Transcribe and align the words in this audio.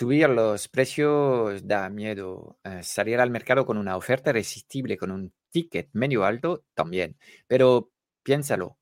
Subir 0.00 0.30
los 0.30 0.66
precios 0.68 1.66
da 1.66 1.90
miedo. 1.90 2.58
Eh, 2.64 2.82
salir 2.82 3.20
al 3.20 3.28
mercado 3.28 3.66
con 3.66 3.76
una 3.76 3.98
oferta 3.98 4.30
irresistible, 4.30 4.96
con 4.96 5.10
un 5.10 5.30
ticket 5.50 5.90
medio 5.92 6.24
alto, 6.24 6.64
también. 6.72 7.18
Pero 7.46 7.90
piénsalo, 8.22 8.78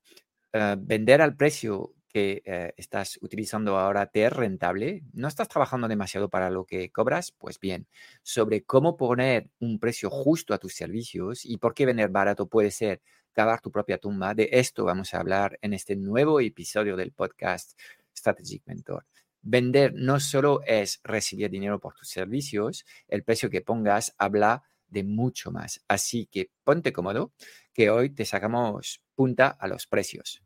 eh, 0.53 0.77
vender 0.79 1.21
al 1.21 1.35
precio 1.35 1.93
que 2.07 2.41
eh, 2.45 2.73
estás 2.77 3.19
utilizando 3.21 3.77
ahora 3.77 4.05
te 4.05 4.23
es 4.23 4.31
rentable, 4.31 5.03
no 5.11 5.27
estás 5.27 5.49
trabajando 5.49 5.89
demasiado 5.89 6.29
para 6.29 6.49
lo 6.49 6.63
que 6.63 6.89
cobras, 6.89 7.33
pues 7.33 7.59
bien, 7.59 7.85
sobre 8.23 8.63
cómo 8.63 8.95
poner 8.95 9.49
un 9.59 9.77
precio 9.77 10.09
justo 10.09 10.53
a 10.53 10.57
tus 10.57 10.73
servicios 10.73 11.43
y 11.43 11.57
por 11.57 11.73
qué 11.73 11.85
vender 11.85 12.07
barato 12.11 12.47
puede 12.47 12.71
ser 12.71 13.01
cavar 13.33 13.59
tu 13.59 13.71
propia 13.71 13.97
tumba, 13.97 14.33
de 14.33 14.47
esto 14.53 14.85
vamos 14.85 15.13
a 15.13 15.19
hablar 15.19 15.59
en 15.61 15.73
este 15.73 15.97
nuevo 15.97 16.39
episodio 16.39 16.95
del 16.95 17.11
podcast 17.11 17.77
Strategic 18.15 18.63
Mentor. 18.67 19.05
Vender 19.41 19.93
no 19.95 20.19
solo 20.19 20.61
es 20.65 20.99
recibir 21.03 21.49
dinero 21.49 21.79
por 21.79 21.93
tus 21.93 22.09
servicios, 22.09 22.85
el 23.07 23.23
precio 23.23 23.49
que 23.49 23.61
pongas 23.61 24.13
habla 24.17 24.63
de 24.87 25.03
mucho 25.03 25.51
más. 25.51 25.81
Así 25.87 26.25
que 26.25 26.51
ponte 26.63 26.91
cómodo, 26.91 27.31
que 27.73 27.89
hoy 27.89 28.09
te 28.09 28.25
sacamos 28.25 29.01
punta 29.15 29.47
a 29.47 29.67
los 29.67 29.87
precios. 29.87 30.41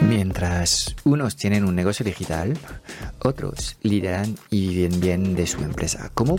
Mientras 0.00 0.96
unos 1.04 1.36
tienen 1.36 1.64
un 1.64 1.74
negocio 1.74 2.04
digital, 2.04 2.56
otros 3.18 3.76
lideran 3.82 4.36
y 4.48 4.68
viven 4.68 5.00
bien 5.00 5.34
de 5.34 5.46
su 5.46 5.62
empresa. 5.62 6.10
¿Cómo 6.14 6.38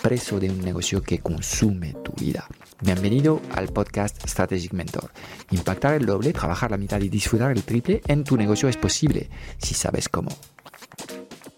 preso 0.00 0.38
de 0.38 0.50
un 0.50 0.60
negocio 0.60 1.02
que 1.02 1.18
consume 1.18 1.94
tu 2.04 2.12
vida. 2.12 2.46
Bienvenido 2.80 3.40
al 3.54 3.68
podcast 3.68 4.26
Strategic 4.26 4.72
Mentor. 4.72 5.10
Impactar 5.50 5.94
el 5.94 6.06
doble, 6.06 6.32
trabajar 6.32 6.70
la 6.70 6.76
mitad 6.76 7.00
y 7.00 7.08
disfrutar 7.08 7.52
el 7.52 7.62
triple 7.62 8.02
en 8.06 8.24
tu 8.24 8.36
negocio 8.36 8.68
es 8.68 8.76
posible 8.76 9.28
si 9.58 9.74
sabes 9.74 10.08
cómo. 10.08 10.30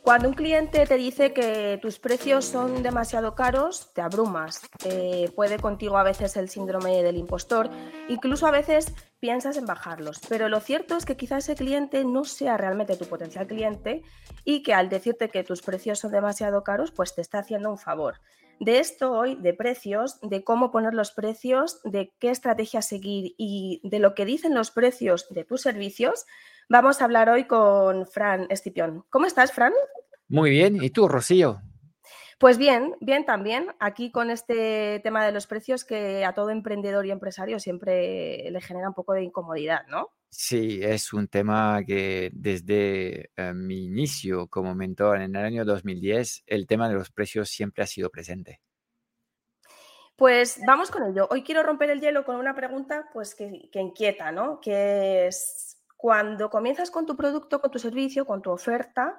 Cuando 0.08 0.30
un 0.30 0.34
cliente 0.34 0.86
te 0.86 0.96
dice 0.96 1.34
que 1.34 1.78
tus 1.82 1.98
precios 1.98 2.46
son 2.46 2.82
demasiado 2.82 3.34
caros, 3.34 3.92
te 3.92 4.00
abrumas. 4.00 4.62
puede 5.36 5.58
contigo 5.58 5.98
a 5.98 6.02
veces 6.02 6.34
el 6.38 6.48
síndrome 6.48 7.02
del 7.02 7.18
impostor, 7.18 7.68
incluso 8.08 8.46
a 8.46 8.50
veces 8.50 8.94
piensas 9.20 9.58
en 9.58 9.66
bajarlos. 9.66 10.18
Pero 10.26 10.48
lo 10.48 10.60
cierto 10.60 10.96
es 10.96 11.04
que 11.04 11.18
quizás 11.18 11.44
ese 11.44 11.56
cliente 11.56 12.06
no 12.06 12.24
sea 12.24 12.56
realmente 12.56 12.96
tu 12.96 13.04
potencial 13.04 13.46
cliente 13.46 14.02
y 14.46 14.62
que 14.62 14.72
al 14.72 14.88
decirte 14.88 15.28
que 15.28 15.44
tus 15.44 15.60
precios 15.60 15.98
son 15.98 16.10
demasiado 16.10 16.64
caros, 16.64 16.90
pues 16.90 17.14
te 17.14 17.20
está 17.20 17.40
haciendo 17.40 17.68
un 17.68 17.76
favor. 17.76 18.18
De 18.60 18.78
esto 18.78 19.12
hoy, 19.12 19.34
de 19.34 19.52
precios, 19.52 20.18
de 20.22 20.42
cómo 20.42 20.70
poner 20.70 20.94
los 20.94 21.12
precios, 21.12 21.82
de 21.84 22.14
qué 22.18 22.30
estrategia 22.30 22.80
seguir 22.80 23.34
y 23.36 23.82
de 23.84 23.98
lo 23.98 24.14
que 24.14 24.24
dicen 24.24 24.54
los 24.54 24.70
precios 24.70 25.26
de 25.28 25.44
tus 25.44 25.60
servicios, 25.60 26.24
vamos 26.68 27.00
a 27.00 27.04
hablar 27.04 27.28
hoy 27.30 27.44
con 27.44 28.06
Fran 28.06 28.46
Estipión. 28.50 29.04
¿Cómo 29.10 29.26
estás, 29.26 29.52
Fran? 29.52 29.72
Muy 30.28 30.50
bien. 30.50 30.82
¿Y 30.82 30.90
tú, 30.90 31.08
Rocío? 31.08 31.60
Pues 32.38 32.56
bien, 32.56 32.94
bien 33.00 33.24
también. 33.24 33.66
Aquí 33.80 34.12
con 34.12 34.30
este 34.30 35.00
tema 35.02 35.24
de 35.26 35.32
los 35.32 35.46
precios 35.46 35.84
que 35.84 36.24
a 36.24 36.34
todo 36.34 36.50
emprendedor 36.50 37.04
y 37.04 37.10
empresario 37.10 37.58
siempre 37.58 38.48
le 38.50 38.60
genera 38.60 38.88
un 38.88 38.94
poco 38.94 39.14
de 39.14 39.24
incomodidad, 39.24 39.86
¿no? 39.88 40.12
Sí, 40.30 40.80
es 40.82 41.12
un 41.12 41.26
tema 41.26 41.80
que 41.84 42.30
desde 42.32 43.30
eh, 43.34 43.52
mi 43.54 43.86
inicio 43.86 44.46
como 44.46 44.74
mentor 44.74 45.20
en 45.22 45.34
el 45.34 45.44
año 45.44 45.64
2010, 45.64 46.44
el 46.46 46.66
tema 46.66 46.88
de 46.88 46.94
los 46.94 47.10
precios 47.10 47.48
siempre 47.48 47.82
ha 47.82 47.86
sido 47.86 48.10
presente. 48.10 48.60
Pues 50.14 50.60
vamos 50.66 50.90
con 50.90 51.04
ello. 51.04 51.28
Hoy 51.30 51.42
quiero 51.42 51.62
romper 51.62 51.90
el 51.90 52.00
hielo 52.00 52.24
con 52.24 52.36
una 52.36 52.54
pregunta 52.54 53.08
pues, 53.12 53.34
que, 53.34 53.68
que 53.72 53.80
inquieta, 53.80 54.30
¿no? 54.32 54.60
Que 54.60 55.28
es 55.28 55.67
cuando 55.98 56.48
comienzas 56.48 56.92
con 56.92 57.06
tu 57.06 57.16
producto, 57.16 57.60
con 57.60 57.72
tu 57.72 57.80
servicio, 57.80 58.24
con 58.24 58.40
tu 58.40 58.50
oferta, 58.50 59.16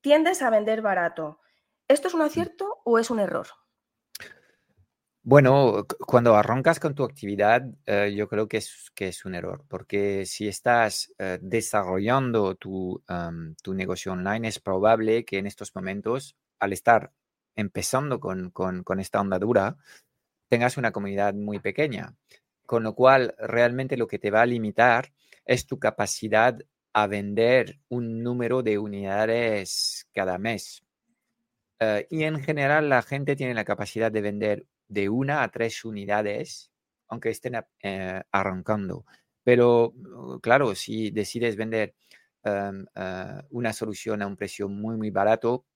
tiendes 0.00 0.42
a 0.42 0.48
vender 0.48 0.80
barato. 0.80 1.40
¿Esto 1.88 2.06
es 2.06 2.14
un 2.14 2.20
mm. 2.20 2.24
acierto 2.24 2.80
o 2.84 3.00
es 3.00 3.10
un 3.10 3.18
error? 3.18 3.48
Bueno, 5.22 5.86
cuando 6.06 6.36
arrancas 6.36 6.78
con 6.78 6.94
tu 6.94 7.02
actividad, 7.02 7.62
eh, 7.84 8.14
yo 8.16 8.28
creo 8.28 8.46
que 8.46 8.58
es, 8.58 8.90
que 8.94 9.08
es 9.08 9.24
un 9.24 9.34
error, 9.34 9.64
porque 9.68 10.24
si 10.24 10.46
estás 10.46 11.12
eh, 11.18 11.38
desarrollando 11.42 12.54
tu, 12.54 13.02
tu, 13.62 13.74
negocio 13.74 14.12
online, 14.12 14.48
es 14.48 14.60
probable 14.60 15.24
que 15.24 15.38
en 15.38 15.46
estos 15.46 15.74
momentos, 15.74 16.36
al 16.60 16.72
estar 16.72 17.12
empezando 17.56 18.20
con, 18.20 18.50
con, 18.50 18.82
con 18.84 19.00
esta 19.00 19.18
andadura, 19.18 19.76
tengas 20.48 20.78
una 20.78 20.92
comunidad 20.92 21.34
muy 21.34 21.58
pequeña, 21.58 22.14
con 22.70 22.84
lo 22.84 22.94
cual 22.94 23.34
realmente 23.36 23.96
lo 23.96 24.06
que 24.06 24.20
te 24.20 24.30
va 24.30 24.42
a 24.42 24.46
limitar 24.46 25.12
es 25.44 25.66
tu 25.66 25.80
capacidad 25.80 26.56
a 26.92 27.08
vender 27.08 27.80
un 27.88 28.22
número 28.22 28.62
de 28.62 28.78
unidades 28.78 30.06
cada 30.14 30.38
mes. 30.38 30.84
Eh, 31.80 32.06
y 32.10 32.22
en 32.22 32.40
general 32.40 32.88
la 32.88 33.02
gente 33.02 33.34
tiene 33.34 33.54
la 33.54 33.64
capacidad 33.64 34.12
de 34.12 34.20
vender 34.20 34.66
de 34.86 35.08
una 35.08 35.42
a 35.42 35.50
tres 35.50 35.84
unidades, 35.84 36.70
aunque 37.08 37.30
estén 37.30 37.56
eh, 37.82 38.22
arrancando. 38.30 39.04
Pero 39.42 39.86
uh, 39.86 40.38
claro, 40.38 40.76
si 40.76 41.10
decides 41.10 41.56
vender 41.56 41.96
em, 42.44 42.86
eh, 42.94 43.42
una 43.50 43.72
solución 43.72 44.22
a 44.22 44.28
un 44.28 44.36
precio 44.36 44.68
muy, 44.68 44.96
muy 44.96 45.10
barato, 45.10 45.66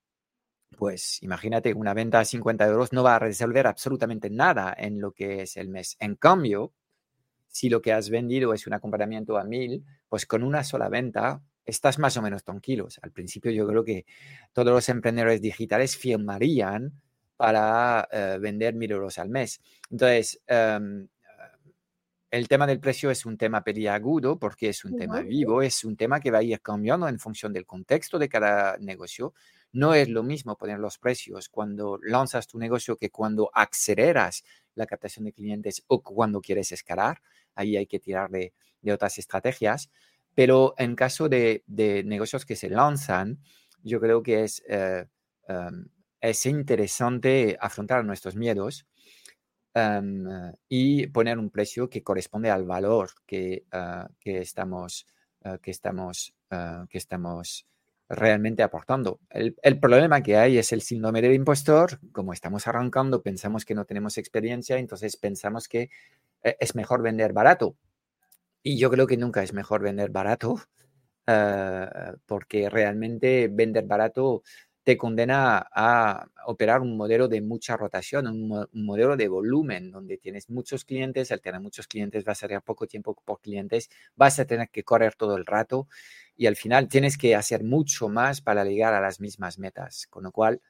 pues 0.77 1.21
imagínate, 1.23 1.73
una 1.73 1.93
venta 1.93 2.21
a 2.21 2.25
50 2.25 2.65
euros 2.67 2.93
no 2.93 3.03
va 3.03 3.17
a 3.17 3.19
resolver 3.19 3.67
absolutamente 3.67 4.29
nada 4.29 4.73
en 4.77 5.01
lo 5.01 5.11
que 5.11 5.41
es 5.41 5.57
el 5.57 5.67
mes. 5.67 5.97
En 5.99 6.15
cambio, 6.15 6.73
si 7.55 7.69
lo 7.69 7.81
que 7.81 7.93
has 7.93 8.09
vendido 8.09 8.53
es 8.53 8.67
un 8.67 8.73
acompañamiento 8.73 9.37
a 9.37 9.45
1000, 9.45 9.81
pues 10.09 10.25
con 10.25 10.43
una 10.43 10.61
sola 10.65 10.89
venta 10.89 11.41
estás 11.63 11.99
más 11.99 12.17
o 12.17 12.21
menos 12.21 12.43
tranquilos. 12.43 12.99
Al 13.01 13.13
principio 13.13 13.49
yo 13.49 13.65
creo 13.65 13.85
que 13.85 14.05
todos 14.51 14.73
los 14.73 14.89
emprendedores 14.89 15.41
digitales 15.41 15.95
firmarían 15.95 17.01
para 17.37 18.09
eh, 18.11 18.39
vender 18.41 18.75
mil 18.75 18.91
euros 18.91 19.17
al 19.19 19.29
mes. 19.29 19.61
Entonces, 19.89 20.41
em, 20.47 21.07
el 22.29 22.49
tema 22.49 22.67
del 22.67 22.81
precio 22.81 23.09
es 23.09 23.25
un 23.25 23.37
tema 23.37 23.63
peliagudo 23.63 24.37
porque 24.37 24.67
es 24.67 24.83
un 24.83 24.97
tema 24.97 25.21
vivo, 25.21 25.61
es 25.61 25.85
un 25.85 25.95
tema 25.95 26.19
que 26.19 26.31
va 26.31 26.39
a 26.39 26.43
ir 26.43 26.59
cambiando 26.59 27.07
en 27.07 27.19
función 27.19 27.53
del 27.53 27.65
contexto 27.65 28.19
de 28.19 28.27
cada 28.27 28.75
negocio. 28.79 29.33
No 29.71 29.93
es 29.93 30.09
lo 30.09 30.23
mismo 30.23 30.57
poner 30.57 30.79
los 30.79 30.97
precios 30.97 31.47
cuando 31.47 31.99
lanzas 32.03 32.47
tu 32.47 32.59
negocio 32.59 32.97
que 32.97 33.11
cuando 33.11 33.49
aceleras 33.53 34.43
la 34.73 34.85
captación 34.85 35.23
de 35.23 35.31
clientes 35.31 35.85
o 35.87 36.03
cuando 36.03 36.41
quieres 36.41 36.73
escalar. 36.73 37.21
Ahí 37.55 37.77
hay 37.77 37.87
que 37.87 37.99
tirar 37.99 38.29
de, 38.29 38.53
otras 38.91 39.17
estrategias. 39.17 39.89
Pero 40.35 40.75
en 40.77 40.95
caso 40.95 41.29
de, 41.29 41.63
negocios 42.05 42.45
que 42.45 42.55
se 42.55 42.69
lanzan, 42.69 43.39
yo 43.83 43.99
creo 43.99 44.21
que 44.21 44.43
es 44.43 44.63
eh, 44.67 45.05
em, 45.47 45.87
es 46.29 46.45
interesante 46.45 47.57
afrontar 47.59 48.03
nuestros 48.03 48.35
miedos 48.35 48.85
em, 49.73 50.25
y 50.67 51.07
poner 51.07 51.37
un 51.37 51.49
precio 51.49 51.89
que 51.89 52.03
corresponde 52.03 52.49
al 52.49 52.65
valor 52.65 53.11
que, 53.25 53.65
ah, 53.71 54.09
que 54.19 54.39
estamos, 54.39 55.07
ah, 55.43 55.57
que, 55.61 55.71
estamos, 55.71 56.33
ah, 56.49 56.85
que 56.89 56.97
estamos 56.97 57.67
realmente 58.07 58.63
aportando. 58.63 59.19
El, 59.29 59.55
el, 59.61 59.79
problema 59.79 60.21
que 60.21 60.37
hay 60.37 60.57
es 60.57 60.71
el 60.71 60.81
síndrome 60.81 61.21
del 61.21 61.33
impostor. 61.33 61.99
Como 62.11 62.33
estamos 62.33 62.67
arrancando, 62.67 63.21
pensamos 63.21 63.65
que 63.65 63.75
no 63.75 63.85
tenemos 63.85 64.17
experiencia, 64.17 64.77
entonces 64.77 65.17
pensamos 65.17 65.67
que 65.67 65.89
es 66.59 66.75
mejor 66.75 67.01
vender 67.01 67.33
barato. 67.33 67.75
Y 68.63 68.77
yo 68.77 68.89
creo 68.89 69.07
que 69.07 69.17
nunca 69.17 69.43
es 69.43 69.53
mejor 69.53 69.81
vender 69.81 70.09
barato, 70.11 70.55
porque 72.25 72.69
realmente 72.69 73.47
vender 73.51 73.85
barato 73.85 74.43
te 74.83 74.97
condena 74.97 75.67
a 75.73 76.27
operar 76.45 76.81
un 76.81 76.95
modelo 76.95 77.27
de 77.27 77.41
mucha 77.41 77.75
rotación, 77.75 78.27
un, 78.27 78.67
modelo 78.71 79.17
de 79.17 79.27
volumen, 79.27 79.89
donde 79.89 80.17
tienes 80.19 80.47
muchos 80.49 80.85
clientes, 80.85 81.31
al 81.31 81.41
tener 81.41 81.59
muchos 81.59 81.87
clientes 81.87 82.23
vas 82.23 82.43
a 82.43 82.47
tener 82.47 82.61
poco 82.61 82.85
tiempo 82.85 83.15
por 83.25 83.41
clientes, 83.41 83.89
vas 84.15 84.39
a 84.39 84.45
tener 84.45 84.69
que 84.69 84.83
correr 84.83 85.15
todo 85.15 85.37
el 85.37 85.45
rato 85.47 85.87
y 86.37 86.45
al 86.45 86.55
final 86.55 86.87
tienes 86.87 87.17
que 87.17 87.35
hacer 87.35 87.63
mucho 87.63 88.09
más 88.09 88.41
para 88.41 88.63
llegar 88.63 88.93
a 88.93 89.01
las 89.01 89.19
mismas 89.19 89.57
metas, 89.57 90.05
con 90.07 90.23
lo 90.23 90.31
cual 90.31 90.61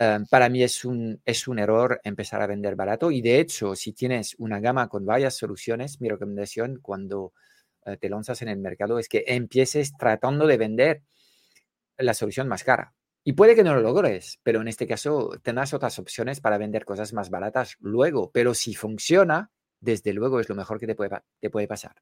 Em, 0.00 0.26
para 0.26 0.48
mí 0.48 0.62
es 0.62 0.84
un, 0.84 1.20
es 1.24 1.48
un 1.48 1.58
error 1.58 2.00
empezar 2.04 2.40
a 2.40 2.46
vender 2.46 2.76
barato 2.76 3.10
y 3.10 3.20
de 3.20 3.40
hecho, 3.40 3.74
si 3.74 3.92
tienes 3.92 4.36
una 4.38 4.60
gama 4.60 4.88
con 4.88 5.04
varias 5.04 5.36
soluciones, 5.36 6.00
mi 6.00 6.08
recomendación 6.08 6.78
cuando 6.80 7.32
eh, 7.84 7.96
te 7.96 8.08
lanzas 8.08 8.40
en 8.42 8.48
el 8.48 8.58
mercado 8.58 9.00
es 9.00 9.08
que 9.08 9.24
empieces 9.26 9.96
tratando 9.98 10.46
de 10.46 10.56
vender 10.56 11.02
la 11.96 12.14
solución 12.14 12.46
más 12.46 12.62
cara. 12.62 12.94
Y 13.24 13.32
puede 13.32 13.56
que 13.56 13.64
no 13.64 13.74
lo 13.74 13.80
logres, 13.80 14.38
pero 14.44 14.60
en 14.60 14.68
este 14.68 14.86
caso 14.86 15.30
tendrás 15.42 15.74
otras 15.74 15.98
opciones 15.98 16.40
para 16.40 16.58
vender 16.58 16.84
cosas 16.84 17.12
más 17.12 17.28
baratas 17.28 17.76
luego. 17.80 18.30
Pero 18.30 18.54
si 18.54 18.76
funciona, 18.76 19.50
desde 19.80 20.12
luego 20.12 20.38
es 20.38 20.48
lo 20.48 20.54
mejor 20.54 20.78
que 20.78 20.86
te 20.86 20.94
puede, 20.94 21.18
te 21.40 21.50
puede 21.50 21.66
pasar. 21.66 21.96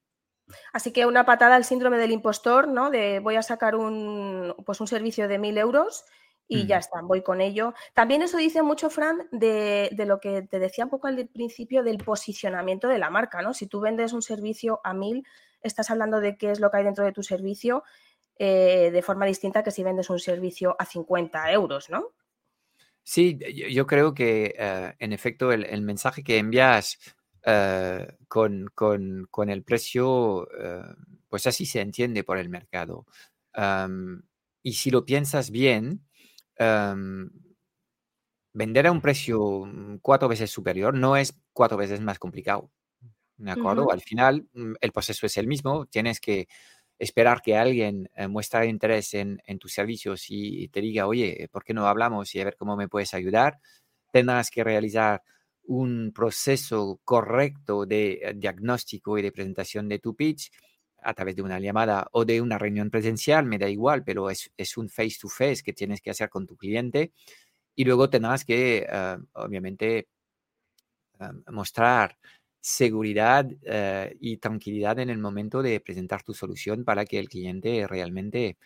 Así 0.75 0.93
que 0.93 1.07
una 1.07 1.25
patada 1.25 1.57
al 1.57 1.65
síndrome 1.65 1.97
del 1.97 2.13
impostor, 2.13 2.69
¿no? 2.69 2.91
De 2.91 3.21
voy 3.21 3.37
a 3.37 3.43
sacar 3.43 3.75
un, 3.75 4.55
pues 4.67 4.83
un 4.83 4.87
servicio 4.87 5.29
de 5.29 5.39
mil 5.39 5.57
euros 5.57 6.05
y 6.49 6.67
ya 6.67 6.79
está, 6.79 7.01
voy 7.03 7.23
con 7.23 7.41
ello. 7.41 7.75
También 7.95 8.23
eso 8.23 8.39
dice 8.39 8.63
mucho, 8.63 8.91
Fran, 8.91 9.29
de, 9.33 9.91
lo 10.07 10.21
que 10.21 10.43
te 10.43 10.59
decía 10.59 10.85
un 10.85 10.91
poco 10.91 11.09
al 11.09 11.27
principio 11.29 11.83
del 11.83 11.99
posicionamiento 11.99 12.89
de 12.89 12.99
la 12.99 13.11
marca, 13.11 13.43
¿no? 13.43 13.55
Si 13.55 13.67
tú 13.67 13.81
vendes 13.81 14.13
un 14.13 14.23
servicio 14.23 14.81
a 14.85 14.95
mil, 14.95 15.27
estás 15.63 15.91
hablando 15.91 16.21
de 16.21 16.37
qué 16.37 16.51
es 16.51 16.61
lo 16.61 16.71
que 16.71 16.79
hay 16.79 16.85
dentro 16.85 17.05
de 17.05 17.13
tu 17.13 17.23
servicio 17.23 17.83
eh, 18.39 18.91
de 18.93 19.03
forma 19.03 19.25
distinta 19.27 19.63
que 19.63 19.71
si 19.71 19.83
vendes 19.83 20.11
un 20.11 20.21
servicio 20.21 20.77
a 20.79 20.85
50 20.85 21.53
euros, 21.53 21.91
¿no? 21.91 22.13
Sí, 23.03 23.39
yo, 23.71 23.87
creo 23.87 24.15
que 24.15 24.55
eh, 24.59 24.95
en 24.99 25.13
efecto 25.13 25.53
el, 25.53 25.83
mensaje 25.83 26.25
que 26.25 26.39
envías 26.39 26.99
eh, 27.45 28.07
con, 28.29 28.69
el 29.49 29.63
precio, 29.63 30.49
pues 31.29 31.47
así 31.47 31.67
se 31.67 31.81
entiende 31.81 32.25
por 32.25 32.39
el 32.39 32.49
mercado. 32.49 33.07
y 34.63 34.73
si 34.73 34.91
lo 34.91 35.05
piensas 35.05 35.51
bien, 35.51 36.07
vender 38.57 38.87
a 38.87 38.93
un 38.93 39.03
precio 39.03 39.67
mm, 39.67 39.99
cuatro 40.01 40.29
veces 40.29 40.51
superior 40.51 40.95
no 40.95 41.17
es 41.17 41.39
cuatro 41.53 41.77
veces 41.77 42.01
más 42.01 42.19
complicado. 42.19 42.71
¿De 43.37 43.51
acuerdo? 43.51 43.93
Al 43.93 44.01
final, 44.01 44.49
mm, 44.55 44.75
el 44.81 44.93
proceso 44.93 45.27
es 45.27 45.37
el 45.37 45.47
mismo. 45.47 45.85
Tienes 45.87 46.21
que 46.21 46.49
esperar 46.99 47.43
que 47.43 47.57
alguien 47.57 48.09
eh, 48.17 48.29
muestre 48.29 48.67
interés 48.67 49.13
en, 49.15 49.39
tus 49.59 49.73
servicios 49.73 50.25
y 50.29 50.69
te 50.69 50.81
diga, 50.81 51.07
oye, 51.07 51.49
¿por 51.53 51.65
qué 51.65 51.75
no 51.75 51.87
hablamos 51.87 52.35
y 52.35 52.41
a 52.41 52.45
ver 52.45 52.57
cómo 52.57 52.77
me 52.77 52.89
puedes 52.89 53.13
ayudar? 53.13 53.59
Tendrás 54.11 54.51
que 54.51 54.65
realizar 54.65 55.23
un 55.65 56.13
proceso 56.15 57.01
correcto 57.05 57.85
de 57.85 58.21
eh, 58.23 58.33
diagnóstico 58.35 59.19
y 59.19 59.23
de 59.23 59.33
presentación 59.33 59.89
de 59.89 59.99
tu 59.99 60.15
pitch 60.15 60.51
a 61.03 61.15
través 61.15 61.37
de 61.37 61.43
una 61.43 61.61
llamada 61.61 62.09
o 62.13 62.25
de 62.25 62.41
una 62.41 62.59
reunión 62.59 62.91
presencial, 62.91 63.47
me 63.47 63.59
da 63.59 63.69
igual, 63.69 64.05
pero 64.05 64.31
es, 64.31 64.51
un 64.77 64.89
face 64.89 65.17
to 65.21 65.29
face 65.29 65.63
que 65.63 65.73
tienes 65.73 66.01
que 66.01 66.11
hacer 66.11 66.29
con 66.29 66.47
tu 66.47 66.57
cliente 66.57 67.13
y 67.75 67.85
luego 67.85 68.11
tendrás 68.11 68.45
que, 68.45 68.87
eh, 68.89 69.19
obviamente, 69.35 70.09
mostrar 71.51 72.19
seguridad 72.61 73.47
eh, 73.63 74.17
y 74.21 74.39
tranquilidad 74.39 74.99
en 74.99 75.11
el 75.11 75.19
momento 75.19 75.63
de 75.63 75.81
presentar 75.81 76.23
tu 76.25 76.35
solución 76.35 76.85
para 76.85 77.05
que 77.05 77.19
el 77.19 77.29
cliente 77.29 77.87
realmente 77.87 78.59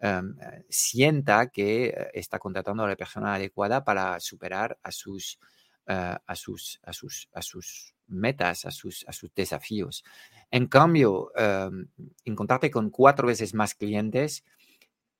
eh, 0.00 0.22
sienta 0.70 1.48
que 1.48 1.86
eh, 1.86 2.10
está 2.14 2.38
contratando 2.38 2.84
a 2.84 2.88
la 2.88 2.96
persona 2.96 3.34
adecuada 3.34 3.84
para 3.84 4.18
superar 4.20 4.78
a 4.82 4.90
sus, 4.90 5.38
a 5.86 6.34
sus, 6.34 6.80
a 6.82 6.92
sus, 6.92 7.28
a 7.34 7.42
sus 7.42 7.94
metas, 8.12 8.64
a 8.64 8.70
sus, 8.70 9.04
a 9.08 9.12
sus 9.12 9.34
desafíos. 9.34 10.04
En 10.50 10.66
cambio, 10.66 11.32
em, 11.36 11.88
encontrarte 12.24 12.70
con 12.70 12.90
cuatro 12.90 13.26
veces 13.28 13.54
más 13.54 13.74
clientes, 13.74 14.44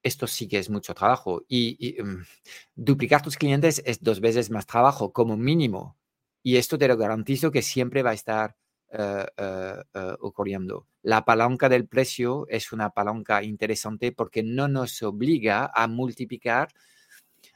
esto 0.03 0.27
sí 0.27 0.49
que 0.49 0.59
es 0.59 0.71
mucho 0.71 0.95
trabajo. 0.95 1.45
Y, 1.49 1.97
em, 1.99 2.25
duplicar 2.75 3.23
tus 3.23 3.37
clientes 3.37 3.83
es 3.87 4.03
dos 4.03 4.21
veces 4.21 4.51
más 4.51 4.67
trabajo 4.67 5.13
como 5.13 5.37
mínimo. 5.37 5.97
Y 6.43 6.57
esto 6.57 6.79
te 6.79 6.89
lo 6.89 6.97
garantizo 6.97 7.51
que 7.53 7.63
siempre 7.63 8.03
va 8.03 8.11
a 8.11 8.15
estar 8.15 8.57
eh, 8.95 9.27
eh, 9.39 9.75
eh, 9.95 10.15
ocurriendo. 10.21 10.87
La 11.03 11.25
palanca 11.25 11.71
del 11.71 11.89
precio 11.89 12.47
es 12.49 12.73
una 12.73 12.91
palanca 12.91 13.43
interesante 13.43 14.13
porque 14.13 14.43
no 14.43 14.69
nos 14.69 15.03
obliga 15.03 15.71
a 15.75 15.87
multiplicar 15.87 16.69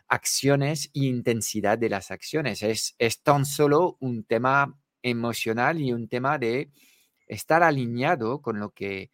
acciones 0.09 0.87
e 0.95 1.05
intensidad 1.05 1.77
de 1.77 1.91
las 1.91 2.11
acciones. 2.11 2.63
Es, 2.63 2.95
es 2.99 3.23
tan 3.23 3.45
solo 3.45 3.99
un 4.01 4.25
tema 4.25 4.79
emocional 5.09 5.81
y 5.81 5.93
un 5.93 6.09
tema 6.09 6.39
de 6.39 6.71
estar 7.27 7.63
alineado 7.63 8.41
con 8.41 8.59
lo 8.61 8.71
que, 8.71 9.11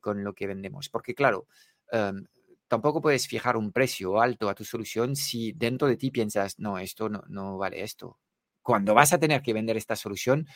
con 0.00 0.24
lo 0.24 0.34
que 0.34 0.46
vendemos. 0.46 0.88
Porque 0.88 1.14
claro, 1.14 1.46
em, 1.92 2.26
tampoco 2.68 3.00
puedes 3.00 3.28
fijar 3.28 3.56
un 3.56 3.72
precio 3.72 4.20
alto 4.20 4.48
a 4.48 4.54
tu 4.54 4.64
solución 4.64 5.16
si 5.16 5.52
dentro 5.52 5.88
de 5.88 5.96
ti 5.96 6.10
piensas, 6.10 6.58
no, 6.58 6.78
esto 6.78 7.08
no, 7.08 7.22
no 7.28 7.58
vale 7.58 7.82
esto 7.82 8.18
cuando 8.68 8.92
vas 8.92 9.14
a 9.14 9.18
tener 9.18 9.40
que 9.40 9.54
vender 9.54 9.78
esta 9.78 9.96
solución, 9.96 10.46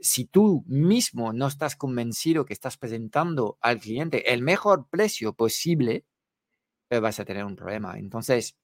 si 0.00 0.24
tú 0.24 0.62
mismo 0.68 1.32
no 1.32 1.48
estás 1.48 1.74
convencido 1.74 2.44
que 2.44 2.52
estás 2.52 2.76
presentando 2.76 3.58
al 3.60 3.80
cliente 3.80 4.32
el 4.32 4.40
mejor 4.40 4.86
precio 4.88 5.32
posible, 5.32 6.04
eh, 6.90 7.00
vas 7.00 7.18
a 7.18 7.24
tener 7.24 7.44
un 7.44 7.56
problema. 7.56 7.98
Entonces, 7.98 8.54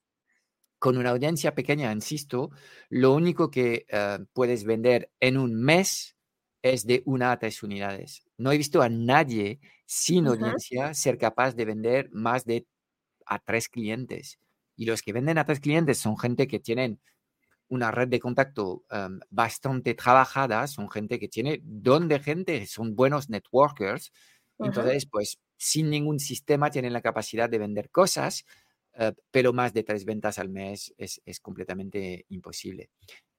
con 0.78 0.99
una 0.99 1.11
audiencia 1.11 1.55
pequeña, 1.55 1.93
insisto, 1.93 2.50
lo 2.88 3.14
único 3.14 3.50
que 3.50 3.87
eh, 3.88 4.19
puedes 4.32 4.64
vender 4.64 5.11
en 5.20 5.38
un 5.38 5.55
mes 5.55 6.17
es 6.62 6.87
de 6.87 7.02
una 7.06 7.32
a 7.32 7.38
tres 7.38 7.62
unidades. 7.62 8.23
No 8.37 8.52
he 8.52 8.58
visto 8.58 8.82
a 8.82 8.88
nadie 8.88 9.61
sin 9.87 10.26
audiencia 10.26 10.94
ser 10.94 11.17
capaz 11.17 11.55
de 11.55 11.64
vender 11.64 12.11
más 12.12 12.44
de 12.44 12.67
a 13.25 13.38
tres 13.38 13.69
clientes. 13.69 14.38
Y 14.76 14.84
los 14.84 15.02
que 15.02 15.12
venden 15.12 15.38
a 15.38 15.44
tres 15.44 15.61
clientes 15.61 15.99
son 15.99 16.19
gente 16.19 16.46
que 16.46 16.61
tienen 16.61 17.00
una 17.69 17.90
red 17.90 18.08
de 18.08 18.20
contacto 18.20 18.84
em, 18.90 19.20
bastante 19.31 19.94
trabajada, 19.94 20.67
son 20.67 20.90
gente 20.90 21.19
que 21.19 21.29
tiene 21.29 21.61
don 21.62 22.08
de 22.08 22.20
gente, 22.20 22.67
son 22.67 22.94
buenos 22.94 23.29
networkers. 23.29 24.12
Entonces, 24.58 25.06
pues 25.06 25.38
sin 25.56 25.90
ningún 25.90 26.19
sistema 26.19 26.70
tienen 26.70 26.93
la 26.93 27.02
capacidad 27.02 27.49
de 27.50 27.58
vender 27.58 27.90
cosas, 27.90 28.44
eh, 28.98 29.12
pero 29.31 29.52
más 29.52 29.72
de 29.72 29.82
tres 29.82 30.04
ventas 30.04 30.38
al 30.38 30.48
mes 30.48 30.94
es, 30.96 31.20
completamente 31.40 32.25
imposible. 32.31 32.90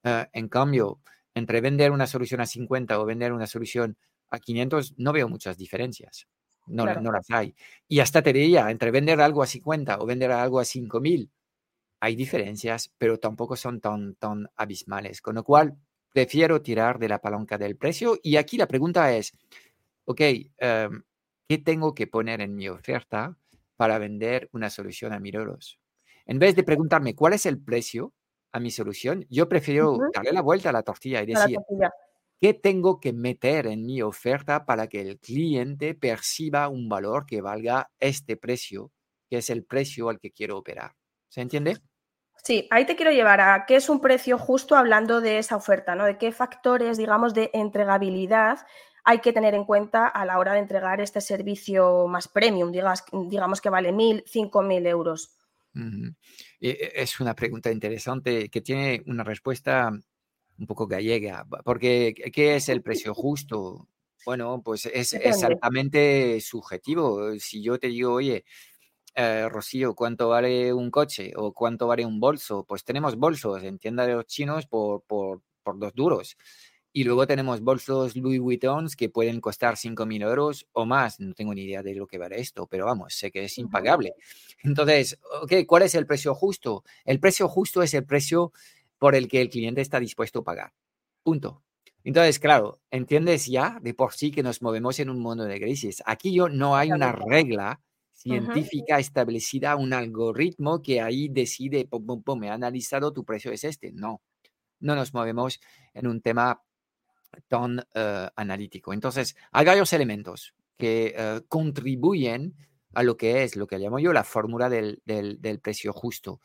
Eh, 0.03 0.25
en 0.33 0.47
cambio, 0.49 1.01
entre 1.33 1.61
vender 1.61 1.91
una 1.91 2.07
solución 2.07 2.41
a 2.41 2.45
50 2.45 2.99
o 2.99 3.05
vender 3.05 3.33
una 3.33 3.47
solución 3.47 3.97
a 4.29 4.39
500, 4.39 4.95
no 4.97 5.13
veo 5.13 5.27
muchas 5.29 5.57
diferencias. 5.57 6.27
No, 6.67 6.85
no 6.85 7.11
las 7.11 7.29
hay. 7.31 7.55
Y 7.87 7.99
hasta 7.99 8.21
te 8.21 8.33
diría, 8.33 8.69
entre 8.69 8.91
vender 8.91 9.21
algo 9.21 9.41
a 9.41 9.47
50 9.47 9.99
o 9.99 10.05
vender 10.05 10.31
algo 10.31 10.59
a 10.59 10.65
5000, 10.65 11.31
hay 11.99 12.15
diferencias, 12.15 12.91
pero 12.97 13.19
tampoco 13.19 13.55
son 13.55 13.79
tan, 13.79 14.15
tan 14.15 14.49
abismales, 14.55 15.21
con 15.21 15.35
lo 15.35 15.43
cual 15.43 15.77
prefiero 16.11 16.61
tirar 16.61 16.99
de 16.99 17.09
la 17.09 17.19
palanca 17.19 17.57
del 17.57 17.77
precio. 17.77 18.19
Y 18.21 18.35
aquí 18.35 18.57
la 18.57 18.67
pregunta 18.67 19.15
es, 19.15 19.33
ok, 20.05 20.21
em, 20.57 21.03
¿qué 21.47 21.57
tengo 21.59 21.95
que 21.95 22.07
poner 22.07 22.41
en 22.41 22.55
mi 22.55 22.67
oferta 22.69 23.37
para 23.77 23.97
vender 23.99 24.49
una 24.51 24.69
solución 24.69 25.13
a 25.13 25.19
mil 25.19 25.35
euros? 25.35 25.79
En 26.25 26.39
vez 26.39 26.55
de 26.55 26.63
preguntarme 26.63 27.15
cuál 27.15 27.33
es 27.33 27.45
el 27.45 27.63
precio 27.63 28.13
a 28.51 28.59
mi 28.59 28.71
solución, 28.71 29.25
yo 29.29 29.47
prefiero 29.47 29.97
darle 30.13 30.33
la 30.33 30.41
vuelta 30.41 30.69
a 30.69 30.73
la 30.73 30.83
tortilla 30.83 31.21
y 31.21 31.27
decir, 31.27 31.57
¿qué 32.41 32.53
tengo 32.53 32.99
que 32.99 33.13
meter 33.13 33.67
en 33.67 33.85
mi 33.85 34.01
oferta 34.01 34.65
para 34.65 34.87
que 34.87 35.01
el 35.01 35.19
cliente 35.19 35.95
perciba 35.95 36.67
un 36.67 36.89
valor 36.89 37.25
que 37.25 37.41
valga 37.41 37.89
este 37.99 38.35
precio, 38.35 38.91
que 39.29 39.37
es 39.37 39.49
el 39.49 39.63
precio 39.63 40.09
al 40.09 40.19
que 40.19 40.31
quiero 40.31 40.57
operar? 40.57 40.91
¿Se 41.29 41.41
entiende? 41.41 41.77
Sí, 42.43 42.67
ahí 42.71 42.85
te 42.85 42.95
quiero 42.95 43.11
llevar 43.11 43.41
a 43.41 43.65
qué 43.65 43.75
es 43.75 43.89
un 43.89 43.99
precio 43.99 44.37
justo 44.37 44.75
hablando 44.75 45.21
de 45.21 45.37
esa 45.37 45.55
oferta, 45.55 45.95
¿no? 45.95 46.05
De 46.05 46.17
qué 46.17 46.31
factores, 46.31 46.97
digamos, 46.97 47.33
de 47.33 47.49
entregabilidad 47.53 48.59
hay 49.09 49.19
que 49.19 49.31
tener 49.31 49.53
en 49.53 49.63
cuenta 49.63 50.05
a 50.05 50.25
la 50.25 50.37
hora 50.37 50.51
de 50.51 50.59
entregar 50.59 50.99
este 50.99 51.21
servicio 51.21 52.07
más 52.07 52.27
premium, 52.27 52.73
digamos 52.73 53.61
que 53.61 53.69
vale 53.69 53.93
mil, 53.93 54.21
cinco 54.27 54.61
mil 54.61 54.85
euros. 54.85 55.29
E, 56.59 56.91
es 56.93 57.17
una 57.21 57.33
pregunta 57.33 57.71
interesante 57.71 58.49
que 58.49 58.59
tiene 58.59 59.01
una 59.05 59.23
respuesta 59.23 59.89
un 60.59 60.67
poco 60.67 60.87
gallega, 60.87 61.47
porque 61.63 62.13
¿qué 62.33 62.57
es 62.57 62.67
el 62.67 62.81
precio 62.81 63.13
justo? 63.13 63.87
Bueno, 64.25 64.61
pues 64.61 64.85
es, 64.87 65.13
altamente 65.41 66.41
subjetivo. 66.41 67.31
Si 67.39 67.63
yo 67.63 67.79
te 67.79 67.87
digo, 67.87 68.11
oye, 68.11 68.43
eh, 69.15 69.47
Rocío, 69.47 69.95
¿cuánto 69.95 70.27
vale 70.27 70.73
un 70.73 70.91
coche 70.91 71.31
o 71.37 71.53
cuánto 71.53 71.87
vale 71.87 72.05
un 72.05 72.19
bolso? 72.19 72.65
Pues 72.65 72.83
tenemos 72.83 73.15
bolsos 73.15 73.63
en 73.63 73.79
tienda 73.79 74.05
de 74.05 74.15
los 74.15 74.25
chinos 74.25 74.65
por, 74.65 75.03
por, 75.03 75.43
por 75.63 75.79
dos 75.79 75.93
duros. 75.95 76.35
Y 76.97 77.03
luego 77.03 77.27
tenemos 77.27 77.61
bolsos 77.61 78.15
Louis 78.15 78.39
Vuitton 78.39 78.87
que 78.97 79.07
pueden 79.07 79.39
costar 79.39 79.75
5.000 79.75 80.23
euros 80.23 80.67
o 80.71 80.87
más. 80.87 81.19
No 81.19 81.35
tengo 81.35 81.53
ni 81.53 81.61
idea 81.61 81.83
de 81.83 81.93
lo 81.93 82.07
que 82.07 82.17
vale 82.17 82.39
esto, 82.39 82.65
pero 82.65 82.87
vamos, 82.87 83.13
sé 83.13 83.29
que 83.29 83.43
es 83.43 83.55
impagable. 83.59 84.15
Entonces, 84.63 85.19
okay, 85.43 85.63
¿cuál 85.67 85.83
es 85.83 85.93
el 85.93 86.07
precio 86.07 86.33
justo? 86.33 86.83
El 87.05 87.19
precio 87.19 87.47
justo 87.49 87.83
es 87.83 87.93
el 87.93 88.03
precio 88.03 88.51
por 88.97 89.13
el 89.13 89.27
que 89.27 89.41
el 89.41 89.51
cliente 89.51 89.81
está 89.81 89.99
dispuesto 89.99 90.39
a 90.39 90.43
pagar. 90.43 90.73
Punto. 91.21 91.61
Entonces, 92.03 92.39
claro, 92.39 92.81
entiendes 92.89 93.45
ya 93.45 93.77
de 93.79 93.93
por 93.93 94.13
sí 94.13 94.31
que 94.31 94.41
nos 94.41 94.63
movemos 94.63 94.99
en 94.99 95.11
un 95.11 95.19
mundo 95.19 95.43
de 95.43 95.59
crisis. 95.59 96.01
Aquí 96.03 96.33
yo 96.33 96.49
no 96.49 96.75
hay 96.75 96.91
una 96.91 97.11
regla 97.11 97.79
científica 98.13 98.97
establecida, 98.97 99.75
un 99.75 99.93
algoritmo 99.93 100.81
que 100.81 100.99
ahí 100.99 101.29
decide, 101.29 101.85
pum, 101.85 102.03
pum, 102.07 102.23
pum, 102.23 102.39
me 102.39 102.49
ha 102.49 102.55
analizado, 102.55 103.13
tu 103.13 103.23
precio 103.23 103.51
es 103.51 103.65
este. 103.65 103.91
No, 103.91 104.23
no 104.79 104.95
nos 104.95 105.13
movemos 105.13 105.59
en 105.93 106.07
un 106.07 106.21
tema 106.21 106.63
tan 107.47 107.85
eh, 107.93 108.29
analítico. 108.35 108.93
Entonces, 108.93 109.35
hay 109.51 109.65
varios 109.65 109.93
elementos 109.93 110.53
que 110.77 111.13
eh, 111.15 111.41
contribuyen 111.47 112.55
a 112.93 113.03
lo 113.03 113.17
que 113.17 113.43
es, 113.43 113.55
lo 113.55 113.67
que 113.67 113.77
llamo 113.77 113.99
yo 113.99 114.13
la 114.13 114.23
fórmula 114.23 114.69
del, 114.69 115.01
precio 115.61 115.93
justo. 115.93 116.41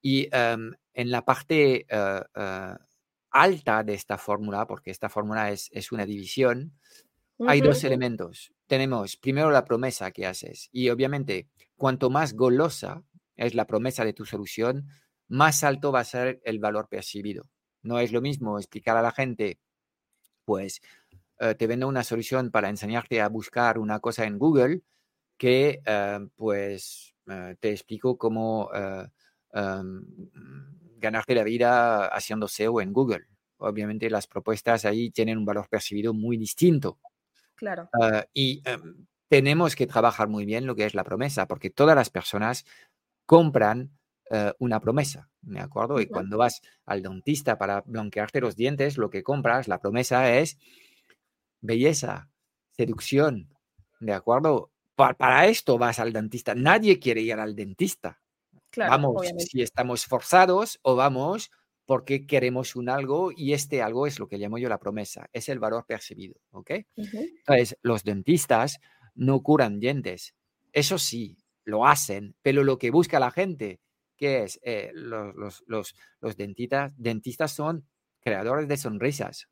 Y 0.00 0.28
em, 0.32 0.72
en 0.94 1.10
la 1.10 1.24
parte 1.24 1.86
eh, 1.88 2.20
alta 3.30 3.82
de 3.82 3.94
esta 3.94 4.18
fórmula, 4.18 4.66
porque 4.66 4.90
esta 4.90 5.08
fórmula 5.08 5.50
es, 5.50 5.68
es 5.72 5.92
una 5.92 6.06
división, 6.06 6.72
hay 7.46 7.60
dos 7.60 7.84
elementos. 7.84 8.52
Tenemos 8.66 9.16
primero 9.16 9.50
la 9.50 9.64
promesa 9.64 10.10
que 10.10 10.26
haces 10.26 10.68
y 10.72 10.90
obviamente 10.90 11.48
cuanto 11.76 12.10
más 12.10 12.34
golosa 12.34 13.02
es 13.36 13.54
la 13.54 13.66
promesa 13.66 14.04
de 14.04 14.12
tu 14.12 14.26
solución, 14.26 14.88
más 15.28 15.64
alto 15.64 15.92
va 15.92 16.00
a 16.00 16.04
ser 16.04 16.40
el 16.44 16.58
valor 16.58 16.88
percibido. 16.88 17.48
No 17.82 17.98
es 17.98 18.12
lo 18.12 18.20
mismo 18.20 18.58
explicar 18.58 18.96
a 18.96 19.02
la 19.02 19.12
gente, 19.12 19.58
pues 20.44 20.80
eh, 21.38 21.54
te 21.54 21.66
vendo 21.66 21.88
una 21.88 22.04
solución 22.04 22.50
para 22.50 22.68
enseñarte 22.68 23.20
a 23.20 23.28
buscar 23.28 23.78
una 23.78 24.00
cosa 24.00 24.24
en 24.24 24.38
Google 24.38 24.82
que 25.38 25.80
eh, 25.84 26.18
pues 26.36 27.14
eh, 27.26 27.56
te 27.58 27.70
explico 27.70 28.18
cómo 28.18 28.70
em, 29.52 30.04
ganarte 30.98 31.34
la 31.34 31.44
vida 31.44 32.06
haciendo 32.06 32.46
SEO 32.46 32.80
en 32.80 32.92
Google. 32.92 33.26
Obviamente 33.56 34.10
las 34.10 34.26
propuestas 34.26 34.84
ahí 34.84 35.10
tienen 35.10 35.38
un 35.38 35.44
valor 35.44 35.68
percibido 35.68 36.12
muy 36.12 36.36
distinto. 36.36 36.98
Claro. 37.54 37.88
Y 38.34 38.62
em, 38.64 39.06
tenemos 39.28 39.76
que 39.76 39.86
trabajar 39.86 40.28
muy 40.28 40.44
bien 40.44 40.66
lo 40.66 40.74
que 40.74 40.84
es 40.84 40.94
la 40.94 41.04
promesa, 41.04 41.46
porque 41.46 41.70
todas 41.70 41.96
las 41.96 42.10
personas 42.10 42.66
compran 43.24 43.90
eh, 44.32 44.52
una 44.60 44.80
promesa, 44.80 45.28
¿de 45.40 45.58
acuerdo? 45.58 46.00
Y 46.00 46.06
cuando 46.06 46.38
vas 46.38 46.62
al 46.86 47.02
dentista 47.02 47.58
para 47.58 47.80
blanquearte 47.80 48.40
los 48.40 48.54
dientes, 48.54 48.96
lo 48.96 49.10
que 49.10 49.24
compras, 49.24 49.66
la 49.66 49.80
promesa 49.80 50.36
es 50.38 50.56
belleza, 51.60 52.30
seducción, 52.70 53.48
¿de 53.98 54.12
acuerdo? 54.12 54.70
Para, 54.94 55.46
esto 55.46 55.78
vas 55.78 55.98
al 55.98 56.12
dentista. 56.12 56.54
Nadie 56.54 57.00
quiere 57.00 57.22
ir 57.22 57.34
al 57.34 57.56
dentista. 57.56 58.20
vamos 58.76 59.26
si 59.38 59.62
estamos 59.62 60.06
forzados 60.06 60.78
o 60.82 60.94
vamos 60.94 61.50
porque 61.84 62.24
queremos 62.24 62.76
un 62.76 62.88
algo 62.88 63.32
y 63.36 63.52
este 63.52 63.82
algo 63.82 64.06
es 64.06 64.20
lo 64.20 64.28
que 64.28 64.38
llamo 64.38 64.58
yo 64.58 64.68
la 64.68 64.78
promesa, 64.78 65.28
es 65.32 65.48
el 65.48 65.58
valor 65.58 65.86
percibido, 65.86 66.36
¿ok? 66.52 66.70
Entonces, 66.94 67.76
los 67.82 68.04
dentistas 68.04 68.78
no 69.16 69.42
curan 69.42 69.80
dientes, 69.80 70.36
eso 70.72 70.98
sí, 70.98 71.36
lo 71.64 71.88
hacen, 71.88 72.36
pero 72.42 72.62
lo 72.62 72.78
que 72.78 72.92
busca 72.92 73.18
la 73.18 73.32
gente, 73.32 73.80
que 74.20 74.42
es, 74.42 74.60
eh, 74.62 74.90
los, 74.92 75.64
los, 75.66 76.36
dentistas, 76.36 76.92
dentistas 76.98 77.52
son 77.52 77.86
creadores 78.20 78.68
de 78.68 78.76
sonrisas, 78.76 79.48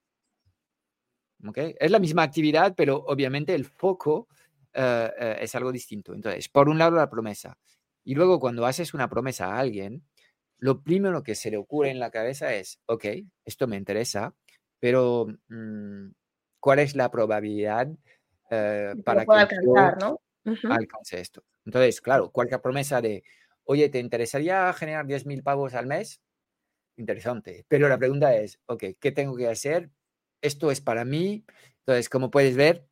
¿ok? 1.43 1.59
Es 1.81 1.91
la 1.91 1.99
misma 1.99 2.23
actividad, 2.23 2.75
pero 2.77 3.03
obviamente 3.07 3.55
el 3.55 3.65
foco 3.65 4.29
eh, 4.75 5.11
eh, 5.19 5.37
es 5.41 5.55
algo 5.55 5.73
distinto. 5.73 6.13
Entonces, 6.13 6.51
por 6.51 6.69
un 6.69 6.77
lado 6.77 6.97
la 6.97 7.09
promesa, 7.09 7.57
y 8.05 8.15
luego 8.15 8.39
cuando 8.39 8.67
haces 8.67 8.93
una 8.93 9.09
promesa 9.09 9.47
a 9.47 9.59
alguien, 9.59 10.05
lo 10.59 10.83
primero 10.83 11.23
que 11.23 11.35
se 11.35 11.51
le 11.51 11.57
ocurre 11.57 11.89
en 11.89 11.99
la 11.99 12.11
cabeza 12.11 12.53
es, 12.53 12.79
ok, 12.85 13.07
esto 13.47 13.67
me 13.69 13.77
interesa, 13.77 14.35
pero 14.79 15.29
mm, 15.49 16.09
¿cuál 16.61 16.81
es 16.81 16.95
la 16.95 17.11
probabilidad 17.11 17.89
para 18.51 19.25
que 19.25 19.33
alcanzar, 19.33 19.97
¿no? 19.99 20.21
alcance 20.45 21.21
esto? 21.21 21.43
Entonces, 21.65 22.03
claro, 22.03 22.31
cualquier 22.31 22.61
promesa 22.61 23.01
de, 23.01 23.23
oye, 23.69 23.91
¿te 23.91 23.99
interesaría 23.99 24.73
generar 24.73 25.07
10.000 25.07 25.43
pavos 25.43 25.75
al 25.75 25.87
mes? 25.87 26.23
Interesante. 26.97 27.67
Pero 27.69 27.89
la 27.89 27.99
pregunta 27.99 28.35
es, 28.35 28.59
ok, 28.67 28.85
¿qué 28.99 29.13
tengo 29.13 29.37
que 29.37 29.47
hacer? 29.47 29.91
Esto 30.41 30.71
es 30.71 30.81
para 30.81 31.05
mí. 31.05 31.45
Entonces, 31.81 32.09
como 32.09 32.31
puedes 32.31 32.57
ver, 32.57 32.89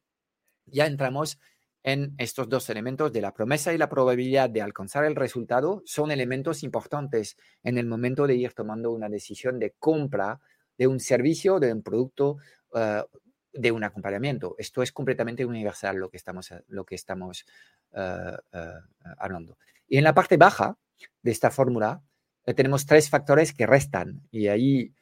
ya 0.66 0.86
entramos 0.86 1.40
en 1.82 2.14
estos 2.18 2.48
dos 2.50 2.68
elementos 2.68 3.10
de 3.10 3.22
la 3.22 3.32
promesa 3.32 3.72
y 3.72 3.78
la 3.78 3.88
probabilidad 3.88 4.50
de 4.50 4.60
alcanzar 4.60 5.06
el 5.06 5.16
resultado 5.16 5.82
son 5.86 6.10
elementos 6.10 6.62
importantes 6.62 7.38
en 7.62 7.78
el 7.78 7.86
momento 7.86 8.26
de 8.26 8.34
ir 8.36 8.52
tomando 8.52 8.92
una 8.92 9.08
decisión 9.08 9.58
de 9.58 9.72
compra 9.78 10.40
de 10.76 10.88
un 10.88 11.00
servicio, 11.00 11.58
de 11.58 11.72
un 11.72 11.82
producto, 11.82 12.36
eh, 12.74 13.02
de 13.50 13.72
un 13.72 13.82
acompañamiento. 13.82 14.56
Esto 14.58 14.82
es 14.82 14.92
completamente 14.92 15.46
universal 15.46 15.96
lo 15.96 16.10
que 16.10 16.18
estamos, 16.18 16.50
eh, 16.50 18.36
eh, 18.52 18.72
hablando. 19.18 19.56
Y 19.88 19.98
en 19.98 20.04
la 20.04 20.14
parte 20.14 20.36
baja 20.36 20.78
de 21.22 21.30
esta 21.30 21.50
fórmula 21.50 22.02
tenemos 22.54 22.86
tres 22.86 23.10
factores 23.10 23.52
que 23.52 23.66
restan 23.66 24.22
y 24.30 24.46
ahí 24.48 24.94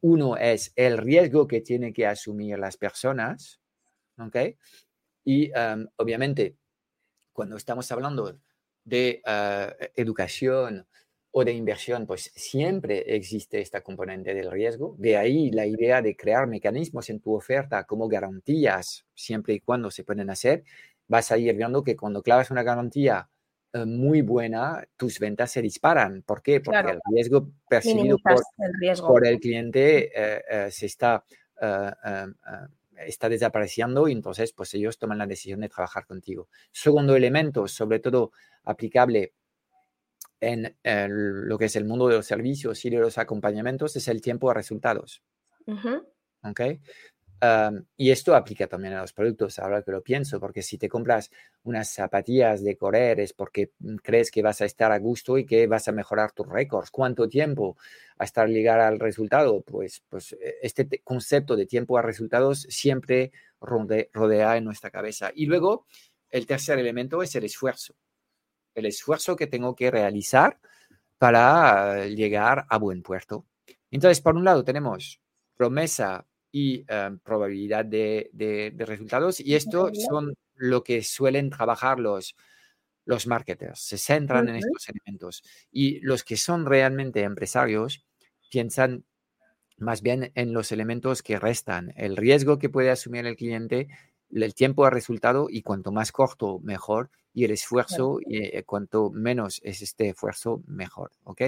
uno 0.00 0.36
es 0.36 0.72
el 0.76 0.98
riesgo 0.98 1.48
que 1.48 1.60
tienen 1.60 1.92
que 1.92 2.06
asumir 2.06 2.56
las 2.58 2.76
personas, 2.76 3.60
¿ok? 4.16 4.36
Y 5.24 5.50
obviamente, 5.96 6.56
cuando 7.32 7.56
estamos 7.56 7.90
hablando 7.90 8.38
de 8.84 9.20
ah, 9.26 9.74
educación 9.96 10.86
o 11.32 11.44
de 11.44 11.52
inversión, 11.52 12.06
pues 12.06 12.32
siempre 12.34 13.14
existe 13.14 13.60
esta 13.60 13.82
componente 13.82 14.32
del 14.32 14.50
riesgo. 14.50 14.94
De 14.98 15.16
ahí 15.16 15.50
la 15.50 15.66
idea 15.66 16.00
de 16.00 16.16
crear 16.16 16.46
mecanismos 16.46 17.10
en 17.10 17.20
tu 17.20 17.34
oferta 17.34 17.84
como 17.84 18.08
garantías, 18.08 19.04
siempre 19.14 19.54
y 19.54 19.60
cuando 19.60 19.90
se 19.90 20.04
pueden 20.04 20.30
hacer. 20.30 20.64
Vas 21.08 21.30
a 21.30 21.38
ir 21.38 21.54
viendo 21.54 21.84
que 21.84 21.96
cuando 21.96 22.22
clavas 22.22 22.50
una 22.50 22.62
garantía 22.62 23.28
eh, 23.28 23.35
muy 23.84 24.22
buena, 24.22 24.86
tus 24.96 25.18
ventas 25.18 25.50
se 25.50 25.60
disparan. 25.60 26.22
¿Por 26.22 26.42
qué? 26.42 26.60
Porque 26.60 26.92
el 26.92 27.00
riesgo 27.12 27.50
percibido 27.68 28.16
por 28.18 29.26
el, 29.26 29.40
cliente 29.40 30.12
eh, 30.14 30.42
eh, 30.48 30.70
se 30.70 30.86
está 30.86 31.24
está 33.04 33.28
desapareciendo 33.28 34.08
y 34.08 34.12
entonces 34.12 34.52
pues 34.52 34.72
ellos 34.74 34.98
toman 34.98 35.18
la 35.18 35.26
decisión 35.26 35.60
de 35.60 35.68
trabajar 35.68 36.06
contigo. 36.06 36.48
Segundo 36.72 37.16
elemento, 37.16 37.68
sobre 37.68 37.98
todo 37.98 38.32
aplicable 38.64 39.34
en 40.40 40.76
lo 40.82 41.58
que 41.58 41.66
es 41.66 41.76
el 41.76 41.84
mundo 41.84 42.08
de 42.08 42.16
los 42.16 42.26
servicios 42.26 42.84
y 42.84 42.90
de 42.90 42.98
los 42.98 43.18
acompañamientos, 43.18 43.96
es 43.96 44.08
el 44.08 44.20
tiempo 44.20 44.50
a 44.50 44.54
resultados. 44.54 45.22
¿Okay? 46.42 46.80
Y 47.96 48.10
esto 48.10 48.34
aplica 48.34 48.66
también 48.66 48.94
a 48.94 49.02
los 49.02 49.12
productos, 49.12 49.58
ahora 49.58 49.82
que 49.82 49.90
lo 49.90 50.02
pienso, 50.02 50.40
porque 50.40 50.62
si 50.62 50.78
te 50.78 50.88
compras 50.88 51.30
unas 51.64 51.92
zapatillas 51.92 52.64
de 52.64 52.76
correr 52.76 53.20
es 53.20 53.32
porque 53.32 53.72
mm, 53.78 53.96
crees 53.96 54.30
que 54.30 54.42
vas 54.42 54.60
a 54.60 54.64
estar 54.64 54.90
a 54.92 54.98
gusto 54.98 55.36
y 55.36 55.44
que 55.44 55.66
vas 55.66 55.86
a 55.88 55.92
mejorar 55.92 56.32
tus 56.32 56.48
récords. 56.48 56.90
¿Cuánto 56.90 57.28
tiempo 57.28 57.76
hasta 58.18 58.46
llegar 58.46 58.80
al 58.80 58.98
resultado? 58.98 59.60
Pues, 59.62 60.02
pues 60.08 60.32
e, 60.32 60.56
este 60.62 60.88
concepto 61.04 61.56
de 61.56 61.66
tiempo 61.66 61.98
a 61.98 62.02
resultados 62.02 62.62
siempre 62.70 63.32
rodea 63.60 64.56
en 64.56 64.64
nuestra 64.64 64.90
cabeza. 64.90 65.30
Y 65.34 65.46
luego, 65.46 65.86
el 66.30 66.46
tercer 66.46 66.78
elemento 66.78 67.22
es 67.22 67.34
el 67.34 67.44
esfuerzo. 67.44 67.94
El 68.74 68.86
esfuerzo 68.86 69.36
que 69.36 69.46
tengo 69.46 69.74
que 69.74 69.90
realizar 69.90 70.58
para 71.18 72.06
llegar 72.06 72.66
a 72.68 72.78
buen 72.78 73.02
puerto. 73.02 73.46
Entonces, 73.90 74.20
por 74.20 74.36
un 74.36 74.44
lado, 74.44 74.64
tenemos 74.64 75.20
promesa 75.56 76.26
y 76.58 76.86
em, 76.88 77.18
probabilidad 77.18 77.84
de, 77.84 78.72
resultados. 78.78 79.40
Y 79.40 79.56
esto 79.56 79.90
son 80.08 80.32
lo 80.54 80.82
que 80.82 81.02
suelen 81.02 81.50
trabajar 81.50 82.00
los, 82.00 82.34
los 83.04 83.26
marketers, 83.26 83.78
se 83.78 83.98
centran 83.98 84.48
en 84.48 84.56
estos 84.56 84.88
elementos. 84.88 85.42
Y 85.70 86.00
los 86.00 86.24
que 86.24 86.38
son 86.38 86.64
realmente 86.64 87.20
empresarios 87.20 88.06
piensan 88.50 89.04
más 89.76 90.00
bien 90.00 90.32
en 90.34 90.54
los 90.54 90.72
elementos 90.72 91.22
que 91.22 91.38
restan, 91.38 91.92
el 91.94 92.16
riesgo 92.16 92.58
que 92.58 92.70
puede 92.70 92.90
asumir 92.90 93.26
el 93.26 93.36
cliente, 93.36 93.88
el 94.32 94.54
tiempo 94.54 94.84
de 94.84 94.92
resultado 94.92 95.48
y 95.50 95.60
cuanto 95.60 95.92
más 95.92 96.10
corto, 96.10 96.58
mejor, 96.60 97.10
y 97.34 97.44
el 97.44 97.50
esfuerzo, 97.50 98.18
y 98.26 98.38
eh, 98.38 98.64
cuanto 98.64 99.10
menos 99.10 99.60
es 99.62 99.82
este 99.82 100.08
esfuerzo, 100.08 100.62
mejor. 100.66 101.12
¿Ok? 101.24 101.42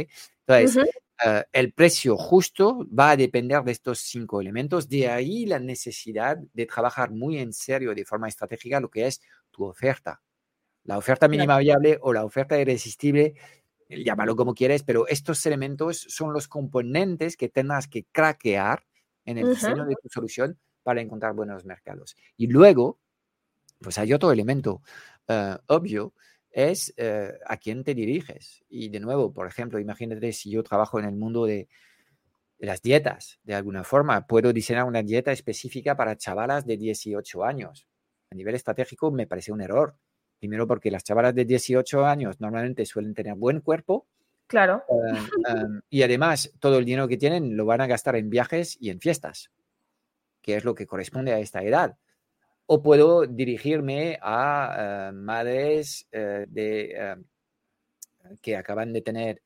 Entonces, 0.47 0.87
eh, 1.25 1.45
el 1.53 1.73
precio 1.73 2.17
justo 2.17 2.87
va 2.97 3.11
a 3.11 3.17
depender 3.17 3.63
de 3.63 3.73
estos 3.73 4.01
cinco 4.01 4.41
elementos. 4.41 4.89
De 4.89 5.09
ahí 5.09 5.47
la 5.47 5.59
necesidad 5.59 6.39
de 6.53 6.67
trabajar 6.67 7.11
muy 7.11 7.39
en 7.39 7.53
serio, 7.53 7.95
de 7.95 8.05
forma 8.05 8.29
estratégica, 8.29 8.81
lo 8.81 8.91
que 8.91 9.07
es 9.07 9.21
tu 9.51 9.65
oferta. 9.65 10.23
La 10.85 10.97
oferta 10.97 11.29
mínima 11.29 11.59
viable 11.59 11.99
o 12.01 12.13
la 12.13 12.25
oferta 12.25 12.59
irresistible, 12.59 13.35
llámalo 13.89 14.37
como 14.37 14.55
quieres, 14.55 14.83
pero 14.83 15.07
estos 15.07 15.45
elementos 15.45 16.07
son 16.09 16.33
los 16.33 16.49
componentes 16.49 17.37
que 17.37 17.49
tendrás 17.49 17.89
que 17.89 18.07
craquear 18.11 18.85
en 19.25 19.39
el 19.39 19.51
diseño 19.51 19.85
de 19.85 19.97
tu 20.03 20.09
solución 20.09 20.59
para 20.83 21.03
encontrar 21.03 21.35
buenos 21.35 21.67
mercados. 21.67 22.17
Y 22.37 22.47
luego, 22.47 22.99
pues 23.81 23.99
hay 23.99 24.15
otro 24.15 24.33
elemento 24.33 24.83
eh, 25.27 25.59
obvio 25.67 26.15
es 26.51 26.93
eh, 26.97 27.33
a 27.47 27.57
quién 27.57 27.85
te 27.85 27.95
diriges. 27.95 28.65
Y 28.69 28.89
de 28.89 29.01
nuevo, 29.01 29.33
por 29.33 29.47
ejemplo, 29.47 29.79
imagínate 29.79 30.33
si 30.33 30.51
yo 30.51 30.63
trabajo 30.63 30.99
en 30.99 31.05
el 31.05 31.15
mundo 31.15 31.45
de, 31.45 31.69
las 32.59 32.83
dietas, 32.83 33.39
de 33.45 33.55
alguna 33.55 33.85
forma, 33.85 34.27
puedo 34.27 34.53
diseñar 34.53 34.85
una 34.85 35.03
dieta 35.03 35.31
específica 35.31 35.97
para 35.97 36.17
chavalas 36.17 36.67
de 36.67 36.77
18 36.77 37.45
años. 37.45 37.87
A 38.31 38.35
nivel 38.35 38.57
estratégico 38.57 39.11
me 39.11 39.27
parece 39.27 39.53
un 39.53 39.61
error. 39.61 39.97
Primero 40.41 40.67
porque 40.67 40.91
las 40.91 41.05
chavalas 41.05 41.35
de 41.35 41.45
18 41.45 42.05
años 42.05 42.41
normalmente 42.41 42.85
suelen 42.85 43.15
tener 43.15 43.35
buen 43.35 43.61
cuerpo. 43.61 44.09
Claro. 44.49 44.83
y 45.91 46.03
además, 46.03 46.53
todo 46.59 46.79
el 46.79 46.85
dinero 46.85 47.07
que 47.07 47.17
tienen 47.17 47.57
lo 47.57 47.65
van 47.65 47.81
a 47.81 47.87
gastar 47.87 48.17
en 48.17 48.31
viajes 48.31 48.77
y 48.81 48.91
en 48.91 49.01
fiestas, 49.01 49.53
que 50.43 50.57
es 50.57 50.65
lo 50.65 50.75
que 50.75 50.87
corresponde 50.87 51.33
a 51.33 51.39
esta 51.39 51.63
edad. 51.63 51.97
O 52.71 52.83
puedo 52.83 53.27
dirigirme 53.27 54.19
a 54.21 55.11
madres 55.15 56.07
de, 56.13 57.17
que 58.43 58.57
acaban 58.57 58.93
de 58.93 59.01
tener 59.01 59.43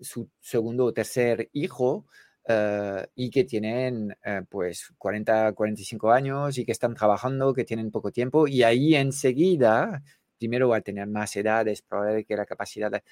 su 0.00 0.28
segundo 0.40 0.84
o 0.86 0.92
tercer 0.92 1.48
hijo 1.52 2.06
eh, 2.50 3.06
y 3.14 3.28
que 3.28 3.44
tienen 3.44 4.16
eh, 4.24 4.40
pues 4.48 4.94
40, 4.96 5.52
45 5.52 6.10
años 6.10 6.56
y 6.56 6.64
que 6.64 6.72
están 6.72 6.94
trabajando, 6.94 7.52
que 7.52 7.66
tienen 7.66 7.90
poco 7.90 8.10
tiempo 8.10 8.48
y 8.48 8.62
ahí 8.62 8.94
enseguida, 8.94 10.02
primero 10.38 10.72
al 10.72 10.82
tener 10.82 11.06
más 11.08 11.36
edad 11.36 11.68
es 11.68 11.82
probable 11.82 12.24
que 12.24 12.34
la 12.38 12.46
capacidad 12.46 12.90
de, 12.90 13.02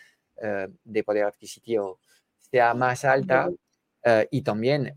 eh, 0.40 0.68
de 0.82 1.04
poder 1.04 1.24
adquisitivo 1.24 2.00
sea 2.50 2.72
más 2.72 3.04
alta 3.04 3.50
y 4.30 4.40
también 4.42 4.94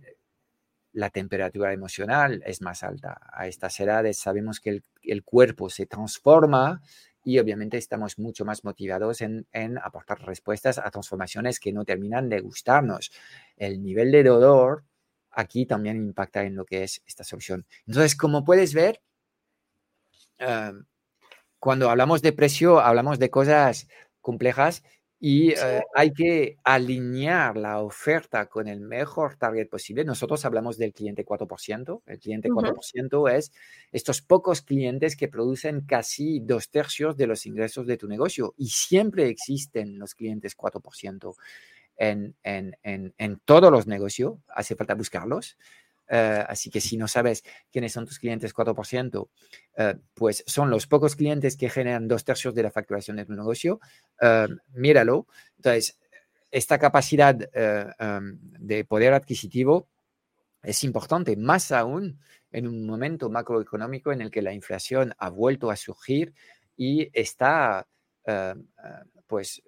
la 0.91 1.09
temperatura 1.09 1.71
emocional 1.73 2.41
es 2.45 2.61
más 2.61 2.83
alta. 2.83 3.19
A 3.31 3.47
estas 3.47 3.79
edades 3.79 4.17
sabemos 4.17 4.59
que 4.59 4.69
el, 4.71 4.83
el 5.03 5.23
cuerpo 5.23 5.69
se 5.69 5.85
transforma 5.85 6.81
y 7.23 7.39
obviamente 7.39 7.77
estamos 7.77 8.17
mucho 8.17 8.45
más 8.45 8.63
motivados 8.63 9.21
en, 9.21 9.45
aportar 9.83 10.19
respuestas 10.21 10.77
a 10.77 10.89
transformaciones 10.89 11.59
que 11.59 11.73
no 11.73 11.85
terminan 11.85 12.29
de 12.29 12.39
gustarnos. 12.39 13.11
El 13.57 13.83
nivel 13.83 14.11
de 14.11 14.23
dolor 14.23 14.85
aquí 15.31 15.65
también 15.65 15.97
impacta 15.97 16.43
en 16.43 16.55
lo 16.55 16.65
que 16.65 16.83
es 16.83 17.03
esta 17.05 17.23
solución. 17.23 17.65
Entonces, 17.85 18.15
como 18.15 18.43
puedes 18.43 18.73
ver, 18.73 19.01
em, 20.37 20.85
cuando 21.59 21.89
hablamos 21.89 22.21
de 22.21 22.33
precio, 22.33 22.79
hablamos 22.79 23.19
de 23.19 23.29
cosas 23.29 23.87
complejas 24.21 24.83
y 25.21 25.51
eh, 25.51 25.83
hay 25.93 26.13
que 26.13 26.57
alinear 26.63 27.57
la 27.57 27.81
oferta 27.81 28.45
con 28.45 28.69
el 28.69 28.79
mejor 28.79 29.35
target 29.35 29.67
posible. 29.67 30.05
Nosotros 30.05 30.45
hablamos 30.45 30.77
del 30.77 30.93
cliente 30.93 31.25
4%. 31.25 32.01
El 32.05 32.19
cliente 32.19 32.49
4% 32.49 33.29
es 33.29 33.51
estos 33.91 34.21
pocos 34.21 34.61
clientes 34.61 35.17
que 35.17 35.27
producen 35.27 35.81
casi 35.81 36.39
dos 36.39 36.69
tercios 36.69 37.17
de 37.17 37.27
los 37.27 37.45
ingresos 37.45 37.85
de 37.85 37.97
tu 37.97 38.07
negocio. 38.07 38.53
Y 38.57 38.69
siempre 38.69 39.27
existen 39.27 39.99
los 39.99 40.15
clientes 40.15 40.55
4% 40.55 41.35
en, 41.97 42.35
en, 42.43 42.77
en, 42.83 43.13
en 43.17 43.39
todos 43.43 43.71
los 43.73 43.87
negocios. 43.87 44.35
Hace 44.47 44.75
falta 44.75 44.95
buscarlos. 44.95 45.57
Eh, 46.09 46.43
así 46.47 46.71
que 46.71 46.81
si 46.81 46.97
no 46.97 47.07
sabes 47.07 47.43
quiénes 47.71 47.93
son 47.93 48.05
tus 48.05 48.17
clientes 48.17 48.53
4%, 48.53 49.29
eh, 49.77 49.95
pues 50.15 50.43
son 50.47 50.69
los 50.69 50.87
pocos 50.87 51.15
clientes 51.15 51.55
que 51.55 51.69
generan 51.69 52.07
dos 52.07 52.25
tercios 52.25 52.55
de 52.55 52.63
la 52.63 52.71
facturación 52.71 53.17
de 53.17 53.25
tu 53.25 53.33
negocio. 53.33 53.79
Eh, 54.19 54.47
míralo. 54.73 55.27
Entonces, 55.57 55.99
esta 56.51 56.79
capacidad 56.79 57.37
em, 57.53 58.39
de 58.41 58.83
poder 58.83 59.13
adquisitivo 59.13 59.87
es 60.63 60.83
importante, 60.83 61.37
más 61.37 61.71
aún 61.71 62.19
en 62.51 62.67
un 62.67 62.87
momento 62.87 63.29
macroeconómico 63.29 64.11
en 64.11 64.21
el 64.21 64.31
que 64.31 64.41
la 64.41 64.51
inflación 64.51 65.13
ha 65.19 65.29
vuelto 65.29 65.69
a 65.69 65.75
surgir 65.75 66.33
y 66.75 67.07
está, 67.13 67.87
pues, 69.27 69.61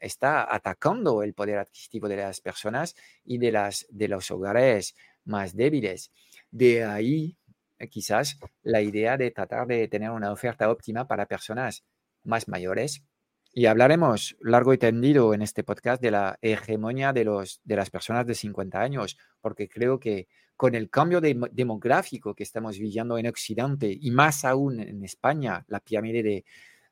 está 0.00 0.54
atacando 0.54 1.22
el 1.22 1.34
poder 1.34 1.58
adquisitivo 1.58 2.08
de 2.08 2.16
las 2.16 2.40
personas 2.40 2.94
y 3.24 3.38
de, 3.38 3.52
las, 3.52 3.86
de 3.90 4.08
los 4.08 4.30
hogares 4.30 4.94
más 5.24 5.54
débiles. 5.54 6.12
De 6.50 6.84
ahí, 6.84 7.36
eh, 7.78 7.88
quizás, 7.88 8.38
la 8.62 8.80
idea 8.80 9.16
de 9.16 9.30
tratar 9.30 9.66
de 9.66 9.88
tener 9.88 10.10
una 10.10 10.32
oferta 10.32 10.70
óptima 10.70 11.06
para 11.06 11.26
personas 11.26 11.84
más 12.24 12.48
mayores. 12.48 13.04
Y 13.52 13.66
hablaremos 13.66 14.36
largo 14.40 14.74
y 14.74 14.78
tendido 14.78 15.32
en 15.32 15.40
este 15.40 15.64
podcast 15.64 16.02
de 16.02 16.10
la 16.10 16.38
hegemonía 16.42 17.12
de, 17.12 17.24
los, 17.24 17.60
de 17.64 17.76
las 17.76 17.88
personas 17.88 18.26
de 18.26 18.34
50 18.34 18.78
años, 18.80 19.16
porque 19.40 19.68
creo 19.68 19.98
que 19.98 20.28
con 20.56 20.74
el 20.74 20.90
cambio 20.90 21.20
demográfico 21.20 22.34
que 22.34 22.42
estamos 22.42 22.78
viviendo 22.78 23.18
en 23.18 23.26
Occidente 23.26 23.96
y 23.98 24.10
más 24.10 24.44
aún 24.44 24.80
en 24.80 25.04
España, 25.04 25.64
la 25.68 25.80
pirámide 25.80 26.44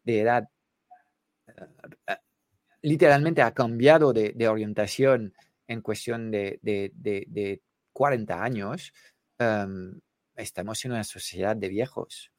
de, 0.04 0.20
edad 0.20 0.48
eh, 1.48 2.16
literalmente 2.84 3.42
ha 3.42 3.52
cambiado 3.52 4.12
de, 4.12 4.48
orientación 4.48 5.34
en 5.66 5.80
cuestión 5.80 6.30
de, 6.30 6.58
de 6.62 7.62
40 7.94 8.42
años, 8.42 8.92
em, 9.38 9.98
estamos 10.36 10.84
en 10.84 10.92
una 10.92 11.04
sociedad 11.04 11.56
de 11.56 11.68
viejos. 11.68 12.30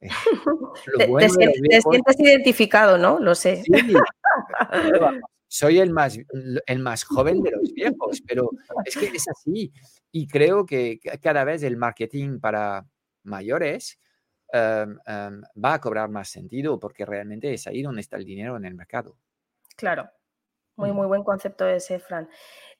Eh, 0.00 0.08
te, 1.18 1.28
sientes, 1.28 2.20
identificado, 2.20 2.96
¿no? 2.96 3.18
Lo 3.20 3.34
sé. 3.34 3.62
soy 5.48 5.80
el 5.80 5.90
más, 5.90 6.18
el 6.66 6.78
más 6.78 7.04
joven 7.04 7.42
de 7.42 7.50
los 7.50 7.74
viejos, 7.74 8.22
pero 8.26 8.48
es 8.86 8.96
que 8.96 9.06
es 9.14 9.28
así. 9.28 9.70
Y 10.10 10.26
creo 10.26 10.64
que 10.64 10.98
cada 11.20 11.44
vez 11.44 11.62
el 11.62 11.76
marketing 11.76 12.40
para 12.40 12.86
mayores 13.24 13.98
em, 14.52 14.98
em, 15.06 15.42
va 15.62 15.74
a 15.74 15.80
cobrar 15.80 16.08
más 16.08 16.30
sentido 16.30 16.78
porque 16.78 17.04
realmente 17.04 17.52
es 17.52 17.66
ahí 17.66 17.82
donde 17.82 18.00
está 18.00 18.16
el 18.16 18.24
dinero 18.24 18.56
en 18.56 18.64
el 18.64 18.74
mercado. 18.74 19.18
Claro, 19.76 20.10
muy, 20.76 20.92
muy 20.92 21.06
buen 21.06 21.24
concepto 21.24 21.66
ese, 21.66 21.98
Fran. 21.98 22.28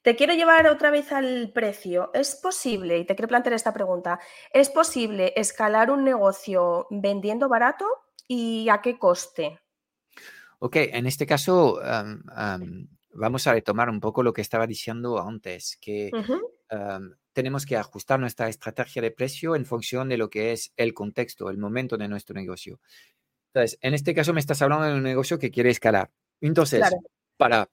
Te 0.02 0.16
quiero 0.16 0.34
llevar 0.34 0.66
otra 0.66 0.90
vez 0.90 1.12
al 1.12 1.52
precio. 1.52 2.10
¿Es 2.12 2.34
posible, 2.34 2.98
y 2.98 3.04
te 3.04 3.14
quiero 3.14 3.28
plantear 3.28 3.54
esta 3.54 3.72
pregunta, 3.72 4.18
¿es 4.52 4.68
posible 4.70 5.32
escalar 5.36 5.90
un 5.90 6.04
negocio 6.04 6.86
vendiendo 6.90 7.48
barato 7.48 7.86
y 8.26 8.68
a 8.68 8.80
qué 8.80 8.98
coste? 8.98 9.60
Ok, 10.58 10.76
en 10.76 11.06
este 11.06 11.26
caso 11.26 11.80
vamos 13.14 13.46
a 13.46 13.52
retomar 13.52 13.90
un 13.90 14.00
poco 14.00 14.22
lo 14.22 14.32
que 14.32 14.40
estaba 14.40 14.66
diciendo 14.66 15.20
antes, 15.20 15.76
que 15.80 16.10
tenemos 17.32 17.66
que 17.66 17.76
ajustar 17.76 18.20
nuestra 18.20 18.48
estrategia 18.48 19.02
de 19.02 19.10
precio 19.10 19.54
en 19.54 19.66
función 19.66 20.08
de 20.08 20.16
lo 20.16 20.30
que 20.30 20.52
es 20.52 20.72
el 20.76 20.94
contexto, 20.94 21.50
el 21.50 21.58
momento 21.58 21.96
de 21.96 22.08
nuestro 22.08 22.34
negocio. 22.34 22.80
Entonces, 23.54 23.78
en 23.82 23.94
este 23.94 24.14
caso 24.14 24.32
me 24.32 24.40
estás 24.40 24.62
hablando 24.62 24.86
de 24.86 24.94
un 24.94 25.02
negocio 25.02 25.38
que 25.38 25.50
quiere 25.50 25.70
escalar. 25.70 26.10
Entonces, 26.42 26.84
para 27.36 27.70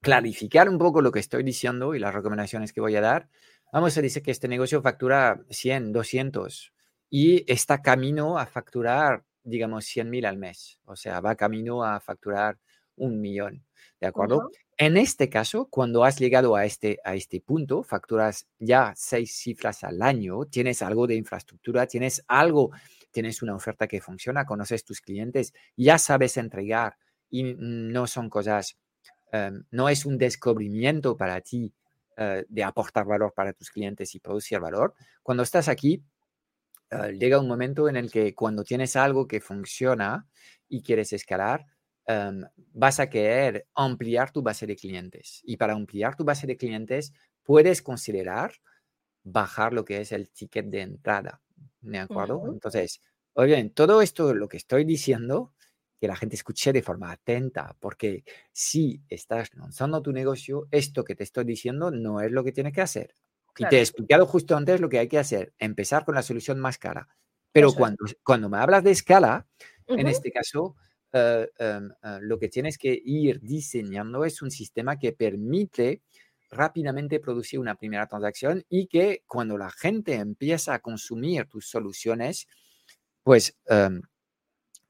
clarificar 0.00 0.68
un 0.68 0.78
poco 0.78 1.00
lo 1.00 1.12
que 1.12 1.20
estoy 1.20 1.42
diciendo 1.42 1.94
y 1.94 1.98
las 1.98 2.12
recomendaciones 2.12 2.72
que 2.72 2.80
voy 2.80 2.96
a 2.96 3.00
dar, 3.00 3.28
vamos 3.72 3.96
a 3.96 4.02
decir 4.02 4.22
que 4.22 4.30
este 4.30 4.48
negocio 4.48 4.82
factura 4.82 5.42
100, 5.48 5.92
200 5.92 6.72
y 7.08 7.50
está 7.50 7.80
camino 7.80 8.36
a 8.36 8.46
facturar, 8.46 9.24
digamos, 9.44 9.86
100 9.86 10.10
mil 10.10 10.26
al 10.26 10.36
mes. 10.36 10.78
O 10.84 10.96
sea, 10.96 11.20
va 11.20 11.36
camino 11.36 11.84
a 11.84 12.00
facturar 12.00 12.58
un 12.96 13.20
millón. 13.20 13.64
¿De 14.00 14.08
acuerdo? 14.08 14.50
En 14.76 14.96
este 14.96 15.28
caso, 15.28 15.68
cuando 15.70 16.04
has 16.04 16.18
llegado 16.18 16.56
a 16.56 16.64
este, 16.64 16.98
a 17.04 17.14
este 17.14 17.40
punto, 17.40 17.84
facturas 17.84 18.46
ya 18.58 18.92
seis 18.96 19.36
cifras 19.36 19.84
al 19.84 20.02
año, 20.02 20.44
tienes 20.46 20.82
algo 20.82 21.06
de 21.06 21.14
infraestructura, 21.14 21.86
tienes 21.86 22.24
algo, 22.26 22.72
tienes 23.12 23.40
una 23.42 23.54
oferta 23.54 23.86
que 23.86 24.00
funciona, 24.00 24.44
conoces 24.44 24.84
tus 24.84 25.00
clientes, 25.00 25.54
ya 25.76 25.98
sabes 25.98 26.36
entregar 26.36 26.96
y 27.38 27.54
no 27.58 28.06
son 28.06 28.28
cosas 28.28 28.76
Em, 29.34 29.64
no 29.72 29.88
es 29.88 30.06
un 30.06 30.16
descubrimiento 30.16 31.16
para 31.16 31.40
ti 31.40 31.74
eh, 32.16 32.44
de 32.48 32.62
aportar 32.62 33.04
valor 33.04 33.34
para 33.34 33.52
tus 33.52 33.68
clientes 33.68 34.14
y 34.14 34.20
producir 34.20 34.60
valor. 34.60 34.94
Cuando 35.24 35.42
estás 35.42 35.66
aquí, 35.66 36.04
eh, 36.90 37.16
llega 37.18 37.40
un 37.40 37.48
momento 37.48 37.88
en 37.88 37.96
el 37.96 38.12
que 38.12 38.32
cuando 38.32 38.62
tienes 38.62 38.94
algo 38.94 39.26
que 39.26 39.40
funciona 39.40 40.28
y 40.68 40.82
quieres 40.82 41.12
escalar, 41.12 41.66
em, 42.06 42.44
vas 42.74 43.00
a 43.00 43.10
querer 43.10 43.66
ampliar 43.74 44.30
tu 44.30 44.40
base 44.40 44.68
de 44.68 44.76
clientes. 44.76 45.40
Y 45.44 45.56
para 45.56 45.72
ampliar 45.72 46.14
tu 46.14 46.24
base 46.24 46.46
de 46.46 46.56
clientes, 46.56 47.12
puedes 47.42 47.82
considerar 47.82 48.52
bajar 49.24 49.72
lo 49.72 49.84
que 49.84 50.00
es 50.00 50.12
el 50.12 50.30
ticket 50.30 50.66
de 50.66 50.82
entrada. 50.82 51.42
¿De 51.80 51.98
acuerdo? 51.98 52.40
Entonces, 52.52 53.00
obviamente, 53.32 53.74
todo 53.74 54.00
esto, 54.00 54.32
lo 54.32 54.48
que 54.48 54.58
estoy 54.58 54.84
diciendo, 54.84 55.53
que 56.04 56.08
la 56.08 56.16
gente 56.16 56.36
escuche 56.36 56.70
de 56.74 56.82
forma 56.82 57.10
atenta, 57.10 57.74
porque 57.80 58.24
si 58.52 59.00
estás 59.08 59.54
lanzando 59.54 60.02
tu 60.02 60.12
negocio, 60.12 60.68
esto 60.70 61.02
que 61.02 61.14
te 61.14 61.24
estoy 61.24 61.44
diciendo 61.44 61.90
no 61.90 62.20
es 62.20 62.30
lo 62.30 62.44
que 62.44 62.52
tienes 62.52 62.74
que 62.74 62.82
hacer. 62.82 63.14
Y 63.56 63.66
te 63.68 63.78
he 63.78 63.80
explicado 63.80 64.26
justo 64.26 64.54
antes 64.54 64.82
lo 64.82 64.90
que 64.90 64.98
hay 64.98 65.08
que 65.08 65.18
hacer, 65.18 65.54
empezar 65.58 66.04
con 66.04 66.14
la 66.14 66.22
solución 66.22 66.60
más 66.60 66.76
cara. 66.76 67.08
Pero 67.52 67.72
cuando, 67.72 68.04
cuando 68.22 68.50
me 68.50 68.58
hablas 68.58 68.84
de 68.84 68.90
escala, 68.90 69.46
en 69.86 70.06
este 70.06 70.30
caso, 70.30 70.76
eh, 71.14 71.48
em, 71.58 71.90
eh, 72.02 72.18
lo 72.20 72.38
que 72.38 72.50
tienes 72.50 72.76
que 72.76 73.00
ir 73.02 73.40
diseñando 73.40 74.26
es 74.26 74.42
un 74.42 74.50
sistema 74.50 74.98
que 74.98 75.12
permite 75.12 76.02
rápidamente 76.50 77.18
producir 77.18 77.60
una 77.60 77.76
primera 77.76 78.06
transacción 78.06 78.62
y 78.68 78.88
que 78.88 79.22
cuando 79.26 79.56
la 79.56 79.70
gente 79.70 80.16
empieza 80.16 80.74
a 80.74 80.80
consumir 80.80 81.46
tus 81.46 81.66
soluciones, 81.66 82.46
pues 83.22 83.56
em, 83.68 84.02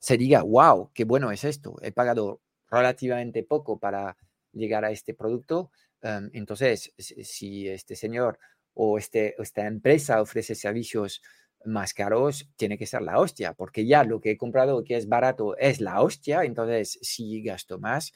se 0.05 0.19
diga, 0.19 0.43
wow, 0.43 0.91
qué 0.93 1.05
bueno 1.05 1.33
es 1.33 1.45
esto, 1.45 1.77
he 1.81 1.91
pagado 1.91 2.43
relativamente 2.71 3.43
poco 3.43 3.79
para 3.79 4.19
llegar 4.53 4.85
a 4.85 4.91
este 4.91 5.15
producto, 5.15 5.71
em, 6.03 6.29
entonces 6.35 6.93
si 6.99 7.67
este 7.71 7.97
señor 7.97 8.39
o 8.75 8.99
este, 8.99 9.35
esta 9.41 9.67
empresa 9.67 10.21
ofrece 10.21 10.55
servicios 10.55 11.23
más 11.65 11.95
caros 11.95 12.51
tiene 12.57 12.77
que 12.77 12.85
ser 12.85 13.01
la 13.01 13.19
hostia, 13.19 13.55
porque 13.55 13.87
ya 13.87 14.05
lo 14.05 14.21
que 14.21 14.33
he 14.33 14.37
comprado 14.37 14.85
que 14.85 14.97
es 14.97 15.09
barato 15.09 15.57
es 15.57 15.81
la 15.81 16.03
hostia, 16.03 16.45
entonces 16.45 16.99
si 17.01 17.43
gasto 17.43 17.79
más, 17.79 18.13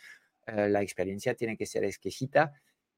eh, 0.47 0.69
la 0.69 0.83
experiencia 0.83 1.35
tiene 1.37 1.57
que 1.57 1.65
ser 1.65 1.85
exquisita 1.85 2.53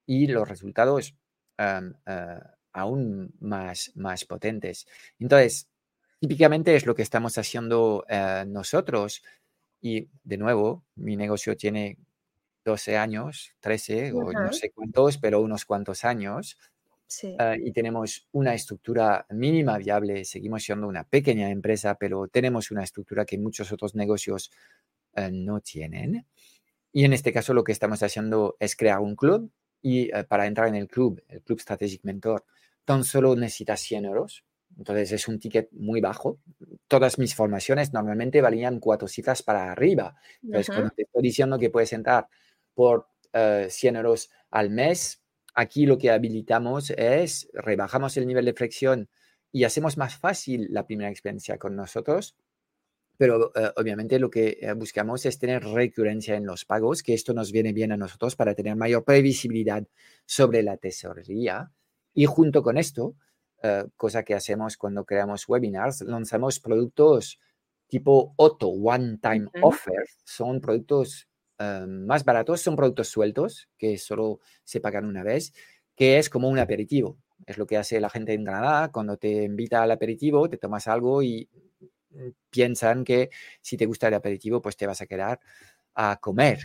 y 0.04 0.26
los 0.26 0.48
resultados 0.48 1.14
em, 1.58 1.94
eh, 2.06 2.40
aún 2.72 3.32
más, 3.38 3.92
más 3.94 4.24
potentes. 4.24 4.86
Entonces, 5.20 5.69
típicamente 6.20 6.76
es 6.76 6.86
lo 6.86 6.94
que 6.94 7.02
estamos 7.02 7.38
haciendo 7.38 8.04
eh, 8.08 8.44
nosotros 8.46 9.22
y 9.80 10.08
de 10.22 10.36
nuevo, 10.36 10.84
mi 10.94 11.16
negocio 11.16 11.56
tiene 11.56 11.98
12 12.64 12.96
años, 12.96 13.54
13 13.60 14.12
o 14.12 14.32
no 14.32 14.52
sé 14.52 14.70
cuántos, 14.70 15.18
pero 15.18 15.40
unos 15.40 15.64
cuantos 15.64 16.04
años. 16.04 16.58
Ah, 17.38 17.56
y 17.58 17.72
tenemos 17.72 18.28
una 18.32 18.54
estructura 18.54 19.26
mínima 19.30 19.78
viable. 19.78 20.24
Seguimos 20.24 20.62
siendo 20.62 20.86
una 20.86 21.02
pequeña 21.04 21.50
empresa, 21.50 21.96
pero 21.96 22.28
tenemos 22.28 22.70
una 22.70 22.84
estructura 22.84 23.24
que 23.24 23.36
muchos 23.38 23.72
otros 23.72 23.94
negocios 23.96 24.52
eh, 25.14 25.30
no 25.32 25.60
tienen. 25.60 26.26
Y 26.92 27.04
en 27.04 27.12
este 27.12 27.32
caso 27.32 27.54
lo 27.54 27.64
que 27.64 27.72
estamos 27.72 28.02
haciendo 28.02 28.56
es 28.60 28.76
crear 28.76 29.00
un 29.00 29.16
club 29.16 29.50
y 29.82 30.14
eh, 30.14 30.24
para 30.24 30.46
entrar 30.46 30.68
en 30.68 30.76
el 30.76 30.86
club, 30.86 31.22
el 31.28 31.42
Club 31.42 31.60
Strategic 31.60 32.04
Mentor, 32.04 32.44
tan 32.84 33.04
solo 33.04 33.34
necesitas 33.34 33.80
100 33.80 34.04
euros. 34.04 34.44
Entonces 34.78 35.12
es 35.12 35.28
un 35.28 35.38
ticket 35.38 35.68
muy 35.72 36.00
bajo. 36.00 36.38
Todas 36.88 37.18
mis 37.18 37.34
formaciones 37.34 37.92
normalmente 37.92 38.40
valían 38.40 38.80
cuatro 38.80 39.08
cifras 39.08 39.42
para 39.42 39.70
arriba. 39.70 40.16
Entonces, 40.42 40.68
cuando 40.68 40.90
te 40.90 41.02
estoy 41.02 41.22
diciendo 41.22 41.58
que 41.58 41.70
puedes 41.70 41.92
entrar 41.92 42.28
por 42.74 43.08
100 43.32 43.94
eh, 43.94 43.98
euros 43.98 44.30
al 44.50 44.70
mes, 44.70 45.22
aquí 45.54 45.86
lo 45.86 45.98
que 45.98 46.10
habilitamos 46.10 46.90
es 46.90 47.48
rebajamos 47.52 48.16
el 48.16 48.26
nivel 48.26 48.44
de 48.44 48.54
flexión 48.54 49.08
y 49.52 49.64
hacemos 49.64 49.96
más 49.96 50.16
fácil 50.16 50.68
la 50.70 50.86
primera 50.86 51.10
experiencia 51.10 51.58
con 51.58 51.76
nosotros. 51.76 52.36
Pero 53.16 53.52
eh, 53.54 53.70
obviamente 53.76 54.18
lo 54.18 54.30
que 54.30 54.58
eh, 54.60 54.72
buscamos 54.72 55.26
es 55.26 55.38
tener 55.38 55.62
recurrencia 55.62 56.36
en 56.36 56.46
los 56.46 56.64
pagos, 56.64 57.02
que 57.02 57.12
esto 57.12 57.34
nos 57.34 57.52
viene 57.52 57.74
bien 57.74 57.92
a 57.92 57.98
nosotros 57.98 58.34
para 58.34 58.54
tener 58.54 58.76
mayor 58.76 59.04
previsibilidad 59.04 59.86
sobre 60.24 60.62
la 60.62 60.78
tesorería. 60.78 61.70
Y 62.14 62.24
junto 62.24 62.62
con 62.62 62.78
esto, 62.78 63.14
cosa 63.96 64.22
que 64.22 64.34
hacemos 64.34 64.76
cuando 64.76 65.04
creamos 65.04 65.48
webinars, 65.48 66.00
lanzamos 66.02 66.60
productos 66.60 67.38
tipo 67.88 68.34
auto 68.38 68.68
one-time 68.68 69.48
offer. 69.62 70.04
Son 70.24 70.60
productos 70.60 71.28
eh, 71.60 71.84
más 71.86 72.24
baratos 72.24 72.62
son 72.62 72.74
productos 72.74 73.08
sueltos 73.08 73.68
que 73.76 73.98
solo 73.98 74.40
se 74.64 74.80
pagan 74.80 75.04
una 75.04 75.22
vez, 75.22 75.52
que 75.94 76.18
es 76.18 76.30
como 76.30 76.48
un 76.48 76.58
aperitivo. 76.58 77.18
Es 77.46 77.58
lo 77.58 77.66
que 77.66 77.76
hace 77.76 78.00
la 78.00 78.08
gente 78.08 78.32
en 78.32 78.44
Granada 78.44 78.90
cuando 78.90 79.18
te 79.18 79.44
invita 79.44 79.82
al 79.82 79.90
aperitivo, 79.90 80.48
te 80.48 80.56
tomas 80.56 80.88
algo 80.88 81.22
y 81.22 81.48
mm, 82.10 82.28
piensan 82.48 83.04
que 83.04 83.28
si 83.60 83.76
te 83.76 83.84
gusta 83.84 84.08
el 84.08 84.14
aperitivo, 84.14 84.62
pues 84.62 84.76
te 84.76 84.86
vas 84.86 85.02
a 85.02 85.06
quedar 85.06 85.38
a 85.94 86.18
comer 86.18 86.60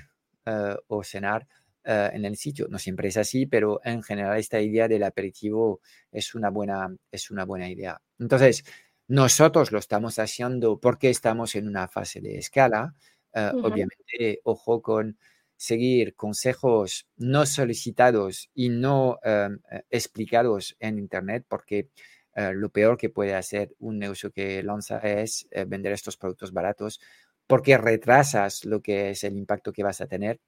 eh, 0.45 0.77
o 0.87 1.03
cenar 1.03 1.45
eh, 1.85 2.11
en 2.13 2.25
el 2.25 2.37
sitio. 2.37 2.67
No 2.69 2.79
siempre 2.79 3.09
es 3.09 3.17
así, 3.17 3.45
pero 3.45 3.79
en 3.83 4.03
general 4.03 4.37
esta 4.37 4.61
idea 4.61 4.87
del 4.87 5.03
aperitivo 5.03 5.81
es 6.11 6.35
una 6.35 6.49
buena, 6.49 6.95
es 7.11 7.31
una 7.31 7.45
buena 7.45 7.69
idea. 7.69 8.01
Entonces, 8.19 8.63
nosotros 9.07 9.71
lo 9.71 9.79
estamos 9.79 10.19
haciendo 10.19 10.79
porque 10.79 11.09
estamos 11.09 11.55
en 11.55 11.67
una 11.67 11.87
fase 11.87 12.21
de 12.21 12.37
escala 12.37 12.95
Ah, 13.35 13.51
obviamente, 13.53 14.39
ojo 14.45 14.81
con 14.81 15.17
seguir 15.57 16.15
consejos 16.15 17.05
no 17.17 17.45
solicitados 17.45 18.49
y 18.53 18.69
no 18.69 19.19
eh, 19.23 19.49
explicados 19.89 20.77
en 20.79 20.99
Internet, 20.99 21.45
porque 21.49 21.89
eh, 22.35 22.53
lo 22.53 22.69
peor 22.69 22.97
que 22.97 23.09
puede 23.09 23.35
hacer 23.35 23.75
un 23.79 23.99
negocio 23.99 24.31
que 24.31 24.63
lanza 24.63 24.99
es 24.99 25.47
eh, 25.51 25.65
vender 25.65 25.91
estos 25.91 26.15
productos 26.15 26.53
baratos, 26.53 27.01
porque 27.45 27.77
retrasas 27.77 28.63
lo 28.63 28.81
que 28.81 29.09
es 29.09 29.25
el 29.25 29.35
impacto 29.35 29.73
que 29.73 29.83
vas 29.83 29.99
a 29.99 30.07
tener. 30.07 30.39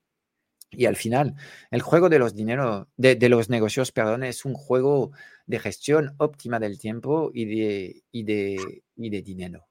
Y 0.69 0.86
al 0.86 0.95
final, 0.95 1.36
el 1.71 1.82
juego 1.82 2.10
de 2.10 2.19
los 2.19 2.36
dinero, 2.36 2.88
de, 2.97 3.15
de, 3.15 3.30
los 3.30 3.49
negocios, 3.49 3.91
perdón, 3.91 4.23
es 4.23 4.43
un 4.43 4.53
juego 4.53 5.12
de 5.45 5.60
gestión 5.60 6.13
óptima 6.17 6.60
del 6.60 6.77
tiempo 6.77 7.32
y 7.34 7.45
de, 7.45 8.03
y 8.12 8.23
de, 8.23 8.84
y 8.95 9.10
de 9.10 9.21
dinero. 9.21 9.67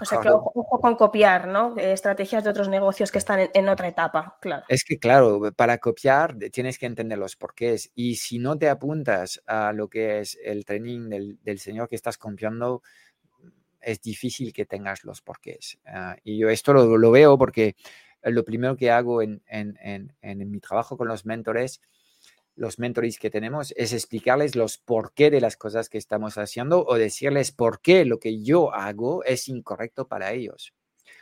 O 0.00 0.04
sea, 0.04 0.20
que 0.20 0.28
ojo, 0.28 0.80
con 0.80 0.96
copiar, 0.96 1.48
¿no? 1.48 1.74
Estrategias 1.76 2.44
de 2.44 2.50
otros 2.50 2.68
negocios 2.68 3.10
que 3.10 3.18
están 3.18 3.48
en, 3.52 3.68
otra 3.68 3.88
etapa, 3.88 4.36
claro. 4.40 4.64
Es 4.68 4.84
que, 4.84 4.98
claro, 4.98 5.52
para 5.56 5.78
copiar 5.78 6.36
tienes 6.52 6.78
que 6.78 6.86
entender 6.86 7.18
los 7.18 7.36
porqués. 7.36 7.90
Y 7.94 8.16
si 8.16 8.38
no 8.38 8.58
te 8.58 8.68
apuntas 8.68 9.42
a 9.46 9.72
lo 9.72 9.88
que 9.88 10.20
es 10.20 10.38
el 10.44 10.64
training 10.64 11.08
del, 11.42 11.58
señor 11.58 11.88
que 11.88 11.96
estás 11.96 12.18
copiando, 12.18 12.82
es 13.80 14.02
difícil 14.02 14.52
que 14.52 14.66
tengas 14.66 15.04
los 15.04 15.22
porqués. 15.22 15.78
Ah, 15.86 16.16
y 16.22 16.38
yo 16.38 16.50
esto 16.50 16.74
lo, 16.74 17.10
veo 17.10 17.38
porque 17.38 17.74
lo 18.22 18.44
primero 18.44 18.76
que 18.76 18.90
hago 18.90 19.22
en, 19.22 19.42
en 19.48 20.50
mi 20.50 20.60
trabajo 20.60 20.96
con 20.96 21.08
los 21.08 21.26
mentores 21.26 21.80
los 22.58 22.80
mentores 22.80 23.18
que 23.18 23.30
tenemos 23.30 23.72
es 23.76 23.92
explicarles 23.92 24.56
los 24.56 24.78
por 24.78 25.12
qué 25.14 25.30
de 25.30 25.40
las 25.40 25.56
cosas 25.56 25.88
que 25.88 25.96
estamos 25.96 26.38
haciendo 26.38 26.84
o 26.84 26.96
decirles 26.96 27.52
por 27.52 27.80
qué 27.80 28.04
lo 28.04 28.18
que 28.18 28.42
yo 28.42 28.74
hago 28.74 29.22
es 29.24 29.48
incorrecto 29.48 30.08
para 30.08 30.32
ellos. 30.32 30.74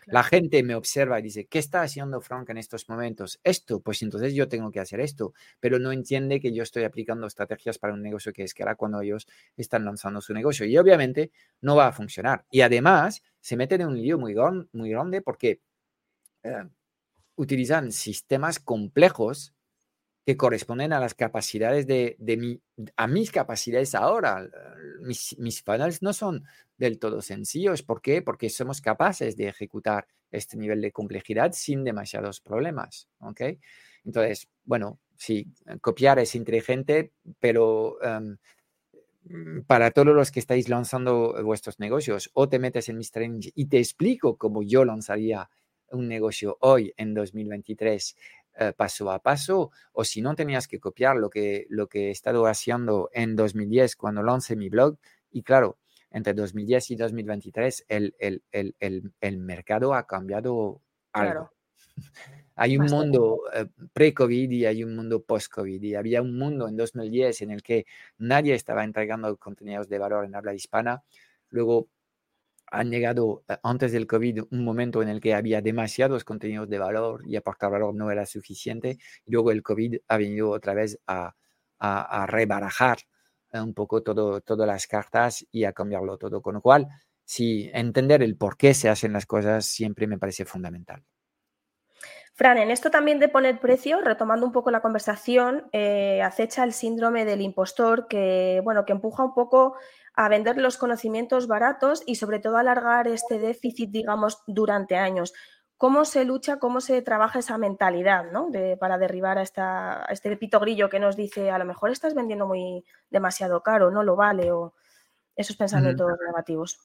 La 0.06 0.22
gente 0.22 0.62
me 0.62 0.74
observa 0.74 1.18
y 1.18 1.22
dice, 1.22 1.46
¿qué 1.46 1.58
está 1.58 1.82
haciendo 1.82 2.20
Frank 2.20 2.48
en 2.50 2.58
estos 2.58 2.88
momentos? 2.88 3.38
Esto, 3.44 3.80
pues 3.80 4.02
entonces 4.02 4.34
yo 4.34 4.48
tengo 4.48 4.70
que 4.70 4.80
hacer 4.80 5.00
esto, 5.00 5.34
pero 5.60 5.78
no 5.78 5.92
entiende 5.92 6.40
que 6.40 6.54
yo 6.54 6.62
estoy 6.62 6.84
aplicando 6.84 7.26
estrategias 7.26 7.78
para 7.78 7.92
un 7.92 8.02
negocio 8.02 8.32
que 8.32 8.44
escala 8.44 8.76
cuando 8.76 9.00
ellos 9.00 9.26
están 9.56 9.84
lanzando 9.84 10.20
su 10.20 10.32
negocio. 10.32 10.64
Y 10.64 10.78
obviamente 10.78 11.32
no 11.60 11.76
va 11.76 11.88
a 11.88 11.92
funcionar. 11.92 12.46
Y 12.50 12.62
además 12.62 13.22
se 13.40 13.56
meten 13.56 13.82
en 13.82 13.88
un 13.88 14.00
lío 14.00 14.18
muy, 14.18 14.34
muy 14.72 14.90
grande 14.90 15.22
porque 15.22 15.60
eh, 16.44 16.64
utilizan 17.36 17.92
sistemas 17.92 18.58
complejos 18.58 19.54
que 20.26 20.36
corresponden 20.36 20.92
a 20.92 20.98
las 20.98 21.14
capacidades 21.14 21.86
de, 21.86 22.16
mi, 22.18 22.60
a 22.96 23.06
mis 23.06 23.30
capacidades 23.30 23.94
ahora. 23.94 24.48
Mis, 25.02 25.38
mis 25.38 25.62
no 26.00 26.12
son 26.12 26.44
del 26.76 26.98
todo 26.98 27.22
sencillos. 27.22 27.82
¿Por 27.84 28.02
qué? 28.02 28.22
Porque 28.22 28.50
somos 28.50 28.80
capaces 28.80 29.36
de 29.36 29.46
ejecutar 29.46 30.08
este 30.32 30.56
nivel 30.56 30.80
de 30.80 30.90
complejidad 30.90 31.52
sin 31.52 31.84
demasiados 31.84 32.40
problemas. 32.40 33.08
¿ok? 33.20 33.40
Entonces, 34.04 34.48
bueno, 34.64 34.98
sí, 35.16 35.46
copiar 35.80 36.18
es 36.18 36.34
inteligente, 36.34 37.12
pero 37.38 38.02
em, 38.02 38.36
para 39.66 39.92
todos 39.92 40.14
los 40.14 40.32
que 40.32 40.40
estáis 40.40 40.68
lanzando 40.68 41.40
vuestros 41.44 41.78
negocios 41.78 42.30
o 42.34 42.48
te 42.48 42.58
metes 42.58 42.88
en 42.88 42.98
mis 42.98 43.12
trainings 43.12 43.52
y 43.54 43.66
te 43.66 43.78
explico 43.78 44.36
cómo 44.36 44.62
yo 44.62 44.84
lanzaría 44.84 45.50
un 45.92 46.08
negocio 46.08 46.58
hoy 46.60 46.92
en 46.96 47.14
2023 47.14 48.16
eh, 48.58 48.72
paso 48.74 49.10
a 49.10 49.18
paso, 49.18 49.70
o 49.92 50.04
si 50.04 50.22
no 50.22 50.34
tenías 50.34 50.66
que 50.66 50.80
copiar 50.80 51.16
lo 51.16 51.28
que, 51.28 51.66
lo 51.68 51.88
que 51.88 52.08
he 52.08 52.10
estado 52.10 52.46
haciendo 52.46 53.10
en 53.12 53.36
2010 53.36 53.96
cuando 53.96 54.22
lancé 54.22 54.56
mi 54.56 54.70
blog. 54.70 54.98
Y 55.30 55.42
claro, 55.42 55.78
entre 56.10 56.32
2010 56.32 56.92
y 56.92 56.96
2023 56.96 57.84
el, 57.88 58.14
el, 58.18 58.42
el, 58.52 59.12
el 59.20 59.38
mercado 59.38 59.92
ha 59.92 60.06
cambiado 60.06 60.80
algo. 61.12 61.50
Hay 62.58 62.78
un 62.78 62.86
mundo 62.86 63.40
eh, 63.52 63.66
pre-COVID 63.92 64.50
y 64.50 64.64
hay 64.64 64.82
un 64.82 64.96
mundo 64.96 65.22
post-COVID. 65.22 65.82
Y 65.82 65.94
había 65.94 66.22
un 66.22 66.38
mundo 66.38 66.68
en 66.68 66.76
2010 66.76 67.42
en 67.42 67.50
el 67.50 67.62
que 67.62 67.84
nadie 68.16 68.54
estaba 68.54 68.82
entregando 68.82 69.36
contenidos 69.36 69.90
de 69.90 69.98
valor 69.98 70.24
en 70.24 70.34
habla 70.34 70.54
hispana. 70.54 71.04
Luego 71.50 71.90
han 72.70 72.90
llegado 72.90 73.44
eh, 73.48 73.56
antes 73.62 73.92
del 73.92 74.06
COVID 74.06 74.44
un 74.50 74.64
momento 74.64 75.02
en 75.02 75.08
el 75.08 75.20
que 75.20 75.34
había 75.34 75.60
demasiados 75.60 76.24
contenidos 76.24 76.68
de 76.68 76.78
valor 76.78 77.22
y 77.26 77.36
aportar 77.36 77.70
valor 77.70 77.94
no 77.94 78.10
era 78.10 78.26
suficiente. 78.26 78.98
Luego 79.26 79.50
el 79.50 79.62
COVID 79.62 79.96
ha 80.08 80.16
venido 80.16 80.50
otra 80.50 80.74
vez 80.74 80.98
a, 81.06 81.34
a, 81.78 82.26
rebarajar 82.26 82.98
eh, 83.52 83.60
un 83.60 83.74
poco 83.74 84.02
todo, 84.02 84.40
todas 84.40 84.66
las 84.66 84.86
cartas 84.86 85.46
y 85.50 85.64
a 85.64 85.72
cambiarlo 85.72 86.18
todo. 86.18 86.42
Con 86.42 86.54
lo 86.54 86.60
cual, 86.60 86.88
sí, 87.24 87.70
entender 87.72 88.22
el 88.22 88.36
por 88.36 88.56
qué 88.56 88.74
se 88.74 88.88
hacen 88.88 89.12
las 89.12 89.26
cosas 89.26 89.66
siempre 89.66 90.06
me 90.06 90.18
parece 90.18 90.44
fundamental. 90.44 91.02
Fran, 92.36 92.58
en 92.58 92.70
esto 92.70 92.90
también 92.90 93.18
de 93.18 93.30
poner 93.30 93.58
precio, 93.60 94.02
retomando 94.02 94.44
un 94.44 94.52
poco 94.52 94.70
la 94.70 94.82
conversación, 94.82 95.70
eh, 95.72 96.20
acecha 96.20 96.64
el 96.64 96.74
síndrome 96.74 97.24
del 97.24 97.40
impostor 97.40 98.08
que, 98.08 98.60
bueno, 98.62 98.84
que 98.84 98.92
empuja 98.92 99.24
un 99.24 99.32
poco 99.32 99.76
a 100.16 100.30
vender 100.30 100.56
los 100.56 100.78
conocimientos 100.78 101.46
baratos 101.46 102.02
y 102.06 102.16
sobre 102.16 102.38
todo 102.38 102.56
alargar 102.56 103.06
este 103.06 103.38
déficit, 103.38 103.90
digamos, 103.90 104.42
durante 104.46 104.96
años. 104.96 105.34
¿Cómo 105.76 106.06
se 106.06 106.24
lucha, 106.24 106.58
cómo 106.58 106.80
se 106.80 107.02
trabaja 107.02 107.38
esa 107.38 107.58
mentalidad 107.58 108.32
¿no? 108.32 108.50
para 108.80 108.96
derribar 108.96 109.36
a, 109.36 109.42
esta, 109.42 110.06
este 110.08 110.34
pito 110.38 110.58
grillo 110.58 110.88
que 110.88 110.98
nos 110.98 111.16
dice 111.16 111.50
a 111.50 111.58
lo 111.58 111.66
mejor 111.66 111.90
estás 111.90 112.14
vendiendo 112.14 112.46
muy 112.46 112.82
demasiado 113.10 113.62
caro, 113.62 113.90
no 113.90 114.02
lo 114.02 114.16
vale 114.16 114.50
o 114.52 114.72
esos 115.36 115.54
pensamientos 115.56 116.10
negativos? 116.26 116.78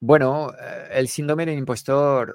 Bueno, 0.00 0.50
eh, 0.60 0.88
el 0.94 1.06
síndrome 1.06 1.46
del 1.46 1.58
impostor 1.58 2.34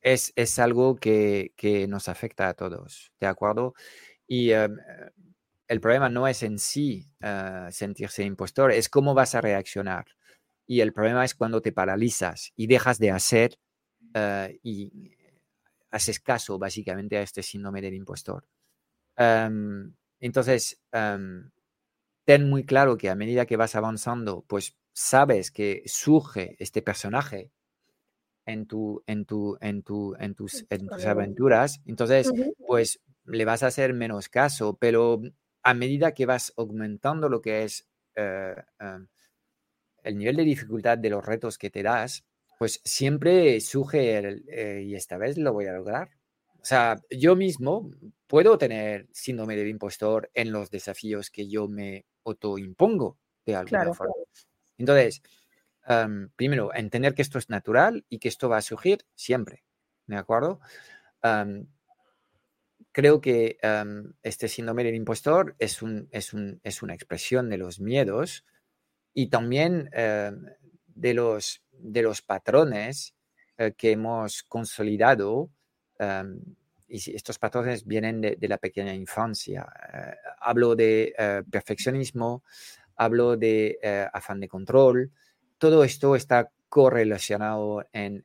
es, 0.00 0.32
es, 0.36 0.58
algo 0.60 0.94
que, 0.94 1.52
que, 1.56 1.88
nos 1.88 2.08
afecta 2.08 2.48
a 2.48 2.54
todos, 2.54 3.10
¿de 3.18 3.26
acuerdo? 3.26 3.74
Y 4.28 4.52
el 5.68 5.80
problema 5.80 6.08
no 6.08 6.28
es 6.28 6.42
en 6.42 6.58
sí 6.58 7.08
eh, 7.20 7.68
sentirse 7.70 8.24
impostor, 8.24 8.72
es 8.72 8.88
cómo 8.88 9.14
vas 9.14 9.34
a 9.34 9.40
reaccionar. 9.40 10.06
Y 10.66 10.80
el 10.80 10.92
problema 10.92 11.24
es 11.24 11.34
cuando 11.34 11.62
te 11.62 11.72
paralizas 11.72 12.52
y 12.56 12.66
dejas 12.66 12.98
de 12.98 13.10
hacer 13.10 13.58
eh, 14.14 14.58
y 14.62 15.12
haces 15.90 16.20
caso 16.20 16.58
básicamente 16.58 17.16
a 17.16 17.22
este 17.22 17.42
síndrome 17.42 17.80
del 17.80 17.94
impostor. 17.94 18.46
Em, 19.16 19.94
entonces, 20.20 20.80
em, 20.92 21.50
ten 22.24 22.48
muy 22.48 22.64
claro 22.64 22.96
que 22.96 23.08
a 23.10 23.14
medida 23.14 23.46
que 23.46 23.56
vas 23.56 23.76
avanzando, 23.76 24.44
pues 24.48 24.76
sabes 24.92 25.50
que 25.50 25.82
surge 25.86 26.56
este 26.58 26.82
personaje 26.82 27.52
en, 28.46 28.66
tu, 28.66 29.02
en, 29.06 29.24
tu, 29.24 29.56
en, 29.60 29.82
tu, 29.82 30.14
en, 30.18 30.34
tus, 30.34 30.66
en 30.70 30.86
tus 30.88 31.04
aventuras, 31.04 31.80
entonces, 31.86 32.32
pues 32.66 33.00
le 33.24 33.44
vas 33.44 33.62
a 33.62 33.68
hacer 33.68 33.92
menos 33.92 34.28
caso, 34.28 34.76
pero 34.78 35.20
a 35.66 35.74
medida 35.74 36.14
que 36.14 36.26
vas 36.26 36.52
aumentando 36.56 37.28
lo 37.28 37.42
que 37.42 37.64
es 37.64 37.88
eh, 38.14 38.54
em, 38.78 39.08
el 40.04 40.16
nivel 40.16 40.36
de 40.36 40.44
dificultad 40.44 40.96
de 40.96 41.10
los 41.10 41.26
retos 41.26 41.58
que 41.58 41.70
te 41.70 41.82
das, 41.82 42.24
pues 42.56 42.80
siempre 42.84 43.60
surge 43.60 44.16
el, 44.16 44.44
eh, 44.48 44.82
y 44.86 44.94
esta 44.94 45.18
vez 45.18 45.36
lo 45.38 45.52
voy 45.52 45.66
a 45.66 45.72
lograr. 45.72 46.10
O 46.60 46.64
sea, 46.64 47.02
yo 47.10 47.34
mismo 47.34 47.90
puedo 48.28 48.56
tener 48.58 49.08
síndrome 49.12 49.56
del 49.56 49.66
impostor 49.66 50.30
en 50.34 50.52
los 50.52 50.70
desafíos 50.70 51.30
que 51.30 51.48
yo 51.48 51.66
me 51.66 52.06
autoimpongo 52.24 53.18
de 53.44 53.56
alguna 53.56 53.92
forma. 53.92 54.14
Entonces, 54.78 55.20
primero, 56.36 56.72
entender 56.74 57.12
que 57.14 57.22
esto 57.22 57.38
es 57.38 57.50
natural 57.50 58.04
y 58.08 58.20
que 58.20 58.28
esto 58.28 58.48
va 58.48 58.58
a 58.58 58.62
surgir 58.62 59.04
siempre, 59.16 59.64
¿de 60.06 60.16
acuerdo? 60.16 60.60
Creo 62.96 63.20
que 63.20 63.58
este 64.22 64.48
síndrome 64.48 64.82
del 64.82 64.94
impostor 64.94 65.54
es, 65.58 65.82
un, 65.82 66.08
es, 66.12 66.32
un, 66.32 66.62
es, 66.64 66.82
una 66.82 66.94
expresión 66.94 67.50
de 67.50 67.58
los 67.58 67.78
miedos 67.78 68.42
y 69.12 69.28
también 69.28 69.90
de, 69.92 71.12
los, 71.12 71.62
de 71.72 72.00
los 72.00 72.22
patrones 72.22 73.14
eh, 73.58 73.74
que 73.76 73.90
hemos 73.90 74.42
consolidado 74.44 75.50
y 76.88 77.14
estos 77.14 77.38
patrones 77.38 77.84
vienen 77.84 78.22
de, 78.22 78.48
la 78.48 78.56
pequeña 78.56 78.94
infancia. 78.94 79.66
Eh, 79.92 80.14
hablo 80.40 80.74
de 80.74 81.44
perfeccionismo, 81.50 82.44
hablo 82.96 83.36
de 83.36 84.08
afán 84.10 84.40
de 84.40 84.48
control. 84.48 85.12
Todo 85.58 85.84
esto 85.84 86.16
está 86.16 86.50
correlacionado 86.70 87.84
en, 87.92 88.24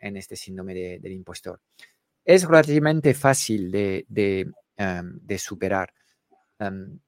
este 0.00 0.34
síndrome 0.34 0.74
del 0.74 1.12
impostor. 1.12 1.60
Es 2.26 2.44
relativamente 2.44 3.14
fácil 3.14 3.70
de, 3.70 4.04
em, 4.76 5.38
superar. 5.38 5.94
Em, 6.58 6.98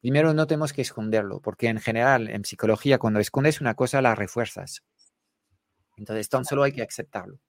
primero, 0.00 0.32
no 0.32 0.46
tenemos 0.46 0.72
que 0.72 0.82
esconderlo, 0.82 1.40
porque 1.40 1.66
en 1.66 1.80
general, 1.80 2.30
en 2.30 2.44
psicología, 2.44 2.98
cuando 2.98 3.18
escondes 3.18 3.60
una 3.60 3.74
cosa, 3.74 4.00
la 4.00 4.14
refuerzas. 4.14 4.84
Entonces, 5.96 6.28
tan 6.28 6.44
solo 6.44 6.62
hay 6.62 6.72
que 6.72 6.82
aceptarlo. 6.82 7.40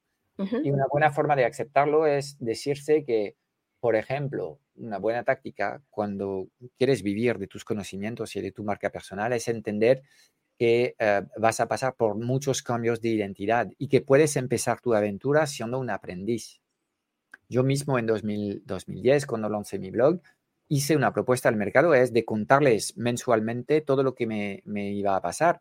Y 0.64 0.72
una 0.72 0.86
buena 0.90 1.12
forma 1.12 1.36
de 1.36 1.46
aceptarlo 1.46 2.08
es 2.08 2.38
decirse 2.40 3.04
que, 3.06 3.36
por 3.80 3.96
ejemplo, 3.96 4.60
una 4.76 4.98
buena 4.98 5.24
táctica 5.24 5.84
cuando 5.90 6.48
quieres 6.78 7.04
vivir 7.04 7.38
de 7.38 7.48
tus 7.48 7.64
conocimientos 7.64 8.36
y 8.38 8.42
de 8.42 8.52
tu 8.52 8.64
marca 8.64 8.90
personal 8.90 9.34
es 9.34 9.50
entender 9.50 10.02
que 10.58 10.96
eh, 10.98 11.22
vas 11.38 11.60
a 11.60 11.68
pasar 11.68 11.94
por 11.96 12.16
muchos 12.16 12.64
cambios 12.64 13.02
de 13.02 13.10
identidad 13.10 13.68
y 13.78 13.88
que 13.88 14.02
puedes 14.02 14.36
empezar 14.36 14.80
tu 14.82 14.96
aventura 14.96 15.46
siendo 15.46 15.78
un 15.78 15.90
aprendiz. 15.90 16.60
Yo 17.50 17.64
mismo 17.64 17.98
en 17.98 18.06
2010, 18.06 19.26
cuando 19.26 19.50
lancé 19.50 19.80
mi 19.80 19.90
blog, 19.90 20.22
hice 20.68 20.96
una 20.96 21.12
propuesta 21.12 21.50
al 21.50 21.56
mercado, 21.56 21.96
es 21.96 22.14
de 22.14 22.24
contarles 22.24 22.96
mensualmente 22.96 23.82
todo 23.82 24.04
lo 24.04 24.14
que 24.14 24.28
me, 24.28 24.62
iba 24.92 25.16
a 25.16 25.22
pasar 25.22 25.60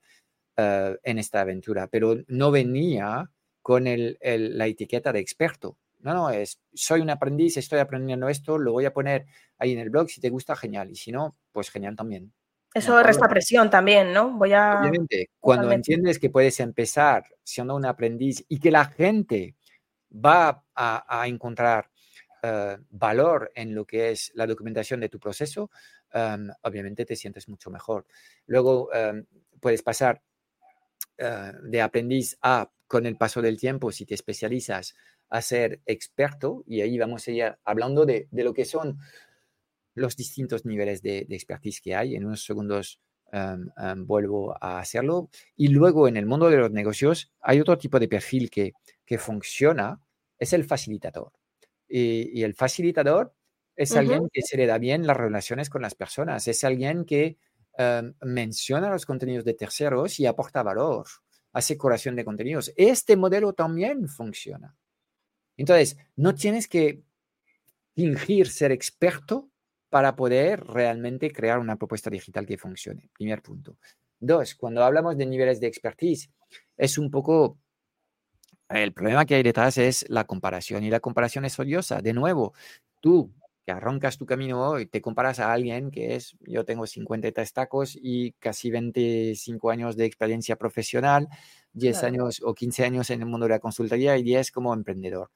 eh, 0.57 0.97
en 1.03 1.19
esta 1.19 1.41
aventura, 1.41 1.87
pero 1.87 2.17
no 2.29 2.51
venía 2.51 3.31
con 3.63 3.85
la 3.85 4.67
etiqueta 4.67 5.13
de 5.13 5.21
experto. 5.21 5.79
No, 6.01 6.15
no, 6.15 6.31
es, 6.31 6.61
soy 6.75 7.01
un 7.01 7.11
aprendiz, 7.11 7.57
estoy 7.57 7.81
aprendiendo 7.81 8.29
esto, 8.29 8.59
lo 8.59 8.73
voy 8.73 8.85
a 8.85 8.93
poner 8.93 9.27
ahí 9.59 9.73
en 9.73 9.81
el 9.81 9.91
blog, 9.91 10.09
si 10.11 10.21
te 10.21 10.31
gusta, 10.31 10.55
genial, 10.55 10.91
y 10.91 10.97
si 10.97 11.11
no, 11.11 11.37
pues 11.53 11.71
genial 11.71 11.97
también. 11.97 12.33
Eso 12.73 13.03
resta 13.03 13.29
presión 13.29 13.71
también, 13.71 14.13
¿no? 14.13 14.37
Voy 14.37 14.53
a... 14.53 14.81
Obviamente, 14.81 15.31
cuando 15.41 15.73
entiendes 15.73 16.19
que 16.19 16.31
puedes 16.31 16.61
empezar 16.61 17.25
siendo 17.43 17.75
un 17.75 17.87
aprendiz 17.87 18.45
y 18.47 18.61
que 18.61 18.71
la 18.71 18.85
gente 18.85 19.57
va 20.13 20.65
a, 20.75 21.25
encontrar 21.27 21.91
eh, 22.43 22.77
valor 22.91 23.51
en 23.55 23.75
lo 23.75 23.85
que 23.85 24.11
es 24.11 24.33
la 24.35 24.47
documentación 24.47 25.01
de 25.01 25.09
tu 25.09 25.19
proceso, 25.19 25.71
em, 26.13 26.49
obviamente 26.63 27.05
te 27.05 27.17
sientes 27.17 27.49
mucho 27.49 27.71
mejor. 27.71 28.07
Luego 28.47 28.93
em, 28.95 29.27
puedes 29.61 29.83
pasar 29.83 30.23
eh, 31.17 31.53
de 31.65 31.83
aprendiz 31.83 32.39
a 32.43 32.71
con 32.87 33.05
el 33.05 33.17
paso 33.17 33.43
del 33.43 33.59
tiempo, 33.59 33.93
si 33.93 34.07
te 34.07 34.15
especializas 34.15 34.95
a 35.29 35.43
ser 35.43 35.83
experto, 35.85 36.65
y 36.67 36.81
ahí 36.81 36.97
vamos 36.97 37.29
a 37.29 37.31
ir 37.31 37.59
hablando 37.65 38.07
de, 38.07 38.29
lo 38.33 38.55
que 38.55 38.65
son 38.65 38.99
los 39.95 40.17
distintos 40.17 40.65
niveles 40.65 41.03
de, 41.03 41.27
expertise 41.29 41.83
que 41.83 41.95
hay. 41.95 42.15
En 42.15 42.25
unos 42.25 42.45
segundos 42.45 43.01
em, 43.31 43.69
vuelvo 44.07 44.57
a 44.59 44.79
hacerlo. 44.79 45.29
Y 45.55 45.69
luego 45.69 46.09
en 46.09 46.17
el 46.17 46.25
mundo 46.25 46.49
de 46.49 46.57
los 46.57 46.71
negocios 46.71 47.31
hay 47.43 47.61
otro 47.61 47.77
tipo 47.77 47.99
de 47.99 48.09
perfil 48.09 48.49
que, 48.49 48.73
que 49.09 49.17
funciona, 49.17 49.99
es 50.39 50.53
el 50.53 50.65
facilitador. 50.65 51.33
Y, 51.89 52.43
el 52.43 52.55
facilitador 52.55 53.35
es 53.75 53.97
alguien 53.97 54.29
que 54.31 54.43
se 54.43 54.59
le 54.59 54.67
da 54.67 54.77
bien 54.77 55.07
las 55.07 55.17
relaciones 55.17 55.71
con 55.71 55.81
las 55.81 55.95
personas, 55.95 56.47
es 56.47 56.63
alguien 56.63 57.07
que 57.07 57.39
em, 57.79 58.13
menciona 58.21 58.91
los 58.91 59.07
contenidos 59.07 59.47
de 59.47 59.55
terceros 59.55 60.21
y 60.21 60.27
aporta 60.27 60.63
valor 60.63 61.07
hace 61.55 61.79
curación 61.79 62.17
de 62.17 62.25
contenidos. 62.27 62.71
Este 62.77 63.17
modelo 63.17 63.55
también 63.55 64.09
funciona. 64.09 64.77
Entonces, 65.57 65.97
no 66.17 66.35
tienes 66.35 66.69
que 66.69 67.03
fingir 67.95 68.51
ser 68.51 68.73
experto 68.73 69.49
para 69.89 70.17
poder 70.17 70.65
realmente 70.67 71.33
crear 71.33 71.59
una 71.59 71.77
propuesta 71.77 72.11
digital 72.11 72.45
que 72.45 72.59
funcione. 72.59 73.09
Primer 73.15 73.41
punto. 73.41 73.79
Dos, 74.21 74.55
cuando 74.55 74.85
hablamos 74.85 75.17
de 75.17 75.25
niveles 75.25 75.61
de 75.61 75.69
expertise, 75.69 76.31
es 76.77 76.99
un 76.99 77.11
poco 77.11 77.59
el 78.69 78.93
problema 78.93 79.25
que 79.25 79.37
hay 79.37 79.43
detrás 79.43 79.79
es 79.79 80.05
la 80.09 80.25
comparación 80.25 80.85
y 80.85 80.91
la 80.91 81.01
comparación 81.01 81.45
es 81.45 81.59
odiosa. 81.59 82.01
De 82.03 82.13
nuevo, 82.13 82.55
tú 83.01 83.33
que 83.69 83.73
arrancas 83.73 84.17
tu 84.17 84.25
camino 84.25 84.67
hoy, 84.67 84.87
te 84.87 85.03
comparas 85.03 85.41
a 85.41 85.53
alguien 85.53 85.91
que 85.91 86.15
es, 86.15 86.37
yo 86.41 86.65
tengo 86.65 86.87
53 86.87 87.53
tacos 87.53 87.99
y 88.01 88.33
casi 88.39 88.71
25 88.71 89.71
años 89.71 89.95
de 89.95 90.07
experiencia 90.07 90.57
profesional, 90.57 91.29
10 91.75 92.03
años 92.03 92.41
o 92.43 92.55
15 92.55 92.85
años 92.85 93.11
en 93.11 93.21
el 93.21 93.27
mundo 93.27 93.45
de 93.45 93.51
la 93.51 93.59
consultoría 93.59 94.17
y 94.17 94.23
10 94.23 94.53
como 94.53 94.73
emprendedor. 94.73 95.31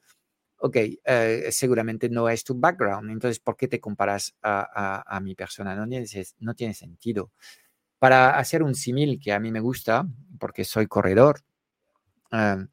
Ok, 0.57 0.77
eh, 1.05 1.49
seguramente 1.51 2.09
no 2.09 2.29
es 2.31 2.43
tu 2.43 2.55
background, 2.59 3.11
entonces, 3.11 3.39
¿por 3.39 3.55
qué 3.55 3.69
te 3.69 3.81
comparas 3.81 4.35
a, 4.43 5.21
mi 5.23 5.35
persona? 5.35 5.77
No 5.77 5.87
tiene, 5.87 6.07
no 6.39 6.55
tiene 6.55 6.73
sentido. 6.73 7.33
Para 7.99 8.39
hacer 8.39 8.63
un 8.63 8.75
símil 8.75 9.21
que 9.21 9.33
a 9.33 9.41
mí 9.41 9.53
me 9.53 9.61
gusta, 9.61 10.07
porque 10.39 10.65
soy 10.65 10.87
corredor, 10.87 11.41
eh, 12.33 12.67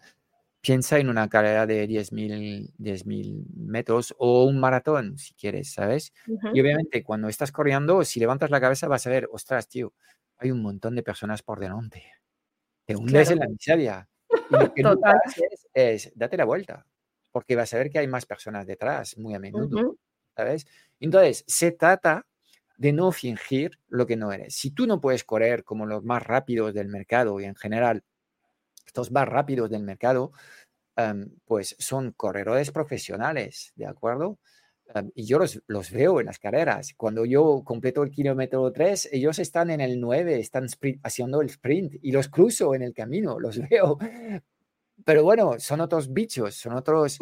piensa 0.62 1.00
en 1.00 1.10
una 1.10 1.30
carrera 1.30 1.66
de 1.66 1.88
10.000 1.88 3.46
metros 3.56 4.14
o 4.18 4.46
un 4.46 4.60
maratón, 4.60 5.18
si 5.18 5.34
quieres, 5.34 5.72
¿sabes? 5.74 6.14
Y 6.54 6.62
obviamente 6.62 7.04
cuando 7.04 7.28
estás 7.30 7.52
corriendo, 7.52 8.04
si 8.04 8.20
levantas 8.20 8.50
la 8.50 8.60
cabeza 8.60 8.88
vas 8.88 9.08
a 9.08 9.10
ver, 9.10 9.30
ostras, 9.32 9.68
tío, 9.68 9.94
hay 10.38 10.52
un 10.52 10.62
montón 10.62 10.96
de 10.96 11.04
personas 11.04 11.44
por 11.44 11.60
delante. 11.60 12.12
Te 12.86 12.96
hundes 12.96 13.32
en 13.32 13.40
la 13.40 13.48
miseria. 13.48 14.08
Y 14.50 14.56
lo 14.56 14.74
que 14.74 14.84
no 14.84 14.96
haces 15.04 15.68
es, 15.74 16.12
date 16.16 16.38
la 16.38 16.46
vuelta, 16.46 16.86
porque 17.32 17.56
vas 17.56 17.74
a 17.74 17.78
ver 17.78 17.90
que 17.90 18.00
hay 18.00 18.08
más 18.08 18.26
personas 18.26 18.66
detrás 18.66 19.18
muy 19.18 19.34
a 19.34 19.40
menudo, 19.40 19.96
¿sabes? 20.36 20.68
Entonces, 21.00 21.44
se 21.48 21.72
trata 21.72 22.26
de 22.78 22.94
no 22.94 23.12
fingir 23.12 23.78
lo 23.90 24.08
que 24.08 24.16
no 24.16 24.32
eres. 24.32 24.56
Si 24.56 24.72
tú 24.72 24.88
no 24.88 25.02
puedes 25.02 25.24
correr 25.24 25.64
como 25.64 25.86
los 25.86 26.04
más 26.04 26.24
rápidos 26.24 26.74
del 26.74 26.88
mercado 26.88 27.40
y 27.40 27.46
en 27.46 27.56
general 27.56 28.04
estos 28.90 29.12
más 29.12 29.28
rápidos 29.28 29.70
del 29.70 29.84
mercado, 29.84 30.32
em, 30.98 31.30
pues 31.46 31.76
son 31.80 32.12
corredores 32.12 32.72
profesionales, 32.72 33.72
¿de 33.76 33.86
acuerdo? 33.86 34.40
Em, 34.96 35.12
y 35.16 35.26
yo 35.26 35.38
los, 35.40 35.62
los, 35.68 35.92
veo 35.92 36.20
en 36.20 36.26
las 36.26 36.40
carreras. 36.40 36.94
Cuando 36.98 37.24
yo 37.26 37.64
completo 37.64 38.02
el 38.04 38.12
kilómetro 38.12 38.72
3, 38.72 39.10
ellos 39.12 39.38
están 39.40 39.70
en 39.70 39.82
el 39.82 40.00
9, 40.00 40.40
están 40.40 40.68
haciendo 41.04 41.42
el 41.42 41.50
sprint 41.50 41.96
y 42.02 42.12
los 42.12 42.28
cruzo 42.30 42.74
en 42.76 42.82
el 42.82 42.94
camino, 42.94 43.40
los 43.40 43.60
veo. 43.70 43.98
Pero 45.06 45.24
bueno, 45.24 45.60
son 45.60 45.82
otros 45.82 46.12
bichos, 46.12 46.56
son 46.56 46.74
otros... 46.74 47.20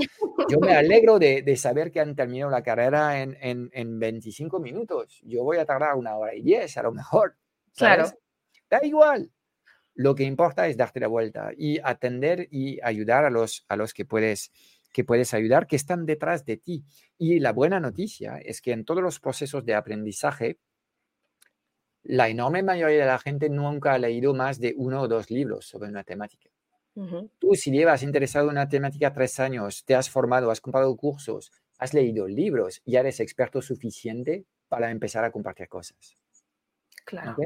Yo 0.50 0.60
me 0.60 0.74
alegro 0.78 1.20
de, 1.20 1.42
de 1.44 1.58
saber 1.58 1.92
que 1.92 2.00
han 2.00 2.16
terminado 2.16 2.50
la 2.50 2.64
carrera 2.64 3.22
en, 3.22 3.38
en, 3.42 3.70
en, 3.74 4.00
25 4.00 4.60
minutos. 4.60 5.20
Yo 5.24 5.44
voy 5.44 5.58
a 5.58 5.66
tardar 5.66 5.96
una 5.96 6.16
hora 6.16 6.34
y 6.34 6.42
10 6.42 6.78
a 6.78 6.84
lo 6.84 6.94
mejor. 6.94 7.36
Claro. 7.76 8.10
Da 8.70 8.80
igual, 8.84 9.30
lo 9.98 10.14
que 10.14 10.24
importa 10.24 10.68
es 10.68 10.78
darte 10.78 11.00
la 11.00 11.08
vuelta 11.08 11.52
y 11.58 11.80
atender 11.84 12.48
y 12.52 12.80
ayudar 12.84 13.26
a 13.26 13.32
los, 13.32 13.66
a 13.68 13.76
los 13.76 13.94
que 13.94 14.06
puedes 14.06 14.52
que 14.94 15.04
puedes 15.04 15.34
ayudar, 15.34 15.68
que 15.68 15.76
están 15.76 16.06
detrás 16.06 16.46
de 16.46 16.58
ti. 16.58 16.86
Y 17.18 17.40
la 17.40 17.52
buena 17.52 17.80
noticia 17.80 18.38
es 18.38 18.62
que 18.62 18.72
en 18.72 18.86
todos 18.86 19.04
los 19.04 19.20
procesos 19.20 19.66
de 19.66 19.76
aprendizaje, 19.76 20.60
la 22.04 22.30
enorme 22.30 22.64
mayoría 22.64 23.00
de 23.00 23.06
la 23.06 23.20
gente 23.20 23.50
nunca 23.50 23.94
ha 23.94 23.98
leído 23.98 24.34
más 24.34 24.60
de 24.60 24.74
uno 24.78 25.02
o 25.02 25.08
dos 25.08 25.30
libros 25.30 25.66
sobre 25.68 25.90
una 25.90 26.04
temática. 26.04 26.50
Tú, 27.38 27.54
si 27.54 27.70
llevas 27.70 28.02
interesado 28.02 28.46
en 28.46 28.54
una 28.54 28.70
temática 28.70 29.14
tres 29.14 29.40
años, 29.40 29.84
te 29.84 29.94
has 29.94 30.10
formado, 30.10 30.50
has 30.50 30.62
comprado 30.62 30.96
cursos, 30.96 31.52
has 31.78 31.94
leído 31.94 32.28
libros, 32.28 32.82
ya 32.86 33.02
eres 33.02 33.20
experto 33.20 33.62
suficiente 33.62 34.46
para 34.68 34.90
empezar 34.90 35.24
a 35.26 35.32
compartir 35.32 35.68
cosas. 35.68 36.16
Claro. 37.08 37.38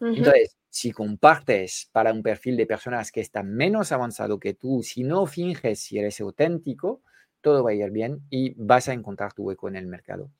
Entonces, 0.00 0.56
si 0.68 0.92
compartes 0.92 1.90
para 1.92 2.12
un 2.12 2.22
perfil 2.22 2.56
de 2.56 2.66
personas 2.66 3.10
que 3.10 3.20
está 3.20 3.42
menos 3.42 3.90
avanzado 3.92 4.38
que 4.38 4.54
tú, 4.54 4.82
si 4.82 5.02
no 5.02 5.26
finges 5.26 5.80
si 5.80 5.98
eres 5.98 6.20
auténtico, 6.20 7.02
todo 7.40 7.64
va 7.64 7.70
a 7.70 7.74
ir 7.74 7.90
bien 7.90 8.22
y 8.30 8.54
vas 8.56 8.88
a 8.88 8.92
encontrar 8.92 9.32
tu 9.32 9.42
hueco 9.42 9.68
en 9.68 9.76
el 9.76 9.86
mercado. 9.86 10.30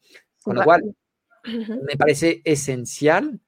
Con 0.43 0.57
lo 0.57 0.65
cual, 0.65 0.95
me 1.45 1.97
parece 1.99 2.41
esencial 2.45 3.41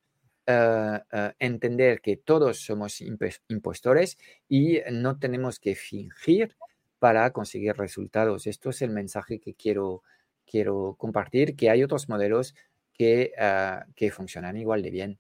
eh, 0.47 0.99
eh, 1.13 1.33
entender 1.39 2.01
que 2.01 2.17
todos 2.17 2.59
somos 2.59 3.01
impostores 3.49 4.19
y 4.49 4.81
no 4.91 5.19
tenemos 5.21 5.61
que 5.61 5.77
fingir 5.77 6.57
para 6.99 7.31
conseguir 7.33 7.77
resultados. 7.77 8.49
Esto 8.49 8.71
es 8.71 8.83
el 8.83 8.91
mensaje 8.91 9.39
que 9.39 9.55
quiero, 9.55 10.03
quiero 10.45 10.97
compartir, 10.99 11.55
que 11.55 11.71
hay 11.71 11.85
otros 11.85 12.09
modelos 12.09 12.55
que, 12.93 13.33
eh, 13.37 13.81
que 13.95 14.11
funcionan 14.11 14.57
igual 14.57 14.83
de 14.83 14.91
bien. 14.91 15.19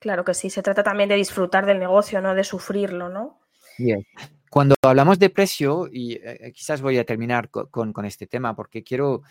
Claro 0.00 0.24
que 0.24 0.34
sí, 0.34 0.48
se 0.48 0.62
trata 0.62 0.82
también 0.82 1.08
de 1.10 1.16
disfrutar 1.16 1.66
del 1.66 1.78
negocio, 1.78 2.20
no 2.22 2.34
de 2.34 2.42
sufrirlo, 2.42 3.10
¿no? 3.10 3.40
Bien. 3.76 4.04
Cuando 4.50 4.74
hablamos 4.82 5.18
de 5.18 5.30
precio, 5.30 5.88
y 5.92 6.14
eh, 6.14 6.38
eh, 6.40 6.52
quizás 6.52 6.82
voy 6.82 6.98
a 6.98 7.04
terminar 7.04 7.50
con, 7.50 8.04
este 8.04 8.26
tema 8.26 8.56
porque 8.56 8.82
quiero 8.82 9.22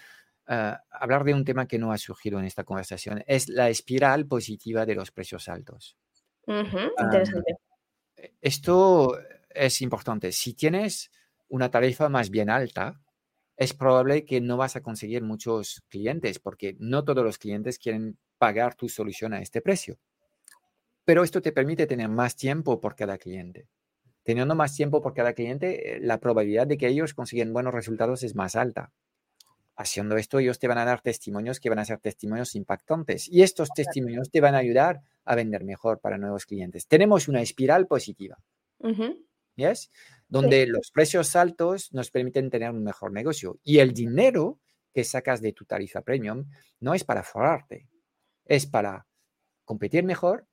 eh, 0.48 0.74
hablar 0.92 1.26
de 1.26 1.34
un 1.34 1.44
tema 1.44 1.68
que 1.68 1.78
no 1.78 1.92
ha 1.92 1.98
surgido 1.98 2.40
en 2.40 2.46
esta 2.46 2.64
conversación, 2.64 3.24
es 3.28 3.50
la 3.50 3.70
espiral 3.70 4.28
positiva 4.28 4.86
de 4.86 4.96
los 4.96 5.12
precios 5.12 5.50
altos. 5.50 5.98
interesante. 6.48 7.58
esto 8.40 9.20
es 9.50 9.82
importante. 9.82 10.32
Si 10.32 10.54
tienes 10.54 11.12
una 11.50 11.70
tarifa 11.70 12.08
más 12.08 12.30
bien 12.30 12.50
alta, 12.50 13.02
es 13.60 13.76
probable 13.76 14.26
que 14.26 14.42
no 14.42 14.58
vas 14.58 14.76
a 14.76 14.82
conseguir 14.82 15.22
muchos 15.22 15.84
clientes 15.90 16.40
porque 16.40 16.76
no 16.80 17.04
todos 17.04 17.24
los 17.24 17.38
clientes 17.38 17.78
quieren 17.78 18.18
pagar 18.40 18.74
tu 18.74 18.90
solución 18.90 19.34
a 19.34 19.42
este 19.42 19.62
precio 19.62 20.00
pero 21.10 21.24
esto 21.24 21.42
te 21.42 21.52
permite 21.52 21.88
tener 21.88 22.08
más 22.08 22.36
tiempo 22.36 22.80
por 22.80 22.96
cada 22.96 23.18
cliente. 23.18 23.68
Teniendo 24.22 24.54
más 24.54 24.76
tiempo 24.76 25.02
por 25.02 25.16
cada 25.16 25.34
cliente, 25.34 25.96
eh, 25.96 26.00
la 26.00 26.20
probabilidad 26.20 26.68
de 26.68 26.78
que 26.78 26.88
ellos 26.88 27.16
consiguen 27.16 27.52
buenos 27.52 27.74
resultados 27.74 28.22
es 28.22 28.36
más 28.36 28.56
alta. 28.56 28.92
Haciendo 29.76 30.18
esto, 30.18 30.38
ellos 30.38 30.60
te 30.60 30.68
van 30.68 30.78
a 30.78 30.86
dar 30.86 31.02
testimonios 31.02 31.60
que 31.60 31.70
van 31.70 31.80
a 31.80 31.86
ser 31.86 31.98
testimonios 31.98 32.54
impactantes 32.54 33.28
y 33.28 33.42
estos 33.42 33.70
testimonios 33.70 34.30
te 34.30 34.40
van 34.40 34.54
a 34.54 34.60
ayudar 34.60 35.02
a 35.26 35.34
vender 35.34 35.64
mejor 35.64 36.00
para 36.00 36.20
nuevos 36.20 36.46
clientes. 36.46 36.86
Tenemos 36.86 37.28
una 37.28 37.42
espiral 37.42 37.88
positiva. 37.88 38.38
¿yes? 39.56 39.90
Donde 40.30 40.68
los 40.68 40.92
precios 40.92 41.36
altos 41.36 41.92
nos 41.92 42.12
permiten 42.12 42.50
tener 42.50 42.70
un 42.70 42.84
mejor 42.84 43.12
negocio 43.12 43.60
y 43.64 43.80
el 43.80 43.94
dinero 43.94 44.60
que 44.94 45.04
sacas 45.04 45.42
de 45.42 45.54
tu 45.54 45.66
tarifa 45.66 46.02
premium 46.02 46.50
no 46.80 46.94
es 46.94 47.04
para 47.04 47.24
forrarte, 47.24 47.90
es 48.46 48.66
para 48.66 49.08
competir 49.66 50.04
mejor 50.04 50.48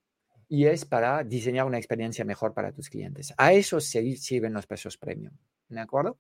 y 0.49 0.67
es 0.67 0.85
para 0.85 1.25
diseñar 1.25 1.67
una 1.67 1.79
experiencia 1.79 2.25
mejor 2.25 2.55
para 2.55 2.73
tus 2.73 2.89
clientes. 2.89 3.35
A 3.37 3.53
eso 3.53 3.81
se 3.81 4.17
sirven 4.17 4.53
los 4.53 4.67
precios 4.67 4.97
premium, 4.97 5.37
¿de 5.69 5.81
acuerdo? 5.81 6.19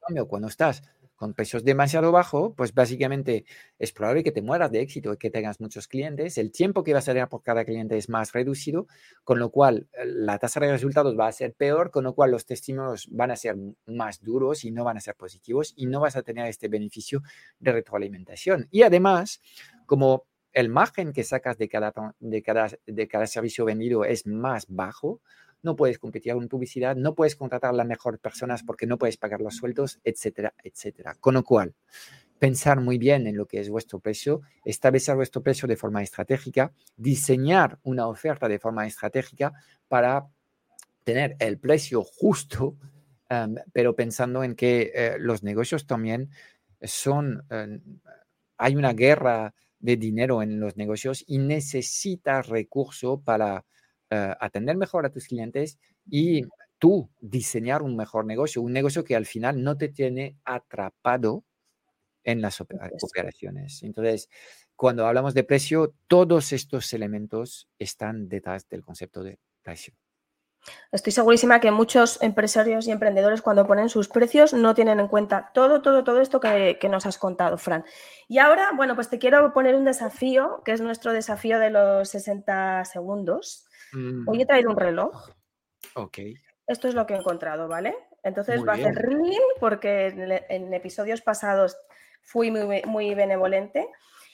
Cambio, 0.00 0.26
cuando 0.26 0.48
estás 0.48 0.82
con 1.18 1.34
precios 1.34 1.64
demasiado 1.64 2.12
bajos, 2.12 2.52
pues 2.56 2.72
básicamente 2.72 3.44
es 3.78 3.92
probable 3.92 4.22
que 4.22 4.30
te 4.30 4.40
mueras 4.40 4.70
de 4.70 4.80
éxito 4.80 5.12
y 5.12 5.16
que 5.16 5.30
tengas 5.30 5.60
muchos 5.60 5.88
clientes. 5.88 6.38
El 6.38 6.52
tiempo 6.52 6.84
que 6.84 6.94
vas 6.94 7.08
a 7.08 7.12
tener 7.12 7.28
por 7.28 7.42
cada 7.42 7.64
cliente 7.64 7.96
es 7.96 8.08
más 8.08 8.32
reducido, 8.32 8.86
con 9.24 9.40
lo 9.40 9.50
cual 9.50 9.88
eh, 9.92 10.04
la 10.06 10.38
tasa 10.38 10.60
de 10.60 10.70
resultados 10.70 11.18
va 11.18 11.26
a 11.26 11.32
ser 11.32 11.54
peor, 11.54 11.90
con 11.90 12.04
lo 12.04 12.14
cual 12.14 12.30
los 12.30 12.46
testimonios 12.46 13.08
van 13.10 13.32
a 13.32 13.36
ser 13.36 13.56
más 13.86 14.22
duros 14.22 14.64
y 14.64 14.70
no 14.70 14.84
van 14.84 14.96
a 14.96 15.00
ser 15.00 15.16
positivos 15.16 15.74
y 15.76 15.86
no 15.86 15.98
vas 15.98 16.14
a 16.14 16.22
tener 16.22 16.46
este 16.46 16.68
beneficio 16.68 17.22
de 17.58 17.72
retroalimentación. 17.72 18.68
Y 18.70 18.82
además, 18.82 19.42
como 19.86 20.24
el 20.52 20.68
margen 20.68 21.12
que 21.12 21.24
sacas 21.24 21.58
de 21.58 21.68
cada, 21.68 21.92
de 22.20 22.42
cada, 22.42 22.68
de 22.86 23.08
cada 23.08 23.26
servicio 23.26 23.64
vendido 23.64 24.04
es 24.04 24.24
más 24.24 24.66
bajo, 24.68 25.20
no 25.62 25.76
puedes 25.76 25.98
competir 25.98 26.32
en 26.32 26.48
publicidad, 26.48 26.96
no 26.96 27.14
puedes 27.14 27.36
contratar 27.36 27.70
a 27.70 27.76
las 27.76 27.86
mejores 27.86 28.20
personas 28.20 28.62
porque 28.62 28.86
no 28.86 28.98
puedes 28.98 29.16
pagar 29.16 29.40
los 29.40 29.56
sueldos, 29.56 29.98
etcétera, 30.04 30.54
etcétera. 30.62 31.14
Con 31.20 31.34
lo 31.34 31.42
cual, 31.42 31.74
pensar 32.38 32.80
muy 32.80 32.98
bien 32.98 33.26
en 33.26 33.36
lo 33.36 33.46
que 33.46 33.60
es 33.60 33.68
vuestro 33.68 33.98
precio, 33.98 34.42
establecer 34.64 35.16
vuestro 35.16 35.42
precio 35.42 35.66
de 35.68 35.76
forma 35.76 36.02
estratégica, 36.02 36.72
diseñar 36.96 37.78
una 37.82 38.06
oferta 38.06 38.48
de 38.48 38.58
forma 38.58 38.86
estratégica 38.86 39.52
para 39.88 40.28
tener 41.04 41.36
el 41.38 41.58
precio 41.58 42.02
justo, 42.04 42.76
em, 43.28 43.56
pero 43.72 43.96
pensando 43.96 44.44
en 44.44 44.54
que 44.54 44.92
eh, 44.94 45.16
los 45.18 45.42
negocios 45.42 45.86
también 45.86 46.30
son, 46.82 47.44
em, 47.50 47.80
hay 48.56 48.76
una 48.76 48.92
guerra 48.92 49.54
de 49.80 49.96
dinero 49.96 50.42
en 50.42 50.60
los 50.60 50.76
negocios 50.76 51.24
y 51.26 51.38
necesitas 51.38 52.48
recursos 52.48 53.20
para 53.24 53.64
eh, 54.10 54.34
atender 54.40 54.76
mejor 54.76 55.06
a 55.06 55.10
tus 55.10 55.26
clientes 55.26 55.78
y 56.10 56.42
tú 56.78 57.10
diseñar 57.20 57.82
un 57.82 57.96
mejor 57.96 58.24
negocio, 58.24 58.62
un 58.62 58.72
negocio 58.72 59.04
que 59.04 59.16
al 59.16 59.26
final 59.26 59.62
no 59.62 59.76
te 59.76 59.88
tiene 59.88 60.36
atrapado 60.44 61.44
en 62.24 62.42
las 62.42 62.60
operaciones. 62.60 63.82
Entonces, 63.82 64.28
cuando 64.76 65.06
hablamos 65.06 65.34
de 65.34 65.44
precio, 65.44 65.94
todos 66.06 66.52
estos 66.52 66.92
elementos 66.92 67.68
están 67.78 68.28
detrás 68.28 68.68
del 68.68 68.82
concepto 68.82 69.22
de 69.22 69.38
precio. 69.62 69.94
Estoy 70.90 71.12
segurísima 71.12 71.60
que 71.60 71.70
muchos 71.70 72.20
empresarios 72.22 72.86
y 72.86 72.90
emprendedores 72.90 73.42
cuando 73.42 73.66
ponen 73.66 73.88
sus 73.88 74.08
precios 74.08 74.52
no 74.52 74.74
tienen 74.74 75.00
en 75.00 75.08
cuenta 75.08 75.50
todo, 75.52 75.82
todo, 75.82 76.04
todo 76.04 76.20
esto 76.20 76.40
que, 76.40 76.78
nos 76.90 77.06
has 77.06 77.18
contado, 77.18 77.58
Fran. 77.58 77.84
Y 78.28 78.38
ahora, 78.38 78.70
bueno, 78.74 78.94
pues 78.94 79.08
te 79.08 79.18
quiero 79.18 79.52
poner 79.52 79.74
un 79.74 79.84
desafío, 79.84 80.62
que 80.64 80.72
es 80.72 80.80
nuestro 80.80 81.12
desafío 81.12 81.58
de 81.58 81.70
los 81.70 82.08
60 82.08 82.84
segundos. 82.84 83.66
Hoy 84.26 84.40
he 84.40 84.44
mm. 84.44 84.46
traído 84.46 84.70
un 84.70 84.76
reloj. 84.76 85.30
Ok. 85.94 86.18
Esto 86.66 86.88
es 86.88 86.94
lo 86.94 87.06
que 87.06 87.14
he 87.14 87.18
encontrado, 87.18 87.68
¿vale? 87.68 87.96
Entonces 88.22 88.66
va 88.66 88.72
a 88.72 88.76
hacer 88.76 88.94
ring 88.94 89.40
porque 89.60 90.08
en, 90.48 90.74
episodios 90.74 91.22
pasados 91.22 91.76
fui 92.22 92.50
muy, 92.50 92.82
muy 92.84 93.14
benevolente. 93.14 93.88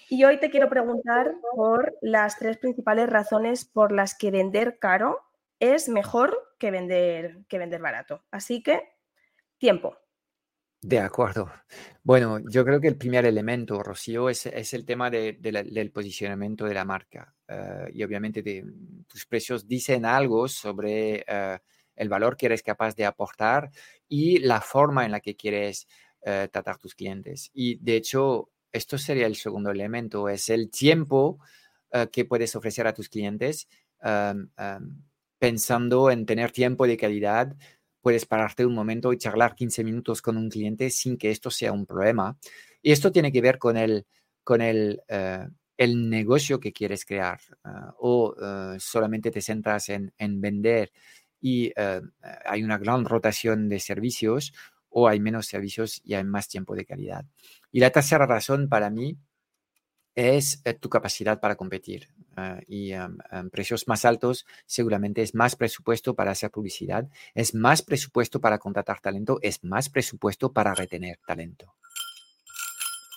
Y 0.08 0.24
hoy 0.24 0.38
te 0.38 0.50
quiero 0.50 0.68
preguntar 0.68 1.34
por 1.54 1.96
las 2.00 2.38
tres 2.38 2.58
principales 2.58 3.08
razones 3.08 3.64
por 3.64 3.92
las 3.92 4.16
que 4.16 4.30
vender 4.30 4.78
caro 4.78 5.20
es 5.60 5.88
mejor 5.88 6.36
que 6.58 6.70
vender, 6.70 7.44
que 7.48 7.58
vender 7.58 7.80
barato. 7.80 8.24
Así 8.30 8.62
que, 8.62 8.82
tiempo. 9.58 9.96
De 10.84 10.98
acuerdo. 10.98 11.50
Bueno, 12.02 12.40
yo 12.50 12.62
creo 12.62 12.78
que 12.78 12.88
el 12.88 12.98
primer 12.98 13.24
elemento, 13.24 13.82
Rocío, 13.82 14.28
es, 14.28 14.44
el 14.44 14.84
tema 14.84 15.08
del 15.10 15.90
posicionamiento 15.94 16.66
de 16.66 16.74
la 16.74 16.84
marca. 16.84 17.34
Eh, 17.48 17.86
y 17.94 18.04
obviamente 18.04 18.42
tus 19.06 19.24
precios 19.24 19.66
dicen 19.66 20.04
algo 20.04 20.46
sobre 20.46 21.24
eh, 21.26 21.58
el 21.96 22.08
valor 22.10 22.36
que 22.36 22.46
eres 22.46 22.62
capaz 22.62 22.94
de 22.96 23.06
aportar 23.06 23.70
y 24.08 24.40
la 24.40 24.60
forma 24.60 25.06
en 25.06 25.12
la 25.12 25.20
que 25.20 25.36
quieres 25.36 25.86
uh, 26.20 26.48
tratar 26.48 26.76
tus 26.76 26.94
clientes. 26.94 27.50
Y 27.54 27.76
de 27.76 27.96
hecho, 27.96 28.50
esto 28.70 28.98
sería 28.98 29.26
el 29.26 29.36
segundo 29.36 29.70
elemento, 29.70 30.28
es 30.28 30.50
el 30.50 30.70
tiempo 30.70 31.38
que 32.10 32.24
puedes 32.24 32.56
ofrecer 32.56 32.88
a 32.88 32.92
tus 32.92 33.08
clientes. 33.08 33.68
Um, 34.02 34.50
um, 34.58 35.02
pensando 35.44 36.10
en 36.10 36.24
tener 36.24 36.52
tiempo 36.52 36.86
de 36.86 36.96
calidad, 36.96 37.54
puedes 38.00 38.24
pararte 38.24 38.64
un 38.64 38.72
momento 38.72 39.12
y 39.12 39.18
charlar 39.18 39.54
15 39.54 39.84
minutos 39.84 40.22
con 40.22 40.38
un 40.38 40.48
cliente 40.48 40.88
sin 40.88 41.18
que 41.18 41.30
esto 41.30 41.50
sea 41.50 41.70
un 41.70 41.84
problema. 41.84 42.38
Y 42.80 42.92
esto 42.92 43.12
tiene 43.12 43.30
que 43.30 43.42
ver 43.42 43.58
con 43.58 43.76
el, 43.76 44.06
con 44.42 44.62
el, 44.62 45.02
eh, 45.06 45.46
el 45.76 46.08
negocio 46.08 46.58
que 46.58 46.72
quieres 46.72 47.04
crear 47.04 47.40
ah, 47.62 47.94
o 47.98 48.34
eh, 48.40 48.76
solamente 48.80 49.30
te 49.30 49.42
centras 49.42 49.90
en, 49.90 50.14
en 50.16 50.40
vender 50.40 50.90
y 51.42 51.70
eh, 51.76 52.00
hay 52.46 52.62
una 52.62 52.78
gran 52.78 53.04
rotación 53.04 53.68
de 53.68 53.80
servicios 53.80 54.54
o 54.88 55.08
hay 55.08 55.20
menos 55.20 55.44
servicios 55.44 56.00
y 56.06 56.14
hay 56.14 56.24
más 56.24 56.48
tiempo 56.48 56.74
de 56.74 56.86
calidad. 56.86 57.26
Y 57.70 57.80
la 57.80 57.90
tercera 57.90 58.24
razón 58.24 58.70
para 58.70 58.88
mí 58.88 59.18
es 60.14 60.62
tu 60.80 60.88
capacidad 60.88 61.40
para 61.40 61.56
competir. 61.56 62.08
Ah, 62.36 62.58
y 62.66 62.92
precios 63.52 63.86
más 63.86 64.04
altos, 64.04 64.44
seguramente 64.66 65.22
es 65.22 65.34
más 65.34 65.54
presupuesto 65.54 66.14
para 66.14 66.32
hacer 66.32 66.50
publicidad, 66.50 67.08
es 67.34 67.54
más 67.54 67.82
presupuesto 67.82 68.40
para 68.40 68.58
contratar 68.58 69.00
talento, 69.00 69.38
es 69.40 69.62
más 69.62 69.88
presupuesto 69.88 70.52
para 70.52 70.74
retener 70.74 71.20
talento. 71.26 71.74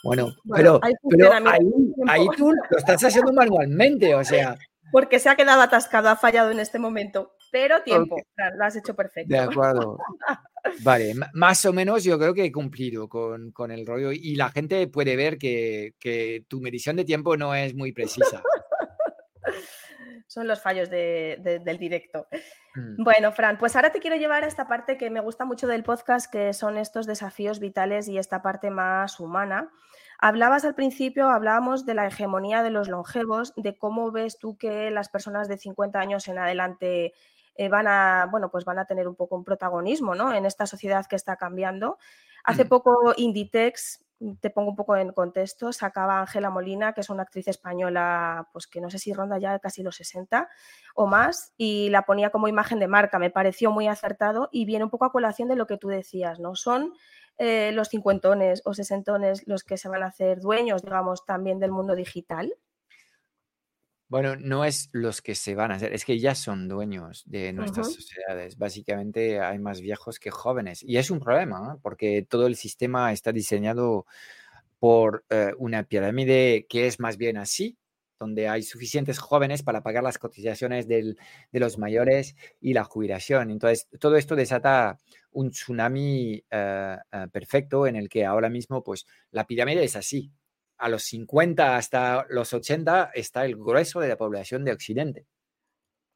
Bueno, 0.03 0.35
pero, 0.53 0.79
ahí, 0.83 2.27
tú 2.37 2.51
lo 2.51 2.77
estás 2.77 3.03
haciendo 3.03 3.33
manualmente, 3.33 4.13
o 4.15 4.23
sea. 4.23 4.55
Porque 4.91 5.19
se 5.19 5.29
ha 5.29 5.35
quedado 5.35 5.61
atascado, 5.61 6.07
ha 6.07 6.15
fallado 6.15 6.49
en 6.51 6.59
este 6.59 6.79
momento, 6.79 7.33
pero 7.51 7.81
tiempo, 7.83 8.15
lo 8.55 8.63
has 8.63 8.75
hecho 8.77 8.95
perfecto. 8.95 9.33
De 9.33 9.39
acuerdo. 9.39 9.97
Vale, 10.79 11.13
más 11.33 11.65
o 11.65 11.73
menos 11.73 12.03
yo 12.03 12.17
creo 12.17 12.33
que 12.33 12.45
he 12.45 12.51
cumplido 12.51 13.07
con, 13.07 13.51
con 13.51 13.71
el 13.71 13.85
rollo 13.85 14.11
y 14.11 14.35
la 14.35 14.49
gente 14.49 14.87
puede 14.87 15.15
ver 15.15 15.37
que, 15.37 15.95
que, 15.99 16.45
tu 16.47 16.61
medición 16.61 16.95
de 16.95 17.05
tiempo 17.05 17.37
no 17.37 17.53
es 17.55 17.73
muy 17.73 17.91
precisa. 17.91 18.41
Son 20.27 20.47
los 20.47 20.61
fallos 20.61 20.89
de, 20.89 21.61
del 21.63 21.77
directo. 21.77 22.27
Mm. 22.75 23.03
Bueno, 23.03 23.31
Fran, 23.31 23.57
pues 23.57 23.75
ahora 23.75 23.91
te 23.91 23.99
quiero 23.99 24.17
llevar 24.17 24.43
a 24.43 24.47
esta 24.47 24.67
parte 24.67 24.97
que 24.97 25.09
me 25.09 25.21
gusta 25.21 25.45
mucho 25.45 25.67
del 25.67 25.83
podcast, 25.83 26.31
que 26.31 26.53
son 26.53 26.77
estos 26.77 27.07
desafíos 27.07 27.59
vitales 27.59 28.07
y 28.07 28.17
esta 28.17 28.41
parte 28.41 28.69
más 28.69 29.19
humana. 29.19 29.71
Hablabas 30.19 30.65
al 30.65 30.75
principio, 30.75 31.29
hablábamos 31.29 31.85
de 31.85 31.93
la 31.93 32.07
hegemonía 32.07 32.61
de 32.61 32.71
los 32.71 32.87
longevos, 32.87 33.53
de 33.55 33.77
cómo 33.77 34.11
ves 34.11 34.37
tú 34.37 34.57
que 34.57 34.91
las 34.91 35.09
personas 35.09 35.47
de 35.47 35.57
50 35.57 35.99
años 35.99 36.27
en 36.27 36.39
adelante 36.39 37.13
eh, 37.57 37.69
van 37.69 37.87
a, 37.87 38.27
bueno, 38.31 38.49
pues 38.49 38.65
van 38.65 38.79
a 38.79 38.85
tener 38.85 39.07
un 39.07 39.15
poco 39.15 39.35
un 39.35 39.43
protagonismo 39.43 40.15
¿no? 40.15 40.33
en 40.33 40.45
esta 40.45 40.65
sociedad 40.65 41.05
que 41.05 41.15
está 41.15 41.35
cambiando. 41.35 41.97
Hace 42.43 42.65
mm. 42.65 42.69
poco 42.69 43.13
Inditex, 43.17 44.05
te 44.39 44.49
pongo 44.49 44.71
un 44.71 44.75
poco 44.75 44.95
en 44.95 45.11
contexto, 45.11 45.71
sacaba 45.73 46.19
Ángela 46.19 46.49
Molina, 46.49 46.93
que 46.93 47.01
es 47.01 47.09
una 47.09 47.23
actriz 47.23 47.47
española, 47.47 48.49
pues 48.51 48.67
que 48.67 48.81
no 48.81 48.89
sé 48.89 48.99
si 48.99 49.13
ronda 49.13 49.37
ya 49.37 49.59
casi 49.59 49.83
los 49.83 49.95
60 49.97 50.49
o 50.95 51.07
más, 51.07 51.53
y 51.57 51.89
la 51.89 52.03
ponía 52.03 52.29
como 52.29 52.47
imagen 52.47 52.79
de 52.79 52.87
marca. 52.87 53.19
Me 53.19 53.29
pareció 53.29 53.71
muy 53.71 53.87
acertado 53.87 54.49
y 54.51 54.65
viene 54.65 54.85
un 54.85 54.89
poco 54.89 55.05
a 55.05 55.11
colación 55.11 55.49
de 55.49 55.55
lo 55.55 55.67
que 55.67 55.77
tú 55.77 55.87
decías, 55.87 56.39
¿no? 56.39 56.55
Son 56.55 56.93
eh, 57.37 57.71
los 57.73 57.89
cincuentones 57.89 58.63
o 58.65 58.73
sesentones 58.73 59.47
los 59.47 59.63
que 59.63 59.77
se 59.77 59.89
van 59.89 60.01
a 60.01 60.07
hacer 60.07 60.39
dueños, 60.39 60.81
digamos, 60.81 61.23
también 61.25 61.59
del 61.59 61.71
mundo 61.71 61.95
digital? 61.95 62.53
Bueno, 64.09 64.37
no 64.37 64.63
es 64.63 64.89
los 64.93 65.21
que 65.21 65.35
se 65.35 65.53
van 65.53 65.71
a 65.71 65.75
hacer, 65.75 65.93
es 65.93 66.05
que 66.05 66.17
ya 66.17 66.33
son 66.33 66.69
dueños 66.69 67.23
de 67.25 67.51
nuestras 67.51 67.91
sociedades. 67.91 68.57
Básicamente 68.57 69.41
hay 69.41 69.59
más 69.59 69.81
viejos 69.81 70.17
que 70.19 70.31
jóvenes. 70.31 70.81
Y 70.81 70.97
es 70.97 71.11
un 71.11 71.19
problema, 71.19 71.77
porque 71.81 72.25
todo 72.27 72.47
el 72.47 72.55
sistema 72.55 73.11
está 73.11 73.33
diseñado 73.33 74.05
por 74.79 75.25
eh, 75.29 75.51
una 75.57 75.83
pirámide 75.83 76.67
que 76.69 76.87
es 76.87 76.99
más 77.01 77.17
bien 77.17 77.37
así, 77.37 77.77
donde 78.19 78.47
hay 78.47 78.63
suficientes 78.63 79.19
jóvenes 79.19 79.61
para 79.61 79.83
pagar 79.83 80.03
las 80.03 80.17
cotizaciones 80.17 80.87
de 80.87 81.15
los 81.51 81.77
mayores 81.77 82.35
y 82.61 82.73
la 82.73 82.85
jubilación. 82.85 83.51
Entonces, 83.51 83.87
todo 83.99 84.15
esto 84.15 84.35
desata 84.35 84.97
un 85.31 85.51
tsunami 85.51 86.43
eh, 86.49 86.97
perfecto 87.31 87.87
en 87.87 87.97
el 87.97 88.07
que 88.09 88.25
ahora 88.25 88.49
mismo, 88.49 88.83
pues, 88.83 89.05
la 89.31 89.45
pirámide 89.45 89.83
es 89.83 89.95
así. 89.97 90.31
A 90.77 90.89
los 90.89 91.03
50 91.03 91.75
hasta 91.75 92.25
los 92.29 92.53
80 92.53 93.11
está 93.13 93.45
el 93.45 93.55
grueso 93.55 93.99
de 93.99 94.09
la 94.09 94.17
población 94.17 94.63
de 94.63 94.71
Occidente. 94.71 95.25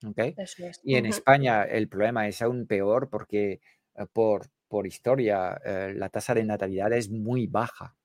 ¿Okay? 0.04 0.36
Y 0.84 0.96
en 0.96 1.06
España 1.06 1.64
el 1.64 1.88
problema 1.88 2.28
es 2.28 2.42
aún 2.42 2.66
peor 2.66 3.10
porque 3.10 3.62
eh, 3.96 4.06
por, 4.12 4.48
por 4.68 4.88
historia 4.88 5.60
la 5.64 6.10
tasa 6.10 6.34
de 6.34 6.44
natalidad 6.44 6.92
es 6.94 7.10
muy 7.10 7.48
baja. 7.48 7.96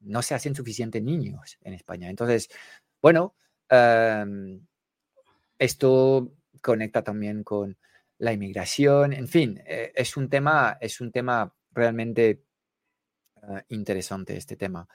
No 0.00 0.22
se 0.22 0.34
hacen 0.34 0.54
suficientes 0.54 1.02
niños 1.02 1.58
en 1.62 1.74
España. 1.74 2.10
Entonces, 2.10 2.48
bueno, 3.00 3.34
em, 3.68 4.66
esto 5.58 6.32
conecta 6.60 7.02
también 7.02 7.42
con 7.44 7.76
la 8.18 8.32
inmigración, 8.32 9.12
en 9.12 9.28
fin, 9.28 9.62
eh, 9.64 9.92
es, 9.94 10.16
un 10.16 10.28
tema, 10.28 10.76
es 10.80 11.00
un 11.00 11.12
tema 11.12 11.54
realmente 11.70 12.42
interesante 13.68 14.36
este 14.36 14.56
tema. 14.56 14.86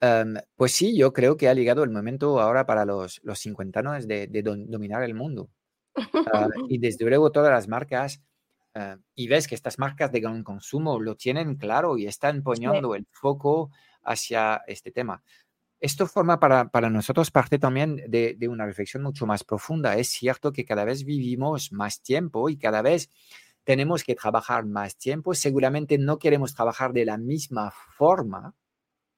Em, 0.00 0.34
pues 0.56 0.72
sí, 0.72 0.96
yo 0.96 1.12
creo 1.12 1.36
que 1.36 1.48
ha 1.48 1.54
llegado 1.54 1.82
el 1.82 1.90
momento 1.90 2.40
ahora 2.40 2.66
para 2.66 2.84
los, 2.84 3.20
los 3.22 3.38
cincuentanos 3.38 4.06
de, 4.06 4.26
de 4.26 4.42
dominar 4.42 5.02
el 5.02 5.14
mundo. 5.14 5.50
Ah, 6.32 6.48
y 6.68 6.78
desde 6.78 7.06
luego 7.06 7.32
todas 7.32 7.50
las 7.50 7.68
marcas, 7.68 8.22
ah, 8.74 8.98
y 9.14 9.28
ves 9.28 9.48
que 9.48 9.54
estas 9.54 9.78
marcas 9.78 10.12
de 10.12 10.20
gran 10.20 10.42
consumo 10.42 11.00
lo 11.00 11.16
tienen 11.16 11.56
claro 11.56 11.96
y 11.96 12.06
están 12.06 12.42
poniendo 12.42 12.94
el 12.94 13.06
foco 13.10 13.70
hacia 14.02 14.62
este 14.66 14.90
tema. 14.90 15.22
Esto 15.80 16.06
forma 16.06 16.40
para, 16.40 16.70
para 16.70 16.88
nosotros 16.88 17.30
parte 17.30 17.58
también 17.58 17.96
de, 18.08 18.34
de, 18.38 18.48
una 18.48 18.64
reflexión 18.64 19.02
mucho 19.02 19.26
más 19.26 19.44
profunda. 19.44 19.96
Es 19.96 20.08
cierto 20.08 20.52
que 20.52 20.64
cada 20.64 20.84
vez 20.84 21.04
vivimos 21.04 21.70
más 21.72 22.00
tiempo 22.02 22.48
y 22.48 22.56
cada 22.56 22.80
vez 22.80 23.10
tenemos 23.64 24.02
que 24.02 24.14
trabajar 24.14 24.64
más 24.64 24.96
tiempo. 24.96 25.34
Seguramente 25.34 25.98
no 25.98 26.18
queremos 26.18 26.54
trabajar 26.54 26.92
de 26.92 27.04
la 27.04 27.18
misma 27.18 27.72
forma. 27.98 28.54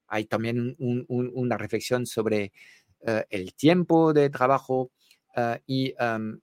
Hay 0.09 0.25
también 0.25 0.75
un, 0.79 1.05
un, 1.09 1.31
una 1.35 1.57
reflexión 1.57 2.07
sobre 2.07 2.53
uh, 3.01 3.23
el 3.31 3.55
tiempo 3.55 4.13
de 4.13 4.31
trabajo 4.31 4.91
uh, 5.37 5.57
y 5.67 5.95
um, 6.03 6.41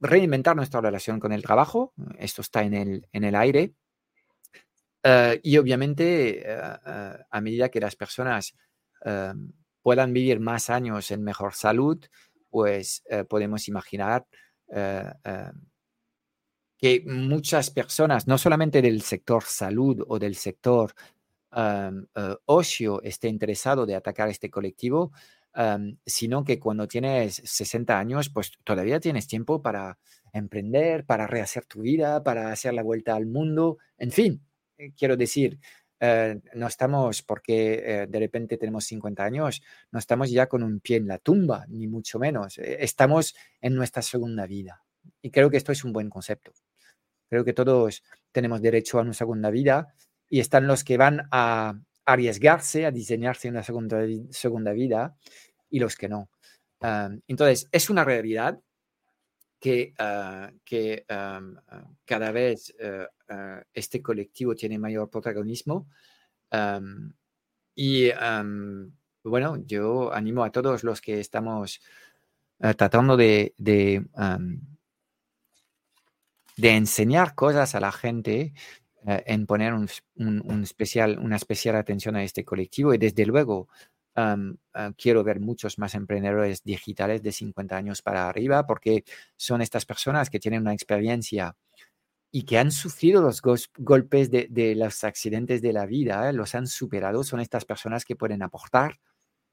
reinventar 0.00 0.54
nuestra 0.54 0.80
relación 0.80 1.18
con 1.18 1.32
el 1.32 1.42
trabajo. 1.42 1.92
Esto 2.18 2.42
está 2.42 2.62
en 2.62 2.74
el, 2.74 3.08
en 3.12 3.24
el 3.24 3.34
aire. 3.34 3.72
Uh, 5.04 5.38
y 5.42 5.56
obviamente, 5.56 6.44
a 6.48 7.40
medida 7.40 7.68
que 7.68 7.80
las 7.80 7.94
personas 7.94 8.56
Em, 9.06 9.52
puedan 9.82 10.12
vivir 10.12 10.40
más 10.40 10.68
años 10.68 11.12
en 11.12 11.22
mejor 11.22 11.54
salud, 11.54 12.04
pues 12.50 13.04
eh, 13.08 13.22
podemos 13.22 13.68
imaginar 13.68 14.26
eh, 14.74 15.12
em, 15.22 15.52
que 16.76 17.04
muchas 17.06 17.70
personas, 17.70 18.26
no 18.26 18.36
solamente 18.36 18.82
del 18.82 19.02
sector 19.02 19.44
salud 19.44 20.04
o 20.08 20.18
del 20.18 20.34
sector 20.34 20.92
em, 21.56 22.06
eh, 22.14 22.36
ocio, 22.46 23.02
esté 23.02 23.28
interesado 23.28 23.86
de 23.86 23.96
atacar 23.96 24.28
este 24.28 24.50
colectivo, 24.50 25.12
sino 26.04 26.44
que 26.44 26.60
cuando 26.60 26.86
tienes 26.86 27.36
60 27.42 27.98
años, 27.98 28.28
pues 28.28 28.52
todavía 28.62 29.00
tienes 29.00 29.26
tiempo 29.26 29.62
para 29.62 29.98
emprender, 30.34 31.06
para 31.06 31.26
rehacer 31.26 31.64
tu 31.64 31.80
vida, 31.80 32.22
para 32.22 32.52
hacer 32.52 32.74
la 32.74 32.82
vuelta 32.82 33.16
al 33.16 33.24
mundo, 33.24 33.78
en 33.96 34.10
fin, 34.10 34.42
quiero 34.98 35.16
decir, 35.16 35.58
eh, 35.98 36.40
no 36.54 36.66
estamos, 36.66 37.22
porque 37.22 38.02
eh, 38.02 38.06
de 38.06 38.18
repente 38.18 38.58
tenemos 38.58 38.84
50 38.84 39.24
años, 39.24 39.62
no 39.90 39.98
estamos 39.98 40.30
ya 40.30 40.46
con 40.46 40.62
un 40.62 40.80
pie 40.80 40.98
en 40.98 41.08
la 41.08 41.18
tumba, 41.18 41.64
ni 41.68 41.86
mucho 41.86 42.18
menos. 42.18 42.58
Eh, 42.58 42.78
estamos 42.80 43.34
en 43.60 43.74
nuestra 43.74 44.02
segunda 44.02 44.46
vida. 44.46 44.82
Y 45.22 45.30
creo 45.30 45.50
que 45.50 45.56
esto 45.56 45.72
es 45.72 45.84
un 45.84 45.92
buen 45.92 46.10
concepto. 46.10 46.52
Creo 47.28 47.44
que 47.44 47.52
todos 47.52 48.02
tenemos 48.30 48.60
derecho 48.60 48.98
a 48.98 49.02
una 49.02 49.14
segunda 49.14 49.50
vida 49.50 49.94
y 50.28 50.40
están 50.40 50.66
los 50.66 50.84
que 50.84 50.96
van 50.96 51.28
a 51.30 51.78
arriesgarse 52.04 52.86
a 52.86 52.90
diseñarse 52.90 53.48
una 53.48 53.62
segunda, 53.62 53.98
segunda 54.30 54.72
vida 54.72 55.16
y 55.70 55.80
los 55.80 55.96
que 55.96 56.08
no. 56.08 56.30
entonces, 57.26 57.68
es 57.72 57.90
una 57.90 58.04
realidad 58.04 58.60
que, 59.58 59.94
ah, 59.98 60.52
que 60.64 61.04
cada 62.04 62.30
vez 62.32 62.74
Ah, 63.28 63.62
este 63.74 64.02
colectivo 64.02 64.54
tiene 64.54 64.78
mayor 64.78 65.10
protagonismo. 65.10 65.88
y 67.74 68.10
bueno, 69.24 69.56
yo 69.66 70.12
animo 70.12 70.44
a 70.44 70.52
todos 70.52 70.84
los 70.84 71.00
que 71.00 71.20
estamos 71.20 71.80
ah, 72.60 72.74
tratando 72.74 73.16
de, 73.16 73.54
de, 73.58 74.06
enseñar 76.56 77.34
cosas 77.34 77.74
a 77.74 77.80
la 77.80 77.92
gente 77.92 78.54
eh, 79.06 79.22
en 79.26 79.46
poner 79.46 79.72
un, 79.74 79.88
especial, 80.62 81.18
una 81.18 81.36
especial 81.36 81.76
atención 81.76 82.16
a 82.16 82.24
este 82.24 82.44
colectivo 82.44 82.94
y 82.94 82.98
desde 82.98 83.26
luego 83.26 83.68
ah, 84.14 84.36
quiero 84.96 85.22
ver 85.24 85.40
muchos 85.40 85.78
más 85.78 85.94
emprendedores 85.94 86.62
digitales 86.64 87.22
de 87.22 87.32
50 87.32 87.76
años 87.76 88.02
para 88.02 88.28
arriba 88.28 88.66
porque 88.66 89.04
son 89.36 89.62
estas 89.62 89.86
personas 89.86 90.30
que 90.30 90.40
tienen 90.40 90.62
una 90.62 90.72
experiencia 90.72 91.56
y 92.30 92.42
que 92.42 92.58
han 92.58 92.70
sufrido 92.70 93.22
los 93.22 93.40
golpes 93.78 94.30
de, 94.30 94.74
los 94.76 95.04
accidentes 95.04 95.62
de 95.62 95.72
la 95.72 95.86
vida, 95.86 96.28
¿eh? 96.28 96.32
los 96.34 96.54
han 96.54 96.66
superado, 96.66 97.24
son 97.24 97.40
estas 97.40 97.64
personas 97.64 98.04
que 98.04 98.14
pueden 98.14 98.42
aportar. 98.42 98.98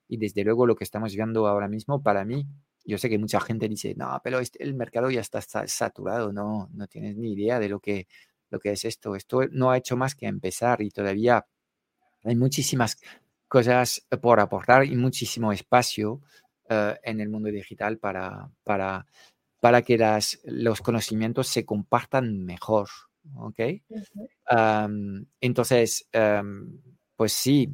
Y 0.09 0.17
desde 0.17 0.43
luego 0.43 0.67
lo 0.67 0.75
que 0.75 0.83
estamos 0.83 1.15
viendo 1.15 1.47
ahora 1.47 1.69
mismo, 1.69 2.03
para 2.03 2.25
mí, 2.25 2.45
yo 2.83 2.97
sé 2.97 3.09
que 3.09 3.17
mucha 3.17 3.39
gente 3.39 3.69
dice, 3.69 3.95
no, 3.95 4.19
pero 4.21 4.39
este, 4.39 4.61
el 4.61 4.73
mercado 4.73 5.09
ya 5.09 5.21
está 5.21 5.41
saturado, 5.41 6.33
no, 6.33 6.69
no 6.73 6.87
tienes 6.87 7.15
ni 7.15 7.31
idea 7.31 7.57
de 7.59 7.69
lo 7.69 7.79
que, 7.79 8.07
lo 8.53 8.59
que 8.59 8.71
es 8.71 8.85
esto. 8.85 9.15
Esto 9.15 9.41
no 9.51 9.71
ha 9.71 9.77
hecho 9.77 9.97
más 9.97 10.15
que 10.15 10.27
empezar 10.27 10.81
y 10.81 10.89
todavía 10.89 11.45
hay 12.23 12.35
muchísimas 12.35 12.97
cosas 13.47 14.05
por 14.21 14.39
aportar 14.39 14.85
y 14.85 14.95
muchísimo 14.95 15.51
espacio 15.51 16.21
eh, 16.69 16.97
en 17.03 17.19
el 17.19 17.29
mundo 17.29 17.49
digital 17.49 17.97
para, 17.97 18.49
para 18.63 19.05
para 19.63 19.81
que 19.81 19.97
las, 19.97 20.41
los 20.43 20.81
conocimientos 20.81 21.47
se 21.47 21.63
compartan 21.65 22.43
mejor. 22.43 22.89
¿Ok? 23.37 23.59
entonces, 25.39 26.09
pues 27.15 27.31
sí, 27.31 27.73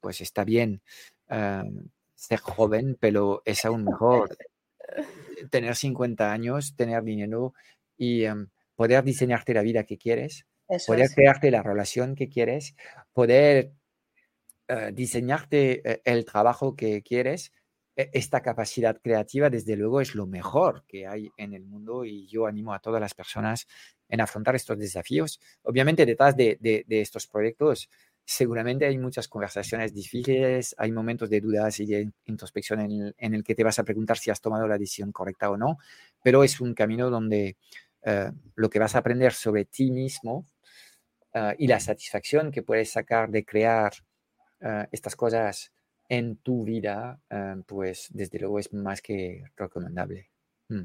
pues 0.00 0.20
está 0.20 0.44
bien 0.44 0.82
ser 1.26 2.40
joven, 2.40 2.98
pero 3.00 3.40
es 3.46 3.64
aún 3.64 3.84
mejor 3.84 4.36
tener 5.50 5.74
50 5.74 6.30
años, 6.30 6.76
tener 6.76 7.02
dinero 7.02 7.54
y 7.96 8.24
poder 8.78 9.02
diseñarte 9.02 9.54
la 9.54 9.62
vida 9.62 9.82
que 9.82 9.98
quieres, 9.98 10.46
poder 10.86 11.10
crearte 11.12 11.50
la 11.50 11.64
relación 11.64 12.14
que 12.14 12.28
quieres, 12.28 12.76
poder 13.12 13.72
eh, 14.68 14.92
diseñarte 14.94 15.82
eh, 15.82 16.00
el 16.04 16.24
trabajo 16.24 16.76
que 16.76 17.02
quieres 17.02 17.52
e, 17.96 18.08
esta 18.12 18.40
capacidad 18.40 18.96
creativa, 19.02 19.50
desde 19.50 19.74
luego, 19.74 20.00
es 20.00 20.14
lo 20.14 20.28
mejor 20.28 20.84
que 20.86 21.08
hay 21.08 21.28
en 21.36 21.54
el 21.54 21.64
mundo 21.64 22.04
y 22.04 22.28
yo 22.28 22.46
animo 22.46 22.72
a 22.72 22.78
todas 22.78 23.00
las 23.00 23.14
personas 23.14 23.66
en 24.08 24.20
afrontar 24.20 24.54
estos 24.54 24.78
desafíos. 24.78 25.40
Obviamente, 25.62 26.06
detrás 26.06 26.36
de, 26.36 26.86
estos 26.88 27.26
proyectos, 27.26 27.90
seguramente 28.24 28.86
hay 28.86 28.96
muchas 28.96 29.26
conversaciones 29.26 29.92
difíciles, 29.92 30.76
hay 30.78 30.92
momentos 30.92 31.28
de 31.28 31.40
dudas 31.40 31.80
y 31.80 31.86
de 31.86 32.12
introspección 32.26 33.12
en 33.18 33.34
el, 33.34 33.42
que 33.42 33.56
te 33.56 33.64
vas 33.64 33.80
a 33.80 33.84
preguntar 33.84 34.18
si 34.18 34.30
has 34.30 34.40
tomado 34.40 34.68
la 34.68 34.78
decisión 34.78 35.10
correcta 35.10 35.50
o 35.50 35.56
no, 35.56 35.78
pero 36.22 36.44
es 36.44 36.60
un 36.60 36.74
camino 36.74 37.10
donde 37.10 37.56
eh, 38.08 38.32
lo 38.54 38.70
que 38.70 38.78
vas 38.78 38.94
a 38.94 39.00
aprender 39.00 39.34
sobre 39.34 39.66
ti 39.66 39.90
mismo 39.90 40.46
eh, 41.34 41.54
y 41.58 41.66
la 41.66 41.78
satisfacción 41.78 42.50
que 42.50 42.62
puedes 42.62 42.90
sacar 42.90 43.28
de 43.28 43.44
crear 43.44 43.92
eh, 44.60 44.86
estas 44.90 45.14
cosas 45.14 45.74
en 46.08 46.36
tu 46.36 46.64
vida, 46.64 47.20
pues 47.66 48.08
desde 48.08 48.38
luego 48.38 48.58
es 48.58 48.72
más 48.72 49.02
que 49.02 49.44
recomendable. 49.54 50.30
Mm. 50.68 50.84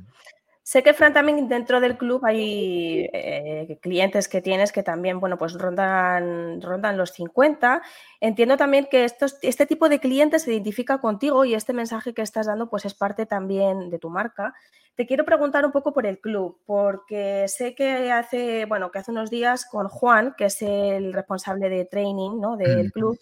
Sé 0.66 0.82
que, 0.82 0.94
Fran, 0.94 1.12
también 1.12 1.50
dentro 1.50 1.82
del 1.82 1.98
club 1.98 2.24
hay 2.24 3.10
eh, 3.12 3.78
clientes 3.82 4.30
que 4.30 4.42
tienes 4.42 4.72
que 4.72 4.82
también, 4.82 5.20
bueno, 5.20 5.38
pues 5.38 5.54
rondan, 5.56 6.62
rondan 6.62 6.98
los 6.98 7.12
50. 7.12 7.82
Entiendo 8.22 8.56
también 8.56 8.88
que 8.90 9.04
estos, 9.04 9.38
este 9.42 9.66
tipo 9.66 9.90
de 9.90 10.00
clientes 10.00 10.44
se 10.44 10.54
identifica 10.54 11.00
contigo 11.00 11.44
y 11.44 11.54
este 11.54 11.74
mensaje 11.74 12.14
que 12.14 12.22
estás 12.22 12.46
dando 12.46 12.70
pues 12.70 12.86
es 12.86 12.94
parte 12.94 13.26
también 13.26 13.90
de 13.90 14.00
tu 14.00 14.10
marca. 14.10 14.54
Te 14.96 15.06
quiero 15.06 15.26
preguntar 15.26 15.66
un 15.66 15.74
poco 15.74 15.92
por 15.92 16.06
el 16.06 16.20
club, 16.20 16.58
porque 16.66 17.46
sé 17.50 17.76
que 17.76 18.10
hace, 18.12 18.64
bueno, 18.66 18.90
que 18.90 19.00
hace 19.00 19.12
unos 19.12 19.30
días 19.30 19.66
con 19.66 19.90
Juan, 19.90 20.34
que 20.38 20.46
es 20.46 20.62
el 20.62 21.12
responsable 21.12 21.68
de 21.68 21.84
training 21.84 22.40
¿no? 22.40 22.56
del 22.56 22.92
club, 22.94 23.20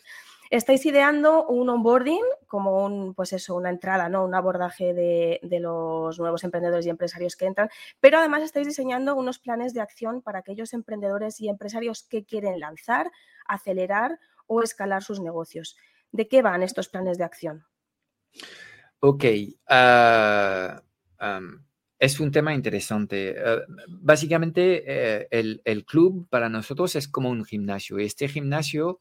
Estáis 0.52 0.86
ideando 0.86 1.48
un 1.48 1.70
onboarding 1.70 2.24
como 2.52 2.84
un, 2.84 3.14
pues 3.14 3.32
eso, 3.32 3.56
una 3.56 3.70
entrada, 3.70 4.10
¿no? 4.10 4.26
Un 4.26 4.36
abordaje 4.36 4.94
de, 4.94 5.40
los 5.62 6.20
nuevos 6.20 6.44
emprendedores 6.44 6.86
y 6.86 6.90
empresarios 6.90 7.38
que 7.38 7.46
entran, 7.46 7.70
pero 8.02 8.18
además 8.18 8.44
estáis 8.44 8.68
diseñando 8.68 9.16
unos 9.16 9.40
planes 9.40 9.74
de 9.74 9.80
acción 9.80 10.22
para 10.22 10.40
aquellos 10.40 10.74
emprendedores 10.74 11.40
y 11.40 11.48
empresarios 11.48 12.04
que 12.04 12.26
quieren 12.26 12.60
lanzar, 12.60 13.10
acelerar 13.48 14.20
o 14.48 14.64
escalar 14.64 15.02
sus 15.02 15.22
negocios. 15.22 15.78
¿De 16.12 16.28
qué 16.28 16.42
van 16.42 16.62
estos 16.62 16.90
planes 16.90 17.18
de 17.18 17.24
acción? 17.24 17.64
Ok. 19.00 19.24
Ah, 19.70 20.82
es 22.00 22.20
un 22.20 22.32
tema 22.32 22.54
interesante. 22.54 23.34
Ah, 23.42 23.62
básicamente, 23.88 24.84
eh, 24.86 25.28
el, 25.32 25.62
el, 25.64 25.86
club 25.86 26.28
para 26.30 26.50
nosotros 26.50 26.98
es 26.98 27.08
como 27.08 27.30
un 27.30 27.46
gimnasio. 27.46 27.98
Este 27.98 28.28
gimnasio 28.28 29.00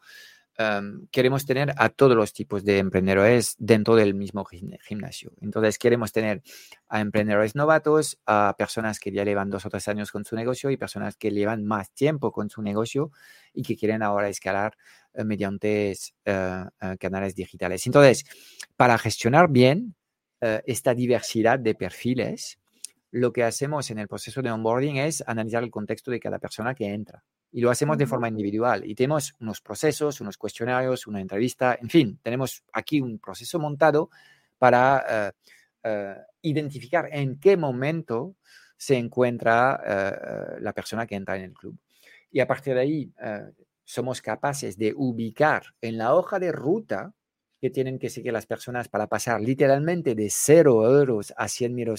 queremos 1.11 1.47
tener 1.47 1.73
a 1.77 1.89
todos 1.89 2.17
los 2.17 2.33
tipos 2.33 2.65
de 2.65 2.79
emprendedores 2.79 3.57
dentro 3.59 3.95
del 3.97 4.15
mismo 4.15 4.45
gimnasio. 4.45 5.33
Entonces, 5.41 5.79
queremos 5.79 6.13
tener 6.13 6.43
a 6.89 7.01
emprendedores 7.01 7.55
novatos, 7.55 8.19
a 8.27 8.55
personas 8.59 9.01
que 9.01 9.11
ya 9.11 9.25
llevan 9.25 9.49
dos 9.49 9.65
o 9.65 9.71
tres 9.71 9.89
años 9.89 10.11
con 10.11 10.25
su 10.25 10.37
negocio 10.37 10.71
y 10.71 10.77
personas 10.77 11.17
que 11.17 11.31
llevan 11.31 11.65
más 11.65 11.91
tiempo 11.93 12.31
con 12.33 12.51
su 12.51 12.63
negocio 12.63 13.11
y 13.55 13.63
que 13.63 13.77
quieren 13.77 14.03
ahora 14.03 14.29
escalar 14.29 14.77
eh, 15.15 15.25
mediante 15.25 15.93
eh, 15.93 15.97
eh, 16.25 16.97
canales 16.99 17.35
digitales. 17.35 17.87
Entonces, 17.87 18.25
para 18.77 18.99
gestionar 18.99 19.51
bien 19.51 19.95
esta 20.65 20.95
diversidad 20.95 21.59
de 21.59 21.75
perfiles, 21.75 22.59
lo 23.11 23.33
que 23.33 23.43
hacemos 23.43 23.91
en 23.91 23.99
el 23.99 24.09
proceso 24.09 24.43
de 24.43 24.51
onboarding 24.51 24.97
es 24.97 25.23
analizar 25.27 25.63
el 25.63 25.71
contexto 25.71 26.11
de 26.11 26.21
cada 26.21 26.39
persona 26.39 26.75
que 26.75 26.93
entra 26.93 27.25
y 27.53 27.61
lo 27.61 27.71
hacemos 27.71 27.99
de 27.99 28.07
forma 28.07 28.29
individual. 28.29 28.85
Y 28.85 28.95
tenemos 28.95 29.35
unos 29.41 29.61
procesos, 29.61 30.21
unos 30.21 30.37
cuestionarios, 30.37 31.07
una 31.07 31.21
entrevista, 31.21 31.77
en 31.81 31.91
fin, 31.91 32.19
tenemos 32.23 32.63
aquí 32.73 33.01
un 33.01 33.19
proceso 33.19 33.59
montado 33.59 34.11
para 34.59 35.05
eh, 35.09 35.33
eh, 35.85 36.17
identificar 36.43 37.09
en 37.11 37.39
qué 37.41 37.57
momento 37.57 38.37
se 38.77 38.97
encuentra 38.97 39.83
eh, 39.85 40.61
la 40.61 40.73
persona 40.73 41.07
que 41.07 41.17
entra 41.17 41.37
en 41.37 41.43
el 41.43 41.53
club. 41.53 41.77
Y 42.31 42.41
a 42.41 42.47
partir 42.47 42.75
de 42.75 42.81
ahí 42.81 43.13
somos 43.83 44.23
capaces 44.23 44.79
de 44.79 44.95
ubicar 44.97 45.65
en 45.81 45.99
la 45.99 46.15
hoja 46.15 46.39
de 46.39 46.53
ruta 46.53 47.13
que 47.61 47.71
tienen 47.71 47.99
que 47.99 48.09
seguir 48.09 48.33
las 48.33 48.47
personas 48.47 48.89
para 48.89 49.07
pasar 49.07 49.41
literalmente 49.41 50.15
de 50.15 50.29
0 50.31 50.99
euros 50.99 51.35
a 51.37 51.47
100 51.47 51.75
mil 51.75 51.95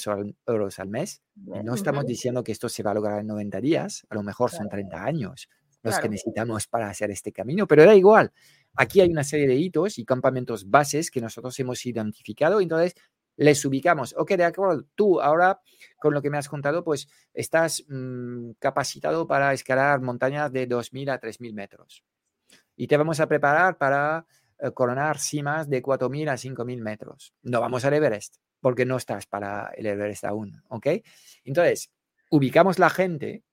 euros 0.48 0.80
al 0.80 0.90
mes. 0.90 1.22
No 1.36 1.76
estamos 1.76 2.06
diciendo 2.06 2.44
que 2.44 2.52
esto 2.52 2.68
se 2.68 2.82
va 2.82 2.92
a 2.92 2.96
lograr 2.96 3.20
en 3.20 3.28
90 3.28 3.62
días, 3.62 4.06
a 4.10 4.16
lo 4.16 4.24
mejor 4.24 4.50
son 4.50 4.70
30 4.70 5.04
años 5.04 5.50
los 5.84 6.00
que 6.00 6.10
necesitamos 6.10 6.68
para 6.68 6.90
hacer 6.90 7.12
este 7.12 7.32
camino, 7.32 7.68
pero 7.68 7.86
da 7.86 7.96
igual. 7.96 8.32
Aquí 8.76 9.02
hay 9.02 9.10
una 9.10 9.24
serie 9.24 9.48
de 9.48 9.56
hitos 9.56 9.98
y 9.98 10.06
campamentos 10.06 10.70
bases 10.70 11.10
que 11.10 11.22
nosotros 11.22 11.60
hemos 11.60 11.86
identificado, 11.86 12.62
entonces 12.62 12.96
les 13.36 13.64
ubicamos. 13.66 14.14
Ok, 14.18 14.32
de 14.34 14.44
acuerdo, 14.44 14.86
tú 14.96 15.22
ahora 15.22 15.62
con 16.00 16.14
lo 16.14 16.22
que 16.22 16.30
me 16.30 16.38
has 16.38 16.48
contado, 16.48 16.84
pues 16.84 17.08
estás 17.34 17.84
mm, 17.88 18.52
capacitado 18.60 19.28
para 19.28 19.54
escalar 19.54 20.02
montañas 20.02 20.52
de 20.52 20.68
2.000 20.68 21.12
a 21.12 21.20
3.000 21.20 21.54
metros. 21.54 22.04
Y 22.76 22.88
te 22.88 22.98
vamos 22.98 23.20
a 23.20 23.28
preparar 23.28 23.78
para 23.78 24.26
coronar 24.74 25.18
cimas 25.18 25.70
de 25.70 25.82
4.000 25.82 26.30
a 26.30 26.34
5.000 26.34 26.82
metros. 26.82 27.34
No 27.42 27.60
vamos 27.62 27.84
al 27.86 27.94
Everest, 27.94 28.36
porque 28.60 28.86
no 28.86 28.98
estás 28.98 29.26
para 29.26 29.72
el 29.76 29.88
Everest 29.88 30.26
aún, 30.26 30.62
¿ok? 30.70 30.88
Entonces, 31.44 31.92
ubicamos 32.30 32.78
la 32.80 32.90
gente 32.90 33.44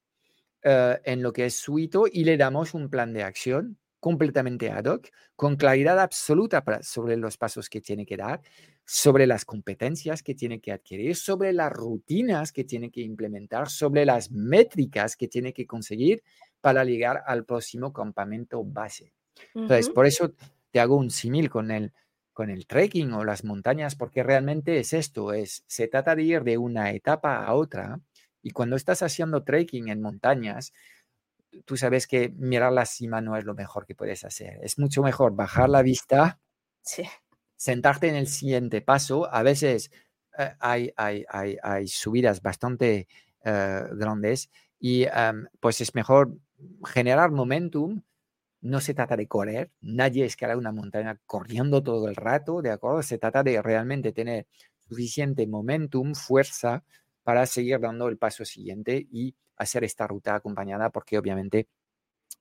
eh, 0.62 1.00
en 1.04 1.22
lo 1.22 1.32
que 1.32 1.46
es 1.46 1.56
su 1.56 1.78
hito 1.78 2.04
y 2.10 2.24
le 2.24 2.36
damos 2.36 2.74
un 2.74 2.90
plan 2.90 3.12
de 3.12 3.22
acción 3.22 3.78
completamente 4.00 4.70
ad 4.70 4.84
hoc, 4.84 5.08
con 5.34 5.56
claridad 5.56 5.98
absoluta 5.98 6.64
sobre 6.82 7.16
los 7.16 7.36
pasos 7.36 7.68
que 7.68 7.80
tiene 7.80 8.06
que 8.06 8.16
dar, 8.16 8.40
sobre 8.84 9.26
las 9.26 9.44
competencias 9.44 10.22
que 10.22 10.34
tiene 10.34 10.60
que 10.60 10.72
adquirir, 10.72 11.16
sobre 11.16 11.52
las 11.52 11.72
rutinas 11.72 12.52
que 12.52 12.64
tiene 12.64 12.90
que 12.90 13.00
implementar, 13.00 13.68
sobre 13.68 14.04
las 14.04 14.30
métricas 14.30 15.16
que 15.16 15.28
tiene 15.28 15.52
que 15.52 15.66
conseguir 15.66 16.22
para 16.60 16.84
llegar 16.84 17.22
al 17.26 17.44
próximo 17.44 17.92
campamento 17.92 18.62
base. 18.64 19.12
Entonces, 19.54 19.90
por 19.90 20.06
eso 20.06 20.32
te 20.70 20.80
hago 20.80 20.96
un 20.96 21.10
símil 21.10 21.50
con 21.50 21.70
el, 21.70 21.92
con 22.32 22.50
el 22.50 22.66
trekking 22.66 23.12
o 23.12 23.24
las 23.24 23.44
montañas, 23.44 23.96
porque 23.96 24.22
realmente 24.22 24.78
es 24.78 24.92
esto, 24.92 25.32
es, 25.32 25.64
se 25.66 25.88
trata 25.88 26.14
de 26.14 26.22
ir 26.22 26.44
de 26.44 26.58
una 26.58 26.92
etapa 26.92 27.44
a 27.44 27.54
otra 27.54 28.00
y 28.42 28.50
cuando 28.50 28.76
estás 28.76 29.02
haciendo 29.02 29.42
trekking 29.42 29.88
en 29.88 30.00
montañas, 30.00 30.72
tú 31.64 31.76
sabes 31.76 32.06
que 32.06 32.30
mirar 32.30 32.72
la 32.72 32.86
cima 32.86 33.20
no 33.20 33.36
es 33.36 33.44
lo 33.44 33.54
mejor 33.54 33.86
que 33.86 33.94
puedes 33.94 34.24
hacer. 34.24 34.58
Es 34.62 34.78
mucho 34.78 35.02
mejor 35.02 35.34
bajar 35.34 35.68
la 35.68 35.82
vista, 35.82 36.38
sentarte 37.56 38.08
en 38.08 38.14
el 38.14 38.28
siguiente 38.28 38.80
paso. 38.80 39.32
A 39.32 39.42
veces 39.42 39.90
eh, 40.38 40.54
hay, 40.60 40.92
hay, 40.96 41.24
hay, 41.62 41.88
subidas 41.88 42.40
bastante 42.42 43.08
eh, 43.44 43.82
grandes 43.92 44.50
y 44.78 45.06
pues 45.60 45.80
es 45.80 45.94
mejor 45.94 46.32
generar 46.86 47.30
momentum 47.30 48.02
no 48.60 48.80
se 48.80 48.94
trata 48.94 49.16
de 49.16 49.28
correr, 49.28 49.70
nadie 49.80 50.24
escala 50.24 50.56
una 50.56 50.72
montaña 50.72 51.20
corriendo 51.26 51.82
todo 51.82 52.08
el 52.08 52.16
rato, 52.16 52.62
¿de 52.62 52.70
acuerdo? 52.70 53.02
Se 53.02 53.18
trata 53.18 53.42
de 53.42 53.62
realmente 53.62 54.12
tener 54.12 54.46
suficiente 54.88 55.46
momentum, 55.46 56.14
fuerza 56.14 56.84
para 57.22 57.46
seguir 57.46 57.78
dando 57.80 58.08
el 58.08 58.18
paso 58.18 58.44
siguiente 58.44 59.06
y 59.10 59.34
hacer 59.56 59.84
esta 59.84 60.06
ruta 60.06 60.34
acompañada, 60.34 60.90
porque 60.90 61.18
obviamente 61.18 61.68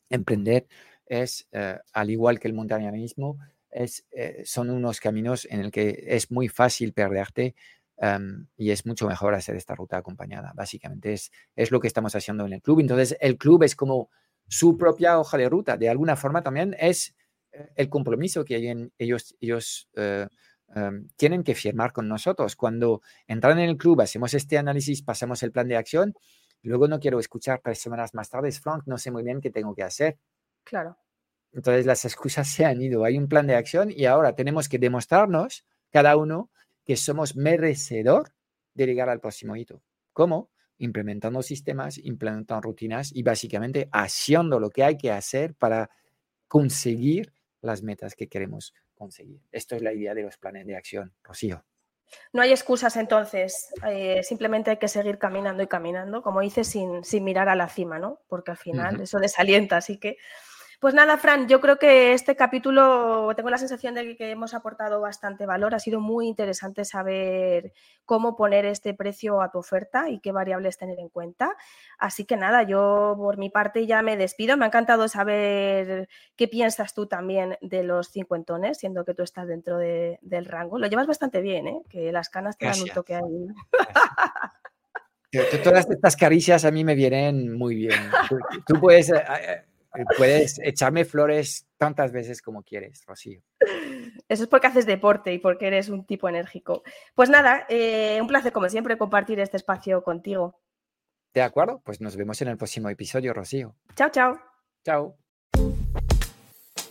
emprender 0.10 0.68
es, 1.06 1.48
eh, 1.52 1.78
al 1.94 2.10
igual 2.10 2.40
que 2.40 2.48
el 2.48 2.54
montañismo, 2.54 3.38
es, 3.70 4.06
eh, 4.12 4.44
son 4.46 4.70
unos 4.70 5.00
caminos 5.00 5.46
en 5.50 5.60
el 5.60 5.72
que 5.72 6.04
es 6.08 6.32
muy 6.32 6.48
fácil 6.48 6.94
perderte 6.94 7.56
em, 7.98 8.48
y 8.56 8.72
es 8.72 8.86
mucho 8.86 9.08
mejor 9.08 9.34
hacer 9.36 9.56
esta 9.56 9.76
ruta 9.76 9.98
acompañada. 9.98 10.54
Básicamente 10.56 11.14
es, 11.14 11.32
es 11.56 11.72
lo 11.72 11.80
que 11.80 11.88
estamos 11.88 12.16
haciendo 12.16 12.46
en 12.46 12.54
el 12.54 12.62
club. 12.62 12.80
Entonces, 12.80 13.18
el 13.20 13.38
club 13.38 13.64
es 13.64 13.76
como 13.76 14.10
su 14.48 14.78
propia 14.78 15.20
hoja 15.20 15.38
de 15.38 15.50
ruta. 15.50 15.78
De 15.78 15.90
alguna 15.90 16.16
forma 16.16 16.42
también 16.42 16.76
es 16.80 17.16
eh, 17.52 17.70
el 17.76 17.90
compromiso 17.90 18.46
que 18.46 18.90
ellos, 18.98 19.36
ellos 19.40 19.90
eh, 19.96 20.28
em, 20.76 21.08
tienen 21.16 21.44
que 21.44 21.56
firmar 21.56 21.92
con 21.92 22.08
nosotros. 22.08 22.56
Cuando 22.56 23.02
entran 23.28 23.60
en 23.60 23.70
el 23.70 23.78
club, 23.78 24.02
hacemos 24.02 24.34
este 24.34 24.58
análisis, 24.58 25.02
pasamos 25.02 25.44
el 25.44 25.52
plan 25.52 25.68
de 25.68 25.78
acción, 25.78 26.14
luego 26.62 26.88
no 26.88 27.00
quiero 27.00 27.20
escuchar 27.20 27.62
tres 27.64 27.80
semanas 27.80 28.14
más 28.14 28.30
tarde, 28.30 28.52
Frank, 28.52 28.84
no 28.86 28.98
sé 28.98 29.12
muy 29.12 29.24
bien 29.24 29.42
qué 29.42 29.50
tengo 29.50 29.74
que 29.74 29.84
hacer. 29.84 30.18
Claro. 30.64 30.98
Entonces 31.54 31.86
las 31.86 32.04
excusas 32.06 32.48
se 32.48 32.66
han 32.66 32.82
ido, 32.82 33.04
hay 33.04 33.18
un 33.18 33.28
plan 33.28 33.48
de 33.48 33.56
acción 33.56 33.90
y 33.90 34.06
ahora 34.06 34.36
tenemos 34.36 34.68
que 34.70 34.80
demostrarnos 34.80 35.66
cada 35.92 36.18
uno 36.18 36.52
que 36.86 36.98
somos 36.98 37.36
merecedor 37.36 38.34
de 38.74 38.86
llegar 38.86 39.10
al 39.10 39.20
próximo 39.20 39.56
hito. 39.56 39.82
¿Cómo? 40.14 40.52
Implementando 40.78 41.42
sistemas, 41.42 41.98
implementando 41.98 42.62
rutinas 42.62 43.12
y 43.14 43.24
básicamente 43.24 43.90
haciendo 43.92 44.60
lo 44.60 44.70
que 44.70 44.84
hay 44.84 44.98
que 44.98 45.12
hacer 45.12 45.56
para 45.56 45.90
conseguir 46.48 47.34
las 47.62 47.84
metas 47.84 48.16
que 48.16 48.28
queremos 48.28 48.74
conseguir. 48.96 49.42
Esto 49.52 49.76
es 49.76 49.82
la 49.82 49.94
idea 49.94 50.14
de 50.14 50.24
los 50.24 50.38
planes 50.38 50.66
de 50.66 50.76
acción, 50.76 51.14
Rocío. 51.24 51.64
No 52.32 52.42
hay 52.42 52.52
excusas 52.52 52.96
entonces, 52.96 53.70
eh, 53.86 54.24
simplemente 54.24 54.72
hay 54.72 54.78
que 54.78 54.88
seguir 54.88 55.18
caminando 55.18 55.62
y 55.62 55.68
caminando, 55.68 56.22
como 56.22 56.40
dices, 56.42 56.68
sin, 56.68 57.04
sin, 57.04 57.24
mirar 57.24 57.50
a 57.50 57.56
la 57.56 57.68
cima, 57.68 58.00
¿no? 58.00 58.22
Porque 58.28 58.52
al 58.52 58.58
final 58.58 59.02
eso 59.02 59.20
desalienta, 59.20 59.78
así 59.78 59.98
que... 60.00 60.18
Pues 60.80 60.94
nada, 60.94 61.18
Fran, 61.18 61.48
yo 61.48 61.60
creo 61.60 61.80
que 61.80 62.14
este 62.14 62.36
capítulo 62.36 63.34
tengo 63.36 63.50
la 63.50 63.58
sensación 63.58 63.96
de 63.96 64.16
que 64.16 64.30
hemos 64.30 64.54
aportado 64.54 65.02
bastante 65.02 65.48
valor. 65.48 65.74
Ha 65.74 65.80
sido 65.80 66.00
muy 66.00 66.28
interesante 66.28 66.86
saber 66.86 67.74
cómo 68.06 68.36
poner 68.36 68.64
este 68.66 68.94
precio 68.94 69.42
a 69.42 69.50
tu 69.50 69.58
oferta 69.58 70.08
y 70.08 70.20
qué 70.20 70.32
variables 70.32 70.78
tener 70.78 71.00
en 71.00 71.10
cuenta. 71.10 71.56
Así 71.98 72.26
que 72.26 72.38
nada, 72.38 72.62
yo 72.62 73.16
por 73.18 73.40
mi 73.40 73.50
parte 73.50 73.88
ya 73.88 74.04
me 74.04 74.18
despido. 74.18 74.56
Me 74.56 74.66
ha 74.66 74.68
encantado 74.68 75.08
saber 75.08 76.10
qué 76.36 76.48
piensas 76.48 76.94
tú 76.94 77.08
también 77.08 77.58
de 77.62 77.82
los 77.82 78.12
cincuentones, 78.12 78.78
siendo 78.78 79.04
que 79.04 79.16
tú 79.16 79.24
estás 79.24 79.48
dentro 79.48 79.80
del 79.80 80.46
rango. 80.46 80.78
Lo 80.78 80.86
llevas 80.86 81.08
bastante 81.08 81.42
bien, 81.42 81.68
¿eh? 81.68 81.82
que 81.90 82.12
las 82.12 82.30
canas 82.30 82.56
te 82.56 82.68
dan 82.68 82.80
un 82.80 82.90
toque 82.90 83.16
ahí. 83.16 83.48
Todas 85.64 85.90
estas 85.90 86.16
caricias 86.16 86.66
a 86.66 86.72
mí 86.72 86.84
me 86.84 86.94
vienen 86.94 87.58
muy 87.58 87.76
bien. 87.76 88.00
Tú, 88.66 88.80
puedes 88.80 89.10
eh, 89.10 89.24
eh, 89.42 89.66
Puedes 90.18 90.60
echarme 90.60 91.06
flores 91.06 91.68
tantas 91.78 92.12
veces 92.12 92.42
como 92.42 92.64
quieres, 92.64 93.04
Rocío. 93.06 93.42
Eso 94.28 94.44
es 94.44 94.50
porque 94.50 94.68
haces 94.68 94.86
deporte 94.86 95.34
y 95.34 95.40
porque 95.40 95.68
eres 95.68 95.90
un 95.90 96.06
tipo 96.06 96.28
enérgico. 96.30 96.84
Pues 97.16 97.30
nada, 97.30 97.66
eh, 97.70 98.20
un 98.22 98.28
placer 98.28 98.52
como 98.52 98.70
siempre 98.70 98.98
compartir 98.98 99.40
este 99.40 99.58
espacio 99.58 100.04
contigo. 100.04 100.60
De 101.34 101.42
acuerdo, 101.42 101.82
pues 101.84 102.02
nos 102.02 102.16
vemos 102.16 102.42
en 102.42 102.48
el 102.48 102.58
próximo 102.58 102.90
episodio, 102.90 103.34
Rocío. 103.34 103.76
Chao, 103.96 104.10
chao. 104.10 104.40
Chao. 104.84 105.18